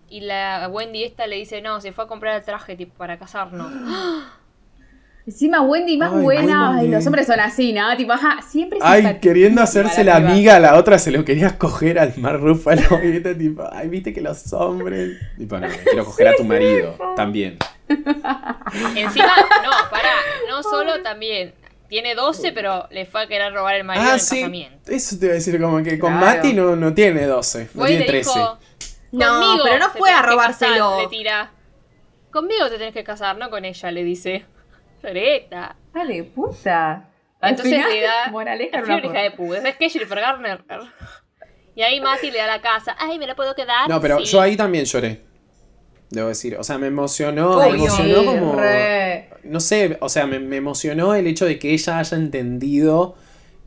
Y 0.10 0.22
la 0.22 0.68
Wendy 0.72 1.04
esta 1.04 1.28
le 1.28 1.36
dice: 1.36 1.62
No, 1.62 1.80
se 1.82 1.92
fue 1.92 2.06
a 2.06 2.08
comprar 2.08 2.36
el 2.38 2.44
traje 2.44 2.76
tipo 2.76 2.96
para 2.96 3.20
casarnos. 3.20 3.72
Encima 5.30 5.62
Wendy 5.62 5.96
más 5.96 6.12
Ay, 6.12 6.22
buena. 6.24 6.70
Wendy. 6.72 6.86
Ay, 6.86 6.92
los 6.92 7.06
hombres 7.06 7.28
son 7.28 7.40
así, 7.40 7.72
¿no? 7.72 7.96
Tipo, 7.96 8.14
ajá, 8.14 8.40
siempre 8.42 8.80
Ay, 8.82 9.20
queriendo 9.22 9.62
hacerse 9.62 10.04
la 10.04 10.16
amiga, 10.16 10.60
la 10.60 10.76
otra 10.76 10.98
se 10.98 11.12
lo 11.12 11.24
quería 11.24 11.56
coger 11.56 12.00
al 12.00 12.18
Mar 12.18 12.40
Rúfalo. 12.40 12.82
Y 13.04 13.18
esta 13.18 13.38
tipo, 13.38 13.64
ay, 13.72 13.90
viste 13.90 14.12
que 14.12 14.22
los 14.22 14.52
hombres. 14.54 15.20
Tipo, 15.38 15.60
no, 15.60 15.68
me 15.68 15.78
quiero 15.78 16.04
coger 16.06 16.30
a 16.30 16.36
tu 16.36 16.44
marido 16.44 16.98
también. 17.16 17.60
Encima, 18.96 19.28
no, 19.64 19.70
pará. 19.92 20.14
No 20.50 20.64
solo 20.64 21.04
también. 21.04 21.54
Tiene 21.90 22.16
12, 22.16 22.52
pero 22.52 22.88
le 22.90 23.06
fue 23.06 23.22
a 23.24 23.28
querer 23.28 23.54
robar 23.54 23.76
el 23.76 23.84
marido 23.84 24.06
en 24.06 24.12
Ah, 24.12 24.16
el 24.16 24.20
sí. 24.20 24.38
casamiento. 24.38 24.92
Eso 24.92 25.20
te 25.20 25.26
iba 25.26 25.34
a 25.34 25.36
decir, 25.36 25.62
como 25.62 25.84
que 25.84 26.00
con 26.00 26.18
Claro. 26.18 26.38
Mati 26.38 26.54
no, 26.54 26.76
no 26.76 26.92
tiene 26.94 27.26
12, 27.28 27.70
no 27.76 27.86
tiene 27.86 28.00
le 28.02 28.06
13. 28.08 28.30
dijo, 28.40 28.58
No, 29.12 29.28
"Conmigo 29.28 29.64
pero 29.64 29.78
no 29.80 29.90
fue 29.92 30.10
a 30.12 30.22
robárselo. 30.24 30.74
casar", 30.90 31.02
le 31.04 31.08
tira. 31.08 31.52
Conmigo 32.32 32.68
te 32.70 32.78
tenés 32.80 32.94
que 32.96 33.04
casar, 33.04 33.38
no 33.38 33.52
con 33.52 33.64
ella, 33.66 33.92
le 33.92 34.04
dice. 34.04 34.46
Floreta. 35.02 35.76
Dale, 35.94 36.24
puta. 36.24 37.10
Al 37.42 37.52
Entonces 37.52 37.74
final, 37.76 37.90
le 37.94 38.02
da. 38.02 38.28
Moraleja 38.32 38.84
una 38.84 38.98
hija 39.00 39.22
de 39.22 39.32
puta. 39.32 39.68
Es 39.70 39.76
que 39.78 39.90
Jennifer 39.90 40.20
Garner. 40.20 40.62
Y 41.76 41.82
ahí 41.82 42.02
Mati 42.02 42.32
le 42.32 42.40
da 42.40 42.48
la 42.48 42.62
casa. 42.62 42.96
Ay, 43.00 43.18
¿me 43.20 43.26
la 43.28 43.36
puedo 43.36 43.56
quedar? 43.56 43.88
No, 43.90 44.02
pero 44.02 44.20
Sí. 44.20 44.26
yo 44.26 44.42
ahí 44.42 44.58
también 44.58 44.86
lloré. 44.86 45.22
Debo 46.10 46.28
decir. 46.28 46.58
O 46.58 46.64
sea, 46.64 46.78
me 46.78 46.88
emocionó. 46.88 47.58
Me 47.60 47.70
emocionó 47.70 48.26
como. 48.26 48.56
re. 48.56 49.30
No 49.44 49.60
sé, 49.60 49.98
o 50.02 50.10
sea, 50.10 50.26
me, 50.28 50.40
me 50.40 50.58
emocionó 50.58 51.14
el 51.16 51.28
hecho 51.28 51.46
de 51.46 51.58
que 51.60 51.72
ella 51.72 52.00
haya 52.00 52.18
entendido 52.18 53.16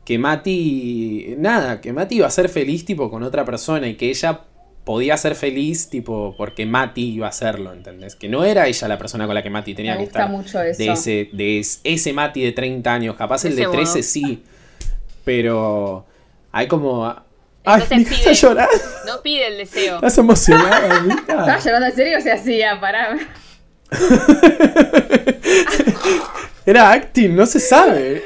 que 0.05 0.19
Mati. 0.19 1.35
Nada, 1.37 1.81
que 1.81 1.93
Mati 1.93 2.15
iba 2.17 2.27
a 2.27 2.31
ser 2.31 2.49
feliz, 2.49 2.85
tipo, 2.85 3.09
con 3.09 3.23
otra 3.23 3.45
persona 3.45 3.87
y 3.87 3.95
que 3.95 4.09
ella 4.09 4.41
podía 4.83 5.15
ser 5.17 5.35
feliz, 5.35 5.89
tipo, 5.89 6.35
porque 6.37 6.65
Mati 6.65 7.13
iba 7.15 7.27
a 7.27 7.29
hacerlo, 7.29 7.73
¿entendés? 7.73 8.15
Que 8.15 8.27
no 8.29 8.43
era 8.43 8.67
ella 8.67 8.87
la 8.87 8.97
persona 8.97 9.25
con 9.25 9.35
la 9.35 9.43
que 9.43 9.49
Mati 9.49 9.73
tenía 9.73 9.93
Me 9.93 9.99
que 9.99 10.03
gusta 10.05 10.19
estar. 10.19 10.31
mucho 10.31 10.61
eso. 10.61 10.77
de 10.83 10.91
ese, 10.91 11.29
de 11.31 11.59
es- 11.59 11.79
ese 11.83 12.13
Mati 12.13 12.43
de 12.43 12.51
30 12.51 12.93
años. 12.93 13.15
Capaz 13.15 13.45
el 13.45 13.55
de 13.55 13.65
13 13.67 13.91
modo. 13.99 14.03
sí. 14.03 14.43
Pero 15.23 16.05
hay 16.51 16.67
como. 16.67 17.07
Ay, 17.65 17.81
Entonces 17.89 18.19
pide- 18.19 18.33
llorando. 18.33 18.73
No 19.07 19.21
pide 19.21 19.47
el 19.47 19.57
deseo. 19.57 19.95
Estás 19.95 20.17
emocionada, 20.17 20.79
¿Estaba 20.85 21.01
Mica? 21.01 21.59
llorando 21.59 21.87
en 21.87 21.95
serio 21.95 22.17
o 22.17 22.21
se 22.21 22.31
hacía? 22.33 22.79
Pará. 22.81 23.17
Era 26.65 26.91
acting, 26.91 27.35
no 27.35 27.45
se 27.45 27.59
sabe. 27.59 28.23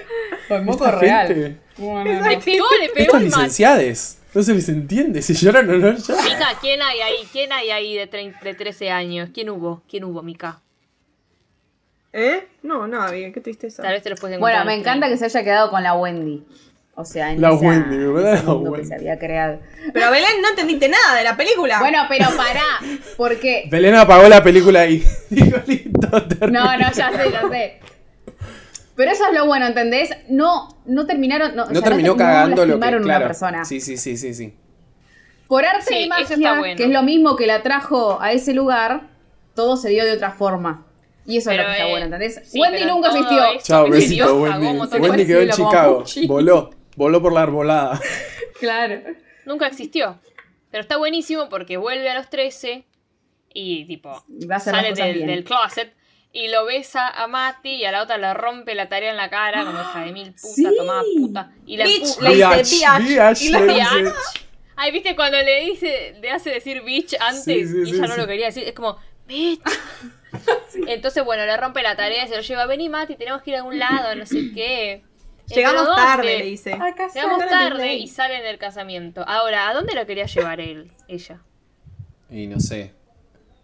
Con 0.47 0.65
moco 0.65 0.89
real. 0.89 1.27
gente- 1.27 1.57
Le 1.77 2.37
pegó, 2.43 2.65
le 2.81 2.89
pegó 2.89 3.17
Estos 3.17 3.21
licenciados. 3.21 4.16
No 4.33 4.43
se 4.43 4.53
les 4.53 4.69
entiende 4.69 5.21
si 5.21 5.33
lloran 5.33 5.69
o 5.69 5.73
no 5.73 5.97
lloran. 5.97 6.23
Mica, 6.25 6.47
¿quién 6.61 6.81
hay 6.81 6.99
ahí? 7.01 7.15
¿Quién 7.31 7.51
hay 7.51 7.71
ahí 7.71 7.95
de, 7.95 8.05
de 8.43 8.53
13 8.53 8.91
años? 8.91 9.29
¿Quién 9.33 9.49
hubo? 9.49 9.81
¿Quién 9.89 10.03
hubo, 10.03 10.21
Mica? 10.21 10.59
¿Eh? 12.13 12.47
No, 12.63 12.87
nada, 12.87 13.11
bien, 13.11 13.31
qué 13.33 13.41
tristeza. 13.41 13.83
Tal 13.83 13.93
vez 13.93 14.01
te 14.03 14.09
lo 14.09 14.15
puedes 14.15 14.39
Bueno, 14.39 14.55
encontrar 14.57 14.65
me 14.65 14.73
en 14.73 14.79
encanta 14.79 15.09
que 15.09 15.17
se 15.17 15.25
haya 15.25 15.43
quedado 15.43 15.69
con 15.69 15.83
la 15.83 15.93
Wendy. 15.93 16.43
O 16.95 17.05
sea, 17.05 17.31
en 17.31 17.39
La 17.41 17.49
esa- 17.49 17.57
Wendy, 17.59 17.95
me 17.97 18.21
ese 18.21 18.43
la 18.45 18.51
mundo 18.53 18.63
que 18.63 18.69
Wendy. 18.79 18.87
se 18.87 18.95
había 18.95 19.19
creado. 19.19 19.59
Pero 19.93 20.09
Belén, 20.09 20.41
no 20.41 20.49
entendiste 20.49 20.89
nada 20.89 21.15
de 21.15 21.23
la 21.23 21.37
película. 21.37 21.79
Bueno, 21.79 21.99
pero 22.09 22.25
pará, 22.35 22.63
porque... 23.17 23.67
Belén 23.69 23.93
apagó 23.95 24.27
la 24.27 24.41
película 24.43 24.81
ahí. 24.81 25.03
Dijo, 25.29 25.57
listo. 25.67 26.09
No, 26.49 26.77
no, 26.77 26.91
ya 26.91 27.11
sé, 27.11 27.31
ya 27.31 27.47
sé. 27.49 27.79
Pero 28.97 29.11
eso 29.11 29.25
es 29.27 29.33
lo 29.33 29.45
bueno, 29.45 29.67
¿entendés? 29.67 30.09
No, 30.27 30.67
no 30.85 31.05
terminaron... 31.05 31.55
No, 31.55 31.63
o 31.63 31.67
No 31.67 31.71
sea, 31.73 31.81
terminó 31.83 32.13
no 32.13 32.17
cagando 32.17 32.65
lo 32.65 32.73
que. 32.73 32.79
Claro. 32.79 32.97
una 33.03 33.19
persona. 33.19 33.63
Sí, 33.63 33.79
sí, 33.79 33.95
sí, 33.95 34.17
sí, 34.17 34.33
sí. 34.33 34.53
Por 35.47 35.63
arte 35.65 35.85
Sí, 35.87 35.95
eso 35.99 36.09
magia, 36.09 36.35
está 36.35 36.57
bueno. 36.59 36.75
que 36.75 36.83
es 36.83 36.89
lo 36.89 37.03
mismo 37.03 37.35
que 37.35 37.45
la 37.47 37.61
trajo 37.61 38.19
a 38.19 38.31
ese 38.33 38.53
lugar, 38.53 39.07
todo 39.53 39.77
se 39.77 39.89
dio 39.89 40.03
de 40.03 40.13
otra 40.13 40.31
forma. 40.31 40.85
Y 41.27 41.37
eso 41.37 41.51
Pero, 41.51 41.61
es 41.61 41.67
lo 41.67 41.73
que 41.73 41.79
está 41.79 41.89
bueno, 41.91 42.05
¿entendés? 42.05 42.41
sí, 42.43 42.59
Wendy 42.59 42.85
nunca 42.85 43.09
existió. 43.09 43.43
Chao, 43.61 43.89
besito, 43.89 44.41
Wendy. 44.41 44.97
Wendy 44.99 45.27
quedó 45.27 45.41
en 45.41 45.49
Chicago. 45.51 46.03
Voló. 46.27 46.71
Voló 46.95 47.21
por 47.21 47.33
la 47.33 47.43
arbolada. 47.43 48.01
Claro. 48.59 48.99
Nunca 49.45 49.67
existió. 49.67 50.19
Pero 50.71 50.81
está 50.81 50.97
buenísimo 50.97 51.47
porque 51.47 51.77
vuelve 51.77 52.09
a 52.09 52.15
los 52.15 52.27
13 52.31 52.85
y 53.53 53.85
tipo 53.85 54.23
Y 54.27 54.47
va 54.47 54.55
a 54.55 54.59
sale 54.59 54.93
del 54.93 55.43
closet 55.43 55.93
y 56.33 56.49
lo 56.49 56.65
besa 56.65 57.07
a 57.07 57.27
Mati 57.27 57.71
y 57.75 57.85
a 57.85 57.91
la 57.91 58.03
otra 58.03 58.17
le 58.17 58.33
rompe 58.33 58.75
la 58.75 58.87
tarea 58.89 59.11
en 59.11 59.17
la 59.17 59.29
cara 59.29 59.65
como 59.65 59.79
hija 59.81 60.01
de 60.01 60.11
mil 60.11 60.33
puta, 60.33 60.53
Sí. 60.53 60.67
tomada 60.77 61.03
puta. 61.17 61.51
Y 61.65 61.77
la 61.77 61.85
Bitch, 61.85 62.19
le 62.21 62.29
dice 62.35 62.77
biatch, 63.09 63.41
y 63.41 63.49
la 63.49 63.61
dice. 63.63 64.13
Ay, 64.75 64.91
viste 64.91 65.15
cuando 65.15 65.41
le 65.41 65.61
dice, 65.65 66.15
le 66.21 66.29
hace 66.31 66.51
decir 66.51 66.83
bitch 66.83 67.15
antes 67.19 67.43
Sí, 67.43 67.65
sí, 67.67 67.81
y 67.81 67.85
sí, 67.85 67.91
ella 67.95 68.07
no 68.07 68.13
sí. 68.13 68.19
lo 68.21 68.27
quería 68.27 68.45
decir, 68.47 68.63
es 68.63 68.73
como 68.73 68.97
bitch. 69.25 69.61
Entonces, 70.87 71.23
bueno, 71.25 71.45
le 71.45 71.57
rompe 71.57 71.81
la 71.81 71.95
tarea 71.95 72.25
y 72.25 72.27
se 72.27 72.35
lo 72.35 72.41
lleva, 72.41 72.65
vení 72.67 72.87
Mati, 72.89 73.15
tenemos 73.15 73.41
que 73.41 73.51
ir 73.51 73.57
a 73.57 73.63
un 73.63 73.79
lado, 73.79 74.13
no 74.15 74.25
sé 74.25 74.51
qué. 74.53 75.03
Llegamos 75.47 75.83
¿Pero 75.83 75.95
tarde, 75.95 76.37
le 76.39 76.43
dice. 76.45 76.77
Llegamos 77.15 77.45
tarde 77.47 77.93
y 77.93 78.07
salen 78.07 78.43
del 78.43 78.57
casamiento. 78.57 79.23
Ahora, 79.25 79.69
¿a 79.69 79.73
dónde 79.73 79.95
lo 79.95 80.05
quería 80.05 80.25
llevar 80.25 80.59
él, 80.59 80.91
ella? 81.07 81.39
Y 82.29 82.47
no 82.47 82.59
sé. 82.59 82.93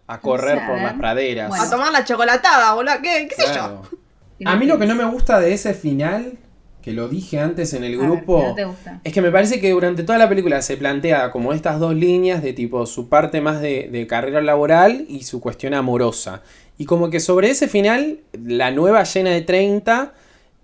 A 0.06 0.20
correr 0.20 0.60
por 0.66 0.80
las 0.80 0.94
praderas. 0.94 1.48
Bueno. 1.48 1.64
A 1.64 1.70
tomar 1.70 1.92
la 1.92 2.04
chocolatada, 2.04 2.74
boludo. 2.74 2.94
¿Qué, 3.02 3.26
qué 3.28 3.34
sé 3.34 3.44
Claro. 3.52 3.82
yo? 3.90 4.48
A 4.48 4.56
mí 4.56 4.66
lo 4.66 4.78
que 4.78 4.86
no 4.86 4.94
me 4.94 5.04
gusta 5.04 5.40
de 5.40 5.54
ese 5.54 5.72
final, 5.74 6.34
que 6.82 6.92
lo 6.92 7.08
dije 7.08 7.40
antes 7.40 7.72
en 7.72 7.84
el 7.84 7.96
ver, 7.96 8.06
grupo, 8.06 8.40
¿qué 8.40 8.46
no 8.48 8.54
te 8.54 8.64
gusta? 8.64 9.00
es 9.02 9.12
que 9.12 9.22
me 9.22 9.30
parece 9.30 9.60
que 9.60 9.70
durante 9.70 10.02
toda 10.02 10.18
la 10.18 10.28
película 10.28 10.60
se 10.60 10.76
plantea 10.76 11.30
como 11.30 11.52
estas 11.54 11.80
dos 11.80 11.94
líneas 11.94 12.42
de 12.42 12.52
tipo 12.52 12.84
su 12.84 13.08
parte 13.08 13.40
más 13.40 13.60
de, 13.62 13.88
de 13.90 14.06
carrera 14.06 14.42
laboral 14.42 15.06
y 15.08 15.22
su 15.22 15.40
cuestión 15.40 15.72
amorosa. 15.72 16.42
Y 16.76 16.84
como 16.84 17.08
que 17.08 17.20
sobre 17.20 17.48
ese 17.50 17.68
final, 17.68 18.18
la 18.44 18.70
nueva 18.72 19.04
llena 19.04 19.30
de 19.30 19.40
30, 19.42 20.12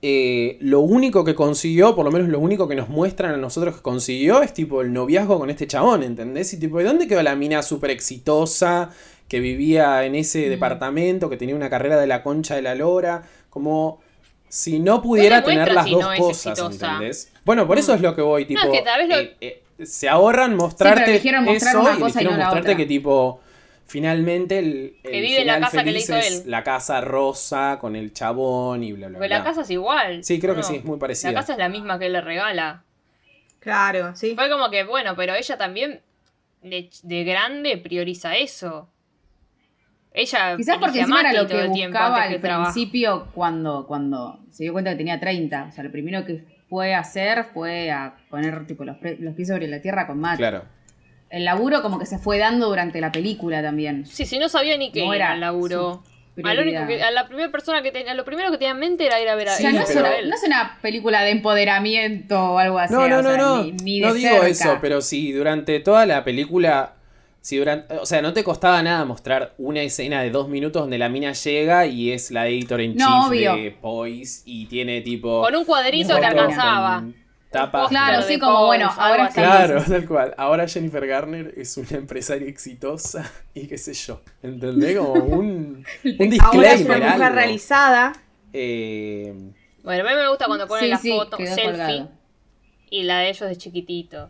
eh, 0.03 0.59
lo 0.61 0.81
único 0.81 1.25
que 1.25 1.35
consiguió, 1.35 1.95
por 1.95 2.05
lo 2.05 2.11
menos 2.11 2.29
lo 2.29 2.41
único 2.41 2.67
que 2.69 2.75
nos 2.75 2.89
muestran 2.89 3.33
a 3.33 3.37
nosotros 3.37 3.77
que 3.77 3.83
consiguió, 3.83 4.43
es 4.43 4.53
tipo 4.53 4.83
el 4.83 4.93
noviazgo 4.93 5.39
con 5.39 5.49
este 5.49 5.67
chabón, 5.69 6.03
¿entendés? 6.03 6.53
Y 6.53 6.59
tipo, 6.59 6.79
¿de 6.79 6.85
dónde 6.85 7.07
quedó 7.07 7.23
la 7.23 7.37
mina 7.37 7.63
súper 7.63 7.91
exitosa? 7.91 8.91
Que 9.31 9.41
vivía 9.41 10.05
en 10.05 10.15
ese 10.17 10.47
Mm. 10.47 10.51
departamento, 10.51 11.31
que 11.31 11.37
tenía 11.39 11.55
una 11.55 11.71
carrera 11.71 11.99
de 11.99 12.07
la 12.07 12.23
concha 12.23 12.57
de 12.57 12.63
la 12.63 12.75
lora, 12.75 13.23
como 13.49 14.01
si 14.49 14.81
no 14.81 15.01
pudiera 15.01 15.37
No 15.39 15.45
te 15.45 15.51
tener 15.53 15.73
las 15.73 15.85
si 15.87 15.93
dos 15.93 16.03
no 16.03 16.17
cosas. 16.17 16.59
Mm. 16.61 16.73
¿entendés? 16.73 17.33
Bueno, 17.45 17.67
por 17.67 17.79
eso 17.79 17.95
es 17.95 18.01
lo 18.03 18.15
que 18.17 18.23
voy, 18.23 18.45
tipo, 18.45 18.61
es 18.61 18.69
que 18.71 18.83
tal 18.83 18.99
vez 18.99 19.09
lo- 19.09 19.17
eh, 19.17 19.37
eh, 19.41 19.63
se 19.87 20.09
ahorran 20.09 20.57
mostrarte 20.57 21.01
pero 21.03 21.11
eligieron 21.13 21.45
mostrar 21.45 21.77
una 21.79 21.95
y 21.95 21.99
cosa 22.01 22.21
y 22.21 22.25
no 22.25 22.31
mostrarte 22.33 22.59
otra. 22.61 22.77
que 22.77 22.85
tipo 22.87 23.41
finalmente 23.87 24.59
el, 24.59 24.97
el 25.05 25.11
Que 25.13 25.21
vive 25.21 25.41
en 25.41 25.47
la 25.47 25.55
final 25.55 25.61
casa 25.71 25.79
que 25.85 25.85
le 25.85 25.93
feliz 26.01 26.05
hizo 26.05 26.17
es 26.17 26.45
él. 26.45 26.51
la 26.51 26.65
casa 26.65 27.01
rosa 27.01 27.79
con 27.81 27.95
el 27.97 28.13
chabón 28.13 28.83
y 28.85 28.93
bla 28.93 29.09
bla 29.09 29.19
bla. 29.21 29.29
la 29.29 29.43
casa 29.45 29.63
es 29.63 29.71
igual. 29.71 30.23
Sí, 30.25 30.39
creo 30.41 30.55
que 30.55 30.61
¿no? 30.63 30.67
sí, 30.67 30.77
es 30.77 30.85
muy 30.85 30.99
parecida. 30.99 31.31
La 31.33 31.41
casa 31.41 31.53
es 31.53 31.59
la 31.59 31.69
misma 31.69 31.99
que 31.99 32.07
él 32.07 32.13
le 32.15 32.21
regala. 32.21 32.83
Claro, 33.61 34.15
sí. 34.17 34.35
Fue 34.35 34.49
como 34.51 34.71
que, 34.71 34.85
bueno, 34.85 35.15
pero 35.17 35.35
ella 35.35 35.57
también 35.57 36.01
de, 36.63 36.91
de 37.03 37.25
grande 37.25 37.77
prioriza 37.79 38.37
eso. 38.37 38.89
Ella 40.13 40.57
Quizás 40.57 40.79
porque 40.79 41.01
encima 41.01 41.21
era 41.21 41.33
lo 41.33 41.47
todo 41.47 41.59
que 41.59 41.65
el 41.67 41.73
tiempo 41.73 41.99
buscaba 41.99 42.23
al 42.23 42.29
que 42.31 42.39
trabaja. 42.41 42.73
principio 42.73 43.29
cuando, 43.33 43.87
cuando 43.87 44.41
se 44.51 44.65
dio 44.65 44.73
cuenta 44.73 44.91
que 44.91 44.97
tenía 44.97 45.21
30. 45.21 45.67
O 45.69 45.73
sea, 45.73 45.85
lo 45.85 45.93
primero 45.93 46.25
que 46.25 46.45
fue 46.69 46.95
a 46.95 47.01
hacer 47.01 47.45
fue 47.45 47.91
a 47.91 48.15
poner 48.29 48.67
tipo 48.67 48.85
los, 48.85 48.97
los 49.19 49.35
pies 49.35 49.49
sobre 49.49 49.69
la 49.69 49.81
tierra 49.81 50.07
con 50.07 50.19
Matt. 50.19 50.39
Claro. 50.39 50.65
El 51.29 51.45
laburo 51.45 51.81
como 51.83 51.99
que 52.01 52.07
se 52.07 52.19
fue 52.19 52.39
dando 52.39 52.69
durante 52.69 53.01
la 53.01 53.13
película 53.13 53.63
también. 53.63 54.05
Sí, 54.05 54.27
sí, 54.27 54.39
no 54.39 54.49
sabía 54.49 54.77
ni 54.77 54.91
qué 54.91 55.05
No 55.07 55.15
era 55.15 55.35
el 55.35 55.41
laburo. 55.41 56.03
A, 56.43 56.55
lo 56.55 56.63
único 56.63 56.87
que, 56.87 57.03
a 57.03 57.11
la 57.11 57.27
primera 57.27 57.51
persona 57.53 57.83
que 57.83 57.93
tenía, 57.93 58.15
lo 58.15 58.25
primero 58.25 58.51
que 58.51 58.57
tenía 58.57 58.73
en 58.73 58.79
mente 58.79 59.05
era 59.07 59.21
ir 59.21 59.29
a 59.29 59.35
ver 59.35 59.49
a, 59.51 59.53
O 59.53 59.57
sea, 59.57 59.71
Sí, 59.71 59.77
no, 59.77 59.83
es 59.83 59.95
una, 59.95 60.11
no 60.23 60.35
es 60.35 60.43
una 60.47 60.79
película 60.81 61.23
de 61.23 61.31
empoderamiento 61.31 62.53
o 62.55 62.59
algo 62.59 62.79
así. 62.79 62.95
No, 62.95 63.07
no, 63.09 63.19
o 63.19 63.23
no, 63.23 63.29
sea, 63.29 63.39
no. 63.39 63.63
Ni, 63.63 63.73
ni 63.73 64.01
no 64.01 64.15
digo 64.15 64.31
cerca. 64.31 64.49
eso, 64.49 64.79
pero 64.81 65.03
si 65.03 65.33
durante 65.33 65.79
toda 65.81 66.07
la 66.07 66.25
película. 66.25 66.95
Si 67.43 67.57
durante, 67.57 67.95
o 67.97 68.05
sea, 68.05 68.21
no 68.21 68.33
te 68.35 68.45
costaba 68.45 68.83
nada 68.83 69.05
mostrar 69.07 69.55
una 69.57 69.81
escena 69.83 70.23
de 70.23 70.31
dos 70.31 70.49
minutos 70.49 70.83
donde 70.83 70.99
la 70.99 71.09
mina 71.09 71.33
llega 71.33 71.87
y 71.87 72.13
es 72.13 72.31
la 72.31 72.47
editor 72.49 72.81
en 72.83 72.93
chief 72.93 73.01
No, 73.09 73.29
obvio. 73.29 73.55
de 73.57 73.71
Poise 73.81 74.43
y 74.45 74.67
tiene 74.67 75.01
tipo. 75.01 75.41
Con 75.43 75.57
un 75.57 75.65
cuadrito 75.65 76.09
te 76.09 76.21
Bueno. 76.21 76.27
alcanzaba. 76.29 76.97
con 77.01 77.15
tapa. 77.51 77.89
Claro, 77.89 78.23
sí, 78.23 78.39
como, 78.39 78.67
bueno, 78.67 78.91
ahora 78.97 79.25
así. 79.25 79.35
Claro, 79.41 79.83
tal 79.83 80.07
cual. 80.07 80.35
Ahora 80.37 80.69
Jennifer 80.69 81.07
Garner 81.07 81.55
es 81.57 81.77
una 81.79 81.89
empresaria 81.93 82.47
exitosa 82.47 83.31
y 83.55 83.67
qué 83.67 83.79
sé 83.79 83.95
yo. 83.95 84.21
¿Entendés? 84.43 84.99
Como 84.99 85.15
un, 85.15 85.85
un 86.05 86.41
Ahora 86.41 86.73
es 86.75 86.85
una 86.85 86.95
disclaimer. 86.95 86.99
mujer 86.99 87.23
algo. 87.23 87.35
realizada. 87.37 88.13
Eh, 88.53 89.35
Bueno, 89.83 90.07
a 90.07 90.11
mí 90.11 90.15
me 90.15 90.29
gusta 90.29 90.45
cuando 90.47 90.67
ponen 90.69 90.85
Sí, 90.85 90.91
la 90.91 90.99
sí, 90.99 91.11
foto 91.11 91.37
selfie 91.39 91.65
colgado. 91.65 92.11
y 92.91 93.03
la 93.05 93.21
de 93.21 93.31
ellos 93.31 93.49
de 93.49 93.57
chiquitito. 93.57 94.29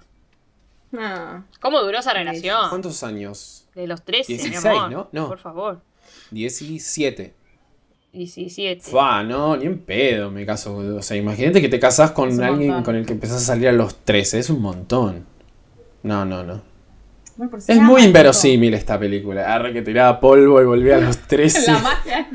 Ah. 0.98 1.42
¿Cómo 1.60 1.80
duró 1.80 1.98
esa 1.98 2.12
relación? 2.12 2.68
¿Cuántos 2.68 3.02
años? 3.02 3.64
De 3.74 3.86
los 3.86 4.02
13, 4.02 4.32
16, 4.32 4.64
mi 4.64 4.70
amor. 4.70 4.90
¿no? 4.90 5.08
No. 5.12 5.28
Por 5.28 5.38
favor. 5.38 5.80
17. 6.30 7.34
17. 8.12 8.90
Fa, 8.90 9.22
no, 9.22 9.56
ni 9.56 9.66
en 9.66 9.78
pedo 9.78 10.30
me 10.30 10.44
caso. 10.44 10.76
O 10.76 11.02
sea, 11.02 11.16
imagínate 11.16 11.60
que 11.60 11.68
te 11.68 11.78
casás 11.78 12.10
con 12.10 12.28
alguien 12.42 12.70
montón. 12.72 12.84
con 12.84 12.96
el 12.96 13.06
que 13.06 13.12
empezás 13.12 13.36
a 13.42 13.44
salir 13.46 13.68
a 13.68 13.72
los 13.72 13.96
13. 14.04 14.40
Es 14.40 14.50
un 14.50 14.60
montón. 14.60 15.26
No, 16.02 16.24
no, 16.24 16.42
no. 16.42 16.62
Bueno, 17.36 17.56
Es 17.68 17.80
muy 17.80 18.02
inverosímil 18.02 18.74
esta 18.74 18.98
película. 18.98 19.54
Arre 19.54 19.72
que 19.72 19.82
tiraba 19.82 20.18
polvo 20.18 20.60
y 20.60 20.64
volvía 20.64 20.96
a 20.96 21.00
los 21.00 21.16
tipo. 21.16 21.28
13. 21.28 21.72
La 21.72 21.78
magia. 21.78 22.28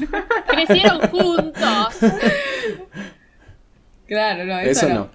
Crecieron 0.48 1.00
juntos. 1.10 1.96
Claro, 4.08 4.46
no, 4.46 4.60
Eso 4.60 4.88
no. 4.90 5.10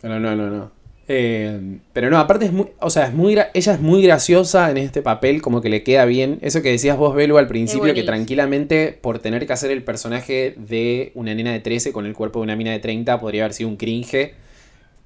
Pero 0.00 0.18
no, 0.18 0.34
no, 0.34 0.48
no. 0.50 0.72
Eh, 1.12 1.78
pero 1.92 2.08
no, 2.08 2.18
aparte 2.18 2.44
es 2.44 2.52
muy, 2.52 2.68
o 2.78 2.88
sea, 2.88 3.06
es 3.06 3.12
muy, 3.12 3.34
gra- 3.34 3.50
ella 3.52 3.72
es 3.74 3.80
muy 3.80 4.00
graciosa 4.00 4.70
en 4.70 4.76
este 4.76 5.02
papel, 5.02 5.42
como 5.42 5.60
que 5.60 5.68
le 5.68 5.82
queda 5.82 6.04
bien. 6.04 6.38
Eso 6.40 6.62
que 6.62 6.70
decías 6.70 6.96
vos, 6.96 7.16
Belu, 7.16 7.36
al 7.36 7.48
principio, 7.48 7.92
que 7.94 8.04
tranquilamente 8.04 8.96
por 9.00 9.18
tener 9.18 9.44
que 9.44 9.52
hacer 9.52 9.72
el 9.72 9.82
personaje 9.82 10.54
de 10.56 11.10
una 11.16 11.34
nena 11.34 11.50
de 11.52 11.58
13 11.58 11.92
con 11.92 12.06
el 12.06 12.14
cuerpo 12.14 12.38
de 12.38 12.44
una 12.44 12.54
mina 12.54 12.70
de 12.70 12.78
30 12.78 13.18
podría 13.18 13.42
haber 13.42 13.54
sido 13.54 13.68
un 13.70 13.76
cringe, 13.76 14.34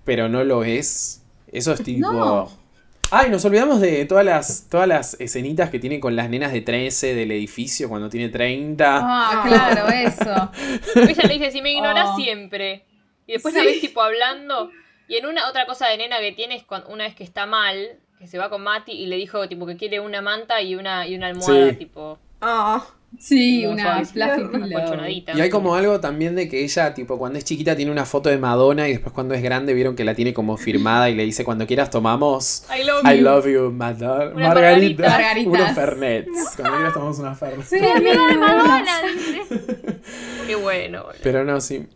pero 0.05 0.29
no 0.29 0.45
lo 0.45 0.63
es. 0.63 1.23
Eso 1.51 1.73
es 1.73 1.83
tipo... 1.83 2.13
No. 2.13 2.65
Ay, 3.11 3.31
nos 3.31 3.43
olvidamos 3.47 3.81
de 3.81 4.05
todas 4.05 4.25
las, 4.27 4.67
todas 4.69 4.87
las 4.89 5.19
escenitas 5.21 5.71
que 5.71 5.79
tiene 5.79 6.01
con 6.01 6.17
las 6.17 6.29
nenas 6.29 6.53
de 6.53 6.61
13 6.61 7.15
del 7.15 7.31
edificio 7.31 7.89
cuando 7.89 8.11
tiene 8.11 8.29
30. 8.29 8.85
Ah, 9.03 9.43
claro, 9.47 9.89
eso. 9.89 10.51
Ella 11.09 11.23
le 11.29 11.35
dice, 11.35 11.51
si 11.51 11.63
me 11.63 11.73
ignoras 11.73 12.09
Oh. 12.13 12.17
siempre. 12.17 12.85
Y 13.27 13.33
después 13.35 13.55
Sí. 13.55 13.61
la 13.61 13.67
ves 13.67 13.81
tipo 13.81 14.03
hablando. 14.03 14.71
Y 15.09 15.17
en 15.17 15.27
una 15.27 15.49
otra 15.49 15.67
cosa 15.67 15.89
de 15.89 15.99
nena 15.99 16.19
que 16.21 16.33
tiene 16.33 16.57
es 16.57 16.63
cuando, 16.65 16.89
una 16.89 17.05
vez 17.05 17.15
que 17.15 17.25
está 17.25 17.47
mal, 17.47 17.99
que 18.19 18.27
se 18.27 18.39
va 18.39 18.49
con 18.51 18.63
Mati 18.63 18.93
y 18.93 19.07
le 19.07 19.17
dijo 19.17 19.49
tipo 19.49 19.67
que 19.67 19.77
quiere 19.77 20.01
una 20.01 20.23
manta 20.23 20.61
y 20.63 20.75
una, 20.75 21.07
y 21.07 21.15
una 21.15 21.27
almohada 21.29 21.71
Sí. 21.71 21.77
tipo 21.77 22.19
Ah. 22.41 22.85
Sí, 23.19 23.65
una 23.65 24.03
colchonadita. 24.03 25.33
Y 25.37 25.41
hay 25.41 25.49
como 25.49 25.75
algo 25.77 26.01
también 26.01 26.35
de 26.35 26.49
que 26.49 26.65
ella, 26.65 26.95
tipo, 26.95 27.17
cuando 27.17 27.39
es 27.39 27.45
chiquita 27.45 27.77
tiene 27.77 27.93
una 27.93 28.05
foto 28.05 28.29
de 28.29 28.39
Madonna 28.39 28.89
y 28.89 28.93
después 28.93 29.13
cuando 29.15 29.35
es 29.35 29.43
grande 29.43 29.73
vieron 29.73 29.95
que 29.95 30.05
la 30.05 30.15
tiene 30.17 30.35
como 30.35 30.57
firmada 30.57 31.09
y 31.11 31.15
le 31.15 31.25
dice 31.25 31.45
cuando 31.45 31.65
quieras 31.67 31.91
tomamos 31.91 32.67
I 32.77 32.83
love 32.85 33.03
I 33.05 33.17
you. 33.19 33.23
love 33.25 33.47
you, 33.47 33.71
Madonna. 33.73 34.35
Una 34.35 34.49
Margarita. 34.49 35.09
margarita. 35.09 35.49
Unos 35.51 35.73
Fernets. 35.73 36.29
Cuando 36.57 36.75
quieras 36.77 36.93
tomamos 36.95 37.19
una 37.21 37.35
Fernet. 37.37 37.65
Sí, 37.67 37.79
Madonna, 37.81 39.03
dice. 39.15 39.43
Qué 40.47 40.57
bueno. 40.57 41.05
boludo. 41.05 41.19
Pero 41.23 41.45
no, 41.45 41.61
sí. 41.61 41.87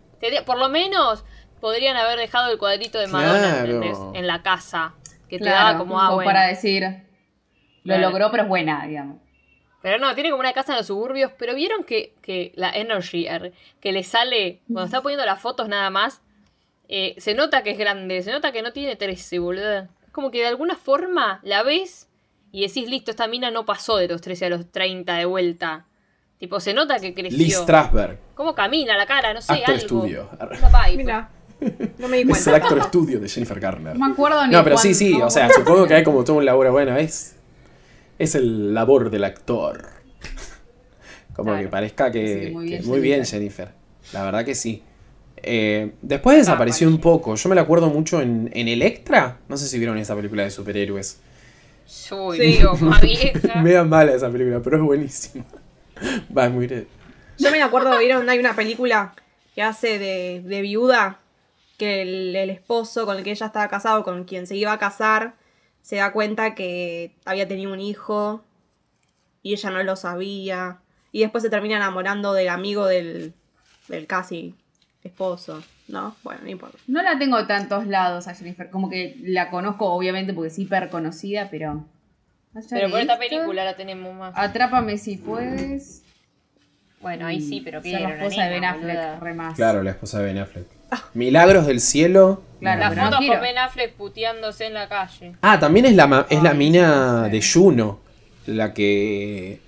Por 0.46 0.58
lo 0.58 0.68
menos 0.68 1.24
podrían 1.58 1.96
haber 1.96 2.18
dejado 2.18 2.50
el 2.50 2.58
cuadrito 2.58 2.98
de 2.98 3.06
Madonna 3.08 3.64
en 4.14 4.26
la 4.26 4.42
casa. 4.42 4.94
Que 5.28 5.38
te 5.38 5.44
Claro, 5.44 5.66
daba 5.66 5.78
como 5.78 6.00
ah, 6.00 6.14
bueno. 6.14 6.28
para 6.28 6.46
decir. 6.46 6.82
Lo 7.84 7.94
Claro. 7.94 8.10
logró, 8.10 8.30
pero 8.30 8.42
es 8.44 8.48
buena, 8.48 8.86
digamos. 8.86 9.18
Pero 9.82 9.98
no, 9.98 10.14
tiene 10.14 10.30
como 10.30 10.40
una 10.40 10.52
casa 10.52 10.72
en 10.72 10.78
los 10.78 10.86
suburbios. 10.86 11.32
Pero 11.38 11.54
vieron 11.54 11.84
que, 11.84 12.14
que 12.22 12.52
la 12.56 12.70
Energy 12.70 13.26
er, 13.26 13.52
que 13.80 13.92
le 13.92 14.02
sale 14.04 14.60
cuando 14.66 14.84
está 14.86 15.00
poniendo 15.02 15.24
las 15.24 15.40
fotos 15.40 15.68
nada 15.68 15.90
más. 15.90 16.20
eh, 16.88 17.14
se 17.18 17.34
nota 17.34 17.62
que 17.62 17.70
es 17.72 17.78
grande, 17.78 18.22
se 18.22 18.32
nota 18.32 18.50
que 18.52 18.62
no 18.62 18.72
tiene 18.72 18.96
13, 18.96 19.38
boludo. 19.38 19.78
Es 19.80 20.10
como 20.12 20.30
que 20.30 20.38
de 20.40 20.46
alguna 20.46 20.74
forma 20.76 21.38
la 21.42 21.62
ves 21.62 22.08
y 22.50 22.66
decís, 22.66 22.88
listo, 22.88 23.10
esta 23.10 23.26
mina 23.28 23.50
no 23.50 23.66
pasó 23.66 23.98
de 23.98 24.08
los 24.08 24.20
13 24.22 24.46
a 24.46 24.48
los 24.48 24.72
30 24.72 25.14
de 25.14 25.24
vuelta. 25.26 25.84
Tipo, 26.38 26.60
se 26.60 26.72
nota 26.72 26.98
que 26.98 27.12
creció. 27.14 27.36
Liz 27.38 27.56
Strasberg, 27.58 28.18
¿Cómo 28.34 28.54
camina 28.54 28.96
la 28.96 29.04
cara? 29.06 29.34
No 29.34 29.42
sé, 29.42 29.52
actor 29.52 29.74
algo. 29.74 29.78
estudio. 29.82 30.30
Una 30.40 30.86
vibe. 30.86 30.96
Mira. 31.04 31.30
No 31.98 32.08
me 32.08 32.18
di 32.18 32.30
Es 32.30 32.46
el 32.46 32.52
cuenta. 32.52 32.56
actor 32.66 32.78
estudio 32.78 33.20
de 33.20 33.28
Jennifer 33.28 33.58
Garner. 33.58 33.98
No 33.98 34.06
me 34.06 34.12
acuerdo 34.12 34.46
ni 34.46 34.52
No, 34.52 34.62
pero 34.64 34.78
sí, 34.78 34.94
sí. 34.94 35.14
O 35.20 35.28
sea, 35.30 35.46
acuerdo. 35.46 35.64
supongo 35.64 35.86
que 35.86 35.94
hay 35.94 36.04
como 36.04 36.22
todo 36.24 36.36
un 36.36 36.44
laburo. 36.44 36.72
Bueno, 36.72 36.96
es. 36.96 37.34
Es 38.18 38.34
el 38.34 38.74
labor 38.74 39.10
del 39.10 39.24
actor. 39.24 39.88
Como 41.34 41.50
Claro. 41.50 41.62
que 41.62 41.68
parezca 41.68 42.10
que. 42.10 42.46
Sí, 42.48 42.50
muy 42.52 42.64
que 42.68 42.76
bien, 42.78 42.86
muy 42.88 43.00
bien, 43.00 43.24
Jennifer. 43.24 43.68
La 44.12 44.24
verdad 44.24 44.44
que 44.44 44.54
sí. 44.54 44.82
Eh, 45.36 45.92
después 46.02 46.36
desapareció 46.36 46.88
un 46.88 46.98
poco. 47.00 47.34
Yo 47.36 47.48
me 47.48 47.54
la 47.54 47.60
acuerdo 47.62 47.88
mucho 47.90 48.20
en, 48.20 48.50
en 48.52 48.66
Electra. 48.68 49.38
No 49.48 49.56
sé 49.56 49.68
si 49.68 49.78
vieron 49.78 49.96
esa 49.98 50.16
película 50.16 50.42
de 50.42 50.50
superhéroes. 50.50 51.20
Uy, 52.10 52.36
Sí. 52.38 52.58
Vieja. 53.02 53.62
Me 53.62 53.72
da 53.72 53.84
mala 53.84 54.12
esa 54.12 54.30
película, 54.30 54.60
pero 54.62 54.76
es 54.78 54.82
buenísima. 54.82 55.44
Va, 56.36 56.46
es 56.46 56.50
muy. 56.52 56.66
Yo 57.38 57.50
me 57.52 57.62
acuerdo, 57.62 57.96
vieron, 57.98 58.28
hay 58.28 58.38
una 58.40 58.54
película 58.56 59.14
que 59.54 59.62
hace 59.62 59.98
de, 60.00 60.42
de 60.44 60.60
viuda, 60.60 61.18
que 61.78 62.02
el, 62.02 62.36
el 62.36 62.50
esposo 62.50 63.06
con 63.06 63.16
el 63.16 63.24
que 63.24 63.30
ella 63.30 63.46
estaba 63.46 63.68
casado, 63.68 64.04
con 64.04 64.24
quien 64.24 64.46
se 64.46 64.56
iba 64.56 64.72
a 64.72 64.78
casar, 64.78 65.34
se 65.80 65.96
da 65.96 66.12
cuenta 66.12 66.54
que 66.54 67.12
había 67.24 67.48
tenido 67.48 67.72
un 67.72 67.80
hijo 67.80 68.44
y 69.42 69.54
ella 69.54 69.70
no 69.70 69.82
lo 69.82 69.96
sabía. 69.96 70.80
Y 71.12 71.20
después 71.20 71.42
se 71.42 71.48
termina 71.48 71.76
enamorando 71.76 72.34
del 72.34 72.50
amigo 72.50 72.84
del, 72.86 73.32
del 73.88 74.06
casi 74.06 74.54
esposo, 75.02 75.62
¿no? 75.86 76.14
Bueno, 76.22 76.42
no 76.42 76.50
importa. 76.50 76.76
No 76.86 77.02
la 77.02 77.18
tengo 77.18 77.38
de 77.38 77.44
tantos 77.44 77.86
lados 77.86 78.28
a 78.28 78.34
Jennifer. 78.34 78.68
Como 78.68 78.90
que 78.90 79.16
la 79.22 79.48
conozco, 79.48 79.86
obviamente, 79.86 80.34
porque 80.34 80.48
es 80.48 80.58
hiper 80.58 80.90
conocida, 80.90 81.48
pero. 81.50 81.84
Pero 82.68 82.90
por 82.90 83.00
esta 83.00 83.18
película 83.18 83.64
la 83.64 83.76
tenemos 83.76 84.14
más. 84.14 84.34
Atrápame 84.36 84.98
si 84.98 85.16
puedes. 85.16 86.02
Bueno, 87.00 87.26
ahí 87.26 87.40
sí, 87.40 87.60
pero 87.64 87.80
que 87.80 87.92
la 87.92 88.16
esposa 88.16 88.44
de 88.44 88.50
Ben 88.50 88.64
Affleck, 88.64 88.96
boluda. 88.96 89.20
re 89.20 89.34
más. 89.34 89.54
Claro, 89.54 89.82
la 89.82 89.90
esposa 89.92 90.18
de 90.18 90.24
Ben 90.26 90.38
Affleck. 90.38 90.77
Milagros 91.14 91.66
del 91.66 91.80
cielo. 91.80 92.42
Claro, 92.60 92.80
La 92.80 92.88
pero 92.90 93.00
no 93.02 93.06
foto 93.08 93.18
quiero. 93.18 93.34
con 93.34 93.42
Ben 93.42 93.58
Affleck 93.58 93.92
puteándose 93.94 94.66
en 94.66 94.74
la 94.74 94.88
calle. 94.88 95.34
Ah, 95.42 95.58
también 95.60 95.86
es 95.86 95.94
la, 95.94 96.26
es 96.28 96.42
la 96.42 96.54
mina 96.54 97.28
de 97.28 97.40
Juno. 97.42 98.00
La 98.46 98.72
que 98.74 99.60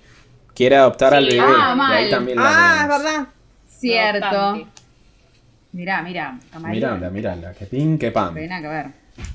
quiere 0.53 0.75
adoptar 0.77 1.13
al 1.13 1.25
bebé. 1.25 1.39
Ah, 1.41 1.69
De 1.69 1.75
mal. 1.75 1.93
ahí 1.93 2.09
también 2.09 2.37
la 2.37 2.43
Ah, 2.47 2.81
es 2.83 2.87
verdad. 2.89 3.27
Cierto. 3.67 4.25
Bastante. 4.25 4.65
Mirá, 5.73 6.01
mirá. 6.01 6.37
Miranda, 6.67 7.09
miranda, 7.09 7.53
que 7.53 7.65
pin, 7.65 7.97
que 7.97 8.11
pan. 8.11 8.33
Que 8.35 8.41
ver. 8.47 8.87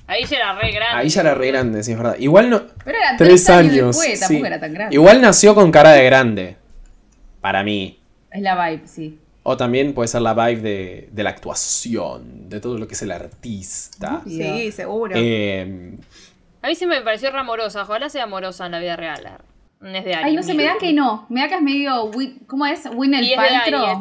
Ahí 0.07 0.25
ya 0.25 0.37
era 0.37 0.55
re 0.59 0.71
grande. 0.73 1.01
Ahí 1.01 1.09
ya 1.09 1.21
era 1.23 1.35
re 1.35 1.47
grande, 1.49 1.83
sí, 1.83 1.93
es 1.93 1.97
verdad. 1.99 2.17
Igual 2.19 2.51
no. 2.51 2.63
Pero 2.85 2.99
eran 2.99 3.17
Tres 3.17 3.49
años. 3.49 3.97
después, 3.97 4.19
sí. 4.19 4.21
tampoco 4.21 4.47
era 4.47 4.61
tan 4.61 4.75
grande. 4.75 4.95
Igual 4.95 5.21
nació 5.23 5.55
con 5.55 5.71
cara 5.71 5.93
de 5.93 6.05
grande. 6.05 6.57
Para 7.41 7.63
mí. 7.63 8.01
Es 8.31 8.43
la 8.43 8.69
vibe, 8.69 8.87
sí. 8.87 9.19
O 9.49 9.57
también 9.57 9.95
puede 9.95 10.09
ser 10.09 10.23
la 10.23 10.35
vibe 10.35 10.61
de, 10.61 11.09
de 11.13 11.23
la 11.23 11.31
actuación, 11.31 12.49
de 12.49 12.59
todo 12.59 12.79
lo 12.79 12.89
que 12.89 12.95
es 12.95 13.03
el 13.03 13.13
artista. 13.13 14.21
Sí, 14.27 14.73
seguro. 14.73 15.15
Eh, 15.17 15.97
A 16.63 16.67
mí 16.67 16.75
siempre 16.75 16.99
me 16.99 17.05
pareció 17.05 17.31
re 17.31 17.39
amorosa. 17.39 17.83
Ojalá 17.83 18.09
sea 18.09 18.25
amorosa 18.25 18.67
en 18.67 18.73
la 18.73 18.81
vida 18.81 18.97
real. 18.97 19.39
es 19.83 20.05
de 20.05 20.15
Aries. 20.15 20.17
Ay, 20.25 20.35
no 20.35 20.43
sé, 20.43 20.55
me 20.55 20.65
da 20.65 20.75
que 20.81 20.93
no. 20.93 21.27
Me 21.29 21.43
da 21.43 21.49
que 21.49 21.55
es 21.55 21.63
medio. 21.63 22.11
¿Cómo 22.49 22.67
es? 22.67 22.89
Win 22.93 23.15
el 23.15 23.29
Paltrow. 23.37 24.01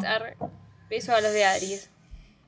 Beso 0.90 1.14
a 1.14 1.20
los 1.20 1.32
de 1.32 1.44
Aries. 1.44 1.90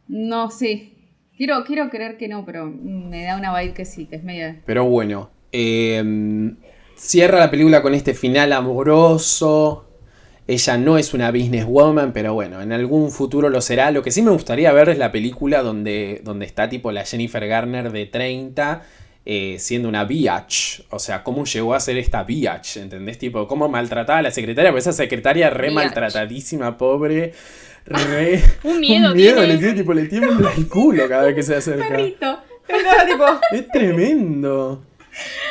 No 0.09 0.51
sé. 0.51 0.91
Quiero, 1.37 1.63
quiero 1.65 1.91
creer 1.91 2.17
que 2.17 2.27
no, 2.27 2.45
pero 2.45 2.67
me 2.67 3.23
da 3.23 3.37
una 3.37 3.57
vibe 3.61 3.75
que 3.75 3.85
sí, 3.85 4.07
que 4.07 4.17
es 4.17 4.25
media. 4.25 4.61
Pero 4.67 4.87
bueno, 4.87 5.31
eh, 5.53 6.03
cierra 6.97 7.39
la 7.39 7.49
película 7.49 7.81
con 7.81 7.95
este 7.95 8.13
final 8.13 8.53
amoroso. 8.53 9.88
Ella 10.49 10.79
no 10.79 10.97
es 10.99 11.13
una 11.15 11.31
businesswoman, 11.31 12.13
pero 12.13 12.33
bueno, 12.35 12.61
en 12.63 12.73
algún 12.73 13.11
futuro 13.13 13.51
lo 13.51 13.61
será. 13.61 13.91
Lo 13.91 14.03
que 14.03 14.11
sí 14.11 14.23
me 14.23 14.31
gustaría 14.31 14.73
ver 14.73 14.89
es 14.89 14.99
la 14.99 15.13
película 15.13 15.63
donde, 15.63 16.23
donde 16.25 16.47
está 16.47 16.69
tipo 16.71 16.91
la 16.91 17.05
Jennifer 17.05 17.47
Garner 17.47 17.93
de 17.93 18.07
30 18.07 18.83
eh, 19.27 19.57
siendo 19.59 19.91
una 19.91 20.05
biatch. 20.05 20.81
O 20.89 20.99
sea, 20.99 21.23
cómo 21.23 21.45
llegó 21.45 21.75
a 21.75 21.81
ser 21.81 21.99
esta 21.99 22.25
biatch, 22.25 22.79
¿entendés? 22.79 23.19
Tipo, 23.19 23.47
cómo 23.47 23.69
maltrataba 23.69 24.21
a 24.21 24.23
la 24.23 24.31
secretaria, 24.31 24.71
porque 24.71 24.81
esa 24.81 24.93
secretaria 24.95 25.51
re 25.51 25.69
Biatch. 25.69 25.75
maltratadísima, 25.75 26.79
pobre. 26.79 27.35
Re... 27.85 28.43
Un 28.65 28.81
miedo 28.81 29.11
un 29.11 29.17
miedo 29.17 29.43
le 29.45 29.59
tiene, 29.59 29.75
tipo, 29.75 29.93
le 29.93 30.07
tiembla 30.07 30.51
el 30.57 30.67
culo 30.67 31.07
cada 31.09 31.25
vez 31.25 31.35
que 31.35 31.43
se 31.43 31.57
acerca. 31.57 31.89
Perrito. 31.89 32.39
Tipo, 33.07 33.25
Es 33.53 33.69
tremendo. 33.69 34.83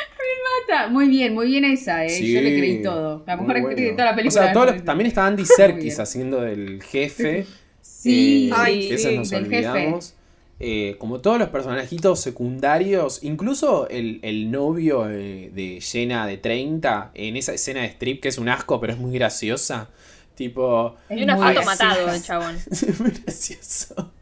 Está 0.68 0.88
Muy 0.88 1.08
bien, 1.08 1.32
muy 1.32 1.46
bien 1.46 1.64
esa, 1.64 2.04
eh. 2.04 2.10
Sí, 2.10 2.30
Yo 2.30 2.42
le 2.42 2.58
creí 2.58 2.82
todo. 2.82 3.24
La 3.26 3.36
mejor 3.36 3.56
actriz 3.56 3.74
bueno. 3.74 3.90
de 3.90 3.92
toda 3.92 4.04
la 4.04 4.16
película. 4.16 4.52
O 4.52 4.66
sea, 4.66 4.84
también 4.84 5.08
está 5.08 5.26
Andy 5.26 5.46
Serkis 5.46 5.98
haciendo 5.98 6.42
del 6.42 6.82
jefe. 6.82 7.46
Sí, 7.80 8.50
eh, 8.50 8.54
Ay, 8.54 8.88
que 8.88 8.94
ese 8.96 9.08
sí, 9.10 9.16
nos 9.16 9.30
del 9.30 9.44
olvidamos. 9.44 10.14
Eh, 10.60 10.96
como 10.98 11.20
todos 11.20 11.38
los 11.38 11.48
personajitos 11.48 12.20
secundarios, 12.20 13.22
incluso 13.22 13.88
el, 13.88 14.18
el 14.22 14.50
novio 14.50 15.04
de, 15.04 15.50
de 15.54 15.80
Jenna 15.80 16.26
de 16.26 16.36
30, 16.36 17.12
en 17.14 17.36
esa 17.36 17.54
escena 17.54 17.80
de 17.80 17.86
strip 17.86 18.20
que 18.20 18.28
es 18.28 18.36
un 18.36 18.50
asco, 18.50 18.78
pero 18.78 18.92
es 18.92 18.98
muy 18.98 19.12
graciosa. 19.12 19.88
Tipo, 20.34 20.96
Y 21.08 21.22
una 21.22 21.36
foto 21.36 21.62
matado 21.64 22.12
el 22.12 22.22
chabón. 22.22 22.56
es 22.70 23.00
muy 23.00 23.10
gracioso. 23.10 24.12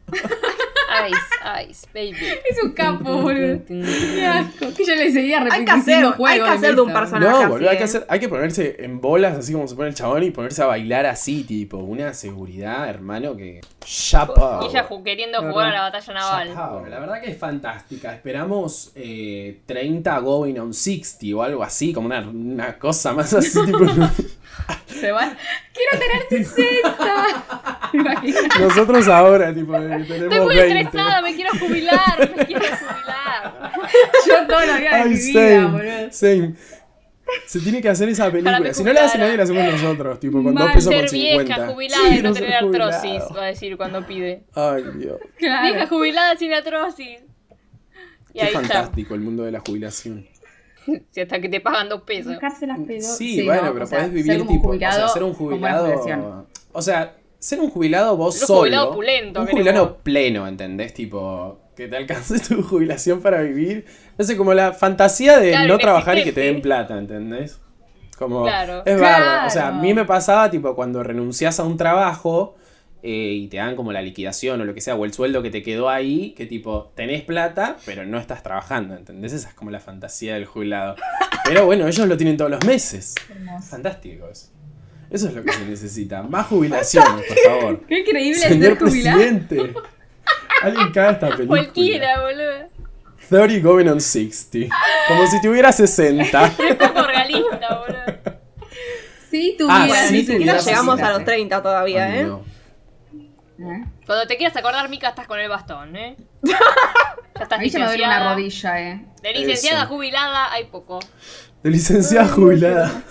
Ice, 1.09 1.69
Ice, 1.69 1.87
baby. 1.93 2.15
Es 2.49 2.63
un 2.63 2.71
capo, 2.71 3.21
boludo. 3.21 3.59
Qué 3.67 4.25
asco. 4.25 4.73
Que 4.75 4.85
yo 4.85 4.95
le 4.95 5.11
seguía 5.11 5.39
Hay 5.41 5.65
que 5.65 5.71
repitiendo 5.71 5.81
hacer, 5.81 6.05
hay 6.05 6.11
juegos 6.13 6.49
que 6.49 6.55
hacer 6.55 6.75
de 6.75 6.81
un 6.81 6.93
personaje. 6.93 7.43
No, 7.43 7.49
boludo, 7.49 7.69
hay 7.69 7.77
que, 7.77 7.83
¿eh? 7.83 7.85
hacer, 7.85 8.05
hay 8.09 8.19
que 8.19 8.29
ponerse 8.29 8.75
en 8.79 9.01
bolas 9.01 9.37
así 9.37 9.53
como 9.53 9.67
se 9.67 9.75
pone 9.75 9.89
el 9.89 9.95
chabón 9.95 10.23
y 10.23 10.31
ponerse 10.31 10.63
a 10.63 10.65
bailar 10.65 11.05
así, 11.05 11.43
tipo, 11.43 11.77
una 11.77 12.13
seguridad, 12.13 12.89
hermano, 12.89 13.35
que... 13.35 13.61
Chapao. 13.85 14.63
Y 14.63 14.69
ella 14.69 14.87
queriendo 15.03 15.39
jugar 15.39 15.69
a 15.69 15.73
la 15.73 15.81
batalla 15.83 16.13
naval. 16.13 16.47
Chapao. 16.49 16.85
La 16.87 16.99
verdad 16.99 17.21
que 17.21 17.31
es 17.31 17.37
fantástica. 17.37 18.13
Esperamos 18.13 18.91
eh, 18.95 19.61
30 19.65 20.19
going 20.19 20.57
on 20.57 20.73
60 20.73 21.37
o 21.37 21.41
algo 21.41 21.63
así, 21.63 21.93
como 21.93 22.07
una, 22.07 22.19
una 22.21 22.77
cosa 22.77 23.13
más 23.13 23.33
así, 23.33 23.57
tipo... 23.65 23.85
Se 24.87 25.11
va. 25.11 25.31
Quiero 25.73 25.99
tener 25.99 26.45
60. 26.45 26.97
¿Te 27.91 27.97
imaginas? 27.97 28.43
Nosotros 28.59 29.07
ahora, 29.07 29.53
tipo, 29.53 29.75
eh, 29.75 30.05
tenemos 30.07 30.33
Estoy 30.33 30.39
muy 30.39 30.55
20. 30.55 30.86
Estresada, 30.87 31.21
me 31.21 31.35
quiero 31.35 31.51
jubilar, 31.59 32.31
me 32.35 32.45
quiero 32.45 32.61
jubilar. 32.65 33.71
Yo 34.27 34.47
todos 34.47 34.67
los 34.67 34.77
días 34.79 34.93
de 34.93 34.99
Ay, 35.01 35.09
mi 35.09 35.15
vida, 35.15 35.61
same, 35.61 35.65
boludo. 35.71 36.11
same. 36.11 36.53
Se 37.45 37.59
tiene 37.59 37.81
que 37.81 37.89
hacer 37.89 38.07
esa 38.09 38.31
película. 38.31 38.73
Si 38.73 38.83
no 38.83 38.93
la 38.93 39.03
hace 39.05 39.17
nadie, 39.17 39.35
la 39.37 39.43
hacemos 39.43 39.63
nosotros, 39.73 40.19
tipo, 40.19 40.41
con 40.41 40.53
Mal. 40.53 40.63
dos 40.63 40.73
pesos 40.73 40.93
Ser 40.93 41.11
vieja, 41.11 41.39
50. 41.43 41.67
jubilada 41.67 42.15
y 42.15 42.21
no 42.21 42.33
tener 42.33 42.53
artrosis, 42.53 43.21
va 43.35 43.43
a 43.43 43.45
decir 43.47 43.75
cuando 43.77 44.05
pide. 44.07 44.43
Ay, 44.55 44.83
Dios. 44.97 45.19
Vieja 45.39 45.87
jubilada 45.87 46.35
sin 46.37 46.53
artrosis. 46.53 47.19
Y 48.33 48.33
Qué 48.33 48.41
ahí 48.41 48.47
está. 48.47 48.59
fantástico 48.61 49.13
el 49.15 49.21
mundo 49.21 49.43
de 49.43 49.51
la 49.51 49.59
jubilación. 49.59 50.25
Si 51.11 51.19
hasta 51.19 51.41
que 51.41 51.49
te 51.49 51.59
pagan 51.59 51.89
dos 51.89 52.03
pesos. 52.03 52.31
Buscarse 52.31 52.65
las 52.65 52.79
pedo. 52.79 53.01
Sí, 53.01 53.43
bueno, 53.43 53.63
no, 53.63 53.73
pero 53.73 53.83
o 53.83 53.87
sea, 53.89 53.97
podés 53.99 54.13
vivir 54.13 54.47
tipo. 54.47 54.69
jubilado 54.69 54.95
o 55.03 55.07
sea, 55.07 55.13
ser 55.13 55.23
un 55.23 55.33
jubilado. 55.33 56.47
O 56.71 56.81
sea, 56.81 57.16
ser 57.39 57.59
un 57.59 57.69
jubilado 57.69 58.15
vos 58.17 58.41
Un 58.41 58.47
solo. 58.47 58.59
jubilado 58.61 58.91
opulento, 58.91 59.41
Un 59.41 59.47
jubilado 59.47 59.97
pleno, 59.97 60.47
¿entendés? 60.47 60.93
Tipo, 60.93 61.59
que 61.75 61.87
te 61.87 61.95
alcance 61.97 62.39
tu 62.47 62.61
jubilación 62.63 63.21
para 63.21 63.41
vivir. 63.41 63.85
No 64.17 64.25
sé, 64.25 64.35
como 64.37 64.53
la 64.53 64.73
fantasía 64.73 65.37
de 65.39 65.51
Claro, 65.51 65.67
no 65.67 65.77
trabajar 65.77 66.17
y 66.17 66.23
que 66.23 66.31
te 66.31 66.41
den 66.41 66.61
plata, 66.61 66.97
¿entendés? 66.97 67.59
Como. 68.17 68.43
Claro. 68.43 68.83
Es 68.85 68.99
bárbaro. 68.99 69.47
O 69.47 69.49
sea, 69.51 69.67
a 69.67 69.69
Claro. 69.69 69.83
mí 69.83 69.93
me 69.93 70.05
pasaba, 70.05 70.49
tipo, 70.49 70.75
cuando 70.75 71.03
renunciás 71.03 71.59
a 71.59 71.63
un 71.63 71.77
trabajo. 71.77 72.55
eh, 73.03 73.31
y 73.33 73.47
te 73.47 73.57
dan 73.57 73.75
como 73.75 73.91
la 73.93 74.01
liquidación 74.01 74.59
o 74.59 74.65
lo 74.65 74.73
que 74.73 74.81
sea, 74.81 74.95
o 74.95 75.05
el 75.05 75.13
sueldo 75.13 75.43
que 75.43 75.51
te 75.51 75.61
quedó 75.61 75.87
ahí, 75.87 76.31
que 76.35 76.47
tipo, 76.47 76.91
tenés 76.95 77.21
plata, 77.21 77.77
pero 77.85 78.05
no 78.05 78.17
estás 78.17 78.41
trabajando, 78.41 78.95
¿entendés? 78.95 79.33
Esa 79.33 79.49
es 79.49 79.53
como 79.53 79.69
la 79.69 79.79
fantasía 79.79 80.33
del 80.33 80.45
jubilado. 80.45 80.95
Pero 81.45 81.67
bueno, 81.67 81.87
ellos 81.87 82.07
lo 82.07 82.17
tienen 82.17 82.35
todos 82.37 82.49
los 82.49 82.65
meses. 82.65 83.13
Fantástico 83.69 84.27
eso. 84.29 84.47
Eso 85.09 85.27
es 85.29 85.33
lo 85.33 85.43
que 85.43 85.53
se 85.53 85.65
necesita. 85.65 86.23
Más 86.23 86.45
jubilaciones, 86.49 87.25
por 87.25 87.37
favor. 87.39 87.81
Qué 87.87 87.99
increíble 87.99 88.39
Señor 88.39 88.77
ser 88.77 88.77
jubilado. 88.79 89.17
presidente. 89.17 89.73
Alguien 90.63 90.91
caga 90.91 91.11
esta 91.11 91.27
película. 91.29 91.47
Cualquiera, 91.47 92.21
boludo. 92.21 92.77
30 93.29 93.59
going 93.67 93.87
on 93.87 93.99
60. 94.01 94.73
Como 95.07 95.27
si 95.27 95.41
tuviera 95.41 95.71
60. 95.71 96.45
Es 96.59 96.75
poco 96.75 97.03
realista, 97.03 97.79
boludo. 97.79 98.37
Sí, 99.29 99.57
Ah, 99.69 99.85
vida. 99.85 100.07
sí, 100.07 100.13
Ni 100.13 100.23
siquiera 100.25 100.57
llegamos 100.59 100.95
sí, 100.97 101.01
a 101.03 101.07
sí. 101.07 101.13
los 101.13 101.25
30 101.25 101.61
todavía, 101.61 102.05
Ay, 102.05 102.19
¿eh? 102.19 102.23
no. 102.23 102.43
¿Eh? 103.59 103.83
Cuando 104.05 104.25
te 104.27 104.37
quieras 104.37 104.55
acordar, 104.55 104.87
Mica, 104.89 105.09
estás 105.09 105.27
con 105.27 105.39
el 105.39 105.49
bastón, 105.49 105.95
¿eh? 105.95 106.15
Ya 106.43 106.57
estás 107.41 107.59
A 107.59 107.61
mí 107.61 107.69
se 107.69 107.77
me 107.79 107.85
duele 107.87 108.05
una 108.05 108.35
licenciada. 108.35 108.75
rodilla, 108.79 108.81
eh. 108.81 109.05
De 109.21 109.33
licenciada 109.33 109.79
Eso. 109.83 109.89
jubilada 109.89 110.51
hay 110.53 110.65
poco. 110.65 110.99
De 111.63 111.69
licenciada 111.71 112.27
jubilada. 112.29 113.03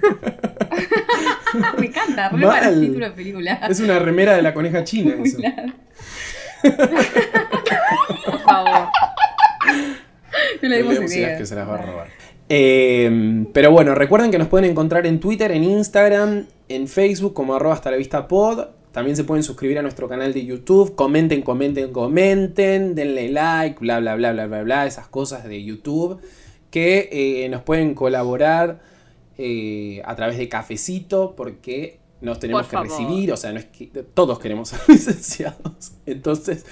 Me 1.78 1.86
encanta, 1.86 2.28
re 2.28 2.42
para 2.42 2.68
el 2.68 2.80
título 2.80 3.06
de 3.06 3.12
película. 3.12 3.54
Es 3.68 3.80
una 3.80 3.98
remera 3.98 4.36
de 4.36 4.42
la 4.42 4.52
coneja 4.54 4.84
china. 4.90 5.14
Eso. 5.22 5.38
Por 8.26 8.40
favor. 8.40 8.88
No 10.62 10.68
le 10.68 10.76
dimos 10.82 11.14
ideas 11.14 11.38
que 11.38 11.46
se 11.46 11.54
las 11.54 11.68
va 11.68 11.74
a 11.74 11.82
robar. 11.82 12.08
Eh, 12.48 13.44
pero 13.52 13.70
bueno, 13.70 13.94
recuerden 13.94 14.30
que 14.30 14.38
nos 14.38 14.48
pueden 14.48 14.70
encontrar 14.70 15.06
en 15.06 15.18
Twitter, 15.20 15.50
en 15.52 15.64
Instagram, 15.64 16.46
en 16.68 16.88
Facebook 16.88 17.34
como 17.34 17.54
arroba 17.54 17.74
hasta 17.74 17.90
la 17.90 17.96
vista 17.96 18.28
pod. 18.28 18.66
También 18.92 19.16
se 19.16 19.24
pueden 19.24 19.42
suscribir 19.42 19.78
a 19.78 19.82
nuestro 19.82 20.08
canal 20.08 20.32
de 20.32 20.44
YouTube. 20.44 20.94
Comenten, 20.94 21.42
comenten, 21.42 21.92
comenten. 21.92 22.94
Denle 22.94 23.28
like, 23.28 23.78
bla, 23.80 24.00
bla, 24.00 24.14
bla, 24.16 24.32
bla, 24.32 24.46
bla, 24.46 24.62
bla. 24.62 24.86
Esas 24.86 25.08
cosas 25.08 25.44
de 25.44 25.62
YouTube 25.62 26.20
que 26.70 27.08
eh, 27.12 27.48
nos 27.48 27.62
pueden 27.62 27.94
colaborar 27.94 28.80
eh, 29.38 30.02
a 30.04 30.14
través 30.16 30.38
de 30.38 30.48
cafecito 30.48 31.34
porque 31.36 32.00
nos 32.20 32.38
tenemos 32.38 32.66
que 32.66 32.76
recibir. 32.78 33.32
O 33.32 33.36
sea, 33.36 33.52
no 33.52 33.58
es 33.58 33.66
que 33.66 33.86
todos 33.86 34.38
queremos 34.38 34.70
ser 34.70 34.80
licenciados. 34.88 35.92
Entonces, 36.06 36.64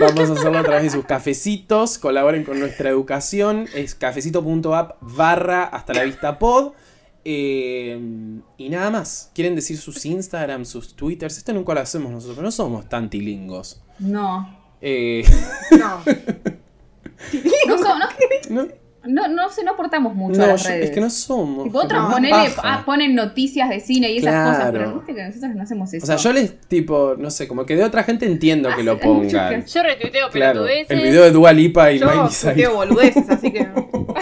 vamos 0.00 0.30
a 0.30 0.32
hacerlo 0.32 0.58
a 0.58 0.62
través 0.64 0.82
de 0.84 0.90
sus 0.90 1.04
cafecitos. 1.04 1.98
Colaboren 1.98 2.44
con 2.44 2.58
nuestra 2.58 2.90
educación. 2.90 3.66
Es 3.74 3.94
cafecito.app 3.94 4.96
barra 5.00 5.64
hasta 5.64 5.94
la 5.94 6.02
vista 6.04 6.38
pod. 6.38 6.72
Eh, 7.24 8.00
y 8.56 8.68
nada 8.70 8.90
más. 8.90 9.30
¿Quieren 9.34 9.54
decir 9.54 9.76
sus 9.78 10.04
Instagram, 10.04 10.64
sus 10.64 10.94
Twitters? 10.96 11.38
Esto 11.38 11.52
nunca 11.52 11.74
lo 11.74 11.80
hacemos 11.80 12.10
nosotros. 12.10 12.38
No 12.42 12.50
somos 12.50 12.88
tan 12.88 13.08
tilingos. 13.10 13.82
No. 13.98 14.58
Eh, 14.80 15.24
No. 15.78 16.02
No, 17.66 17.76
so- 17.78 17.98
no, 17.98 18.62
no, 18.62 18.68
no, 19.06 19.28
no, 19.28 19.48
se- 19.50 19.64
no 19.64 19.72
aportamos 19.72 20.14
mucho 20.14 20.42
a 20.42 20.46
las 20.48 20.62
yo- 20.64 20.68
redes. 20.70 20.84
es 20.86 20.90
que 20.94 21.00
no 21.00 21.08
somos. 21.10 21.64
Tipo, 21.64 21.78
otros 21.78 22.02
ponele- 22.12 22.52
ah, 22.62 22.82
ponen 22.84 23.14
noticias 23.14 23.68
de 23.68 23.80
cine 23.80 24.10
y 24.12 24.18
esas 24.18 24.32
Claro. 24.32 24.50
cosas, 24.50 24.72
pero 24.72 24.94
viste 24.96 25.14
que 25.14 25.24
nosotros 25.24 25.54
no 25.54 25.62
hacemos 25.62 25.92
eso. 25.94 26.04
O 26.04 26.06
sea, 26.06 26.16
yo 26.16 26.32
les, 26.32 26.60
tipo, 26.68 27.14
no 27.18 27.30
sé, 27.30 27.46
como 27.48 27.64
que 27.66 27.76
de 27.76 27.84
otra 27.84 28.02
gente 28.04 28.26
entiendo 28.26 28.70
que 28.74 28.82
lo 28.82 28.98
pongan. 28.98 29.64
Yo 29.66 29.82
retuiteo 29.82 30.30
Claro, 30.30 30.60
pelotudeces, 30.64 30.90
el 30.90 31.00
video 31.02 31.22
de 31.24 31.30
Dua 31.30 31.52
Lipa 31.52 31.92
y 31.92 31.98
Yo 32.00 32.06
Miley 32.10 32.28
Cyrus. 32.30 32.74
boludeces, 32.74 33.28
así 33.30 33.50
que. 33.52 33.68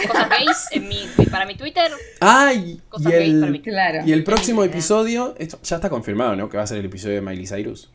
cosas 0.07 0.29
gays 0.29 0.67
en 0.71 0.87
mi, 0.87 0.99
para 1.31 1.45
mi 1.45 1.55
Twitter. 1.55 1.91
¡Ay! 2.19 2.79
Cosas 2.89 3.11
Y 3.11 3.15
gays 3.15 3.39
para 3.39 3.51
mí. 3.51 3.57
el, 3.57 3.63
Claro. 3.63 3.99
y 4.05 4.11
el 4.11 4.23
próximo 4.23 4.63
Eh. 4.63 4.67
episodio, 4.67 5.33
esto 5.39 5.57
ya 5.63 5.77
está 5.77 5.89
confirmado, 5.89 6.35
¿no? 6.35 6.49
Que 6.49 6.57
va 6.57 6.63
a 6.63 6.67
ser 6.67 6.77
el 6.77 6.85
episodio 6.85 7.15
de 7.15 7.21
Miley 7.21 7.47
Cyrus. 7.47 7.89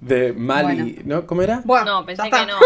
De 0.00 0.32
Mali, 0.32 1.00
¿no? 1.04 1.26
¿Cómo 1.26 1.42
era? 1.42 1.62
Bueno, 1.64 1.84
No, 2.00 2.06
pensé 2.06 2.24
que 2.24 2.30
no. 2.30 2.56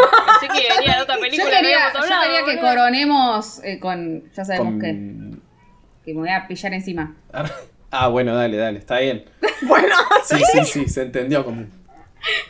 Pensé 0.41 0.55
que 0.61 0.75
venía 0.75 0.97
de 0.97 1.03
otra 1.03 1.17
Yo 1.17 1.21
película 1.21 1.51
quería, 1.51 1.61
que 1.61 1.75
habíamos 1.75 1.93
yo 1.95 2.15
hablado. 2.15 2.23
quería 2.23 2.45
que 2.55 2.61
coronemos 2.61 3.61
eh, 3.65 3.79
con. 3.79 4.31
Ya 4.33 4.45
sabemos 4.45 4.73
Con- 4.73 4.81
qué. 4.81 5.37
Que 6.05 6.15
me 6.15 6.21
voy 6.21 6.29
a 6.31 6.47
pillar 6.47 6.73
encima. 6.75 7.15
Ah, 7.91 8.09
bueno, 8.09 8.35
dale, 8.35 8.57
dale, 8.57 8.79
está 8.79 8.99
bien. 9.01 9.25
Bueno, 9.63 9.95
Sí, 10.25 10.37
sí, 10.53 10.65
sí, 10.65 10.89
se 10.89 11.03
entendió 11.03 11.45
como. 11.45 11.63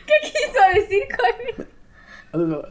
¿Qué 0.05 0.13
quiso 0.23 0.59
decir 0.81 1.03
con.? 2.31 2.65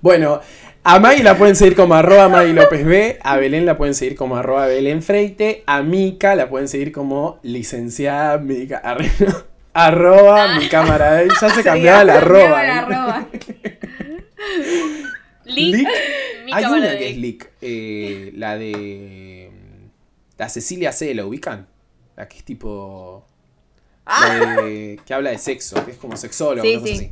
Bueno, 0.00 0.40
a 0.84 0.98
Maggie 1.00 1.22
la 1.24 1.36
pueden 1.38 1.56
seguir 1.56 1.74
como 1.76 1.94
arroba 1.94 2.28
Maggie 2.28 2.52
López 2.52 2.84
B, 2.84 3.18
a 3.22 3.36
Belén 3.36 3.66
la 3.66 3.76
pueden 3.76 3.94
seguir 3.94 4.16
como 4.16 4.36
arroba 4.36 4.66
Belén 4.66 5.02
Freite, 5.02 5.62
a 5.66 5.82
Mika 5.82 6.34
la 6.34 6.48
pueden 6.48 6.68
seguir 6.68 6.92
como 6.92 7.38
licenciada 7.42 8.38
Mika, 8.38 8.80
arroba 9.76 10.58
mi 10.58 10.68
cámara 10.68 11.14
de 11.14 11.28
ya 11.40 11.50
se 11.50 11.62
cambiaba 11.64 12.04
la 12.04 12.14
arroba. 12.14 12.62
La 12.62 12.66
¿eh? 12.66 12.70
arroba. 12.78 13.28
Mi 15.46 16.52
Hay 16.52 16.64
una 16.64 16.88
de- 16.90 16.98
que 16.98 17.10
es 17.10 17.16
Lick, 17.16 17.50
eh, 17.60 18.32
la 18.34 18.56
de 18.58 19.50
la 20.38 20.48
Cecilia 20.48 20.92
C, 20.92 21.14
¿la 21.14 21.24
ubican? 21.24 21.66
La 22.16 22.28
que 22.28 22.38
es 22.38 22.44
tipo 22.44 23.26
la 24.06 24.56
de- 24.62 25.00
que 25.04 25.14
habla 25.14 25.30
de 25.30 25.38
sexo, 25.38 25.84
que 25.84 25.92
es 25.92 25.96
como 25.98 26.16
sexólogo, 26.16 26.62
Sí, 26.66 26.80
sí. 26.84 26.92
así. 26.94 27.10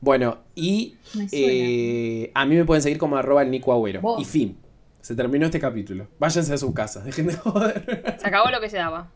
Bueno, 0.00 0.38
y 0.54 0.96
eh, 1.32 2.30
a 2.34 2.44
mí 2.44 2.54
me 2.54 2.64
pueden 2.64 2.82
seguir 2.82 2.98
como 2.98 3.16
arroba 3.16 3.42
el 3.42 3.50
Nico 3.50 3.72
Agüero. 3.72 4.00
Vos. 4.00 4.20
Y 4.20 4.24
fin. 4.24 4.58
Se 5.00 5.14
terminó 5.14 5.46
este 5.46 5.58
capítulo. 5.60 6.08
Váyanse 6.18 6.52
a 6.52 6.58
sus 6.58 6.74
casas. 6.74 7.04
Dejen 7.04 7.28
de 7.28 7.34
joder. 7.36 8.16
Se 8.20 8.26
acabó 8.26 8.50
lo 8.50 8.60
que 8.60 8.68
se 8.68 8.76
daba. 8.76 9.10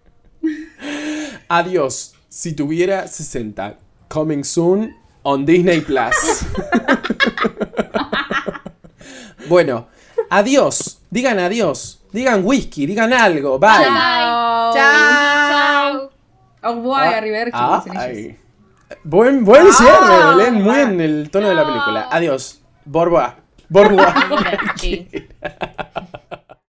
Adiós. 1.48 2.14
Si 2.31 2.53
tuviera 2.55 3.09
60. 3.09 3.74
Coming 4.09 4.45
soon 4.45 4.95
on 5.24 5.45
Disney 5.45 5.81
Plus. 5.81 6.14
bueno, 9.49 9.89
adiós. 10.31 11.01
Digan 11.11 11.41
adiós. 11.41 12.01
Digan 12.12 12.43
whisky. 12.45 12.87
Digan 12.87 13.12
algo. 13.12 13.59
Bye. 13.59 13.83
Chao. 13.85 14.72
Chao. 14.72 16.11
Au 16.62 16.74
revoir, 16.76 17.14
Ah, 17.14 17.18
arrivederci, 17.18 17.59
ah. 17.59 17.83
Buen, 19.03 19.45
buen 19.45 19.66
Ah, 19.66 19.72
cierre, 19.72 20.37
Belén. 20.37 20.62
Muy 20.62 20.78
en 20.78 21.01
el 21.01 21.31
tono 21.31 21.49
de 21.49 21.55
la 21.55 21.66
película. 21.66 22.09
Adiós. 22.12 22.61
Borboa. 22.85 23.39
Borboa. 23.68 24.14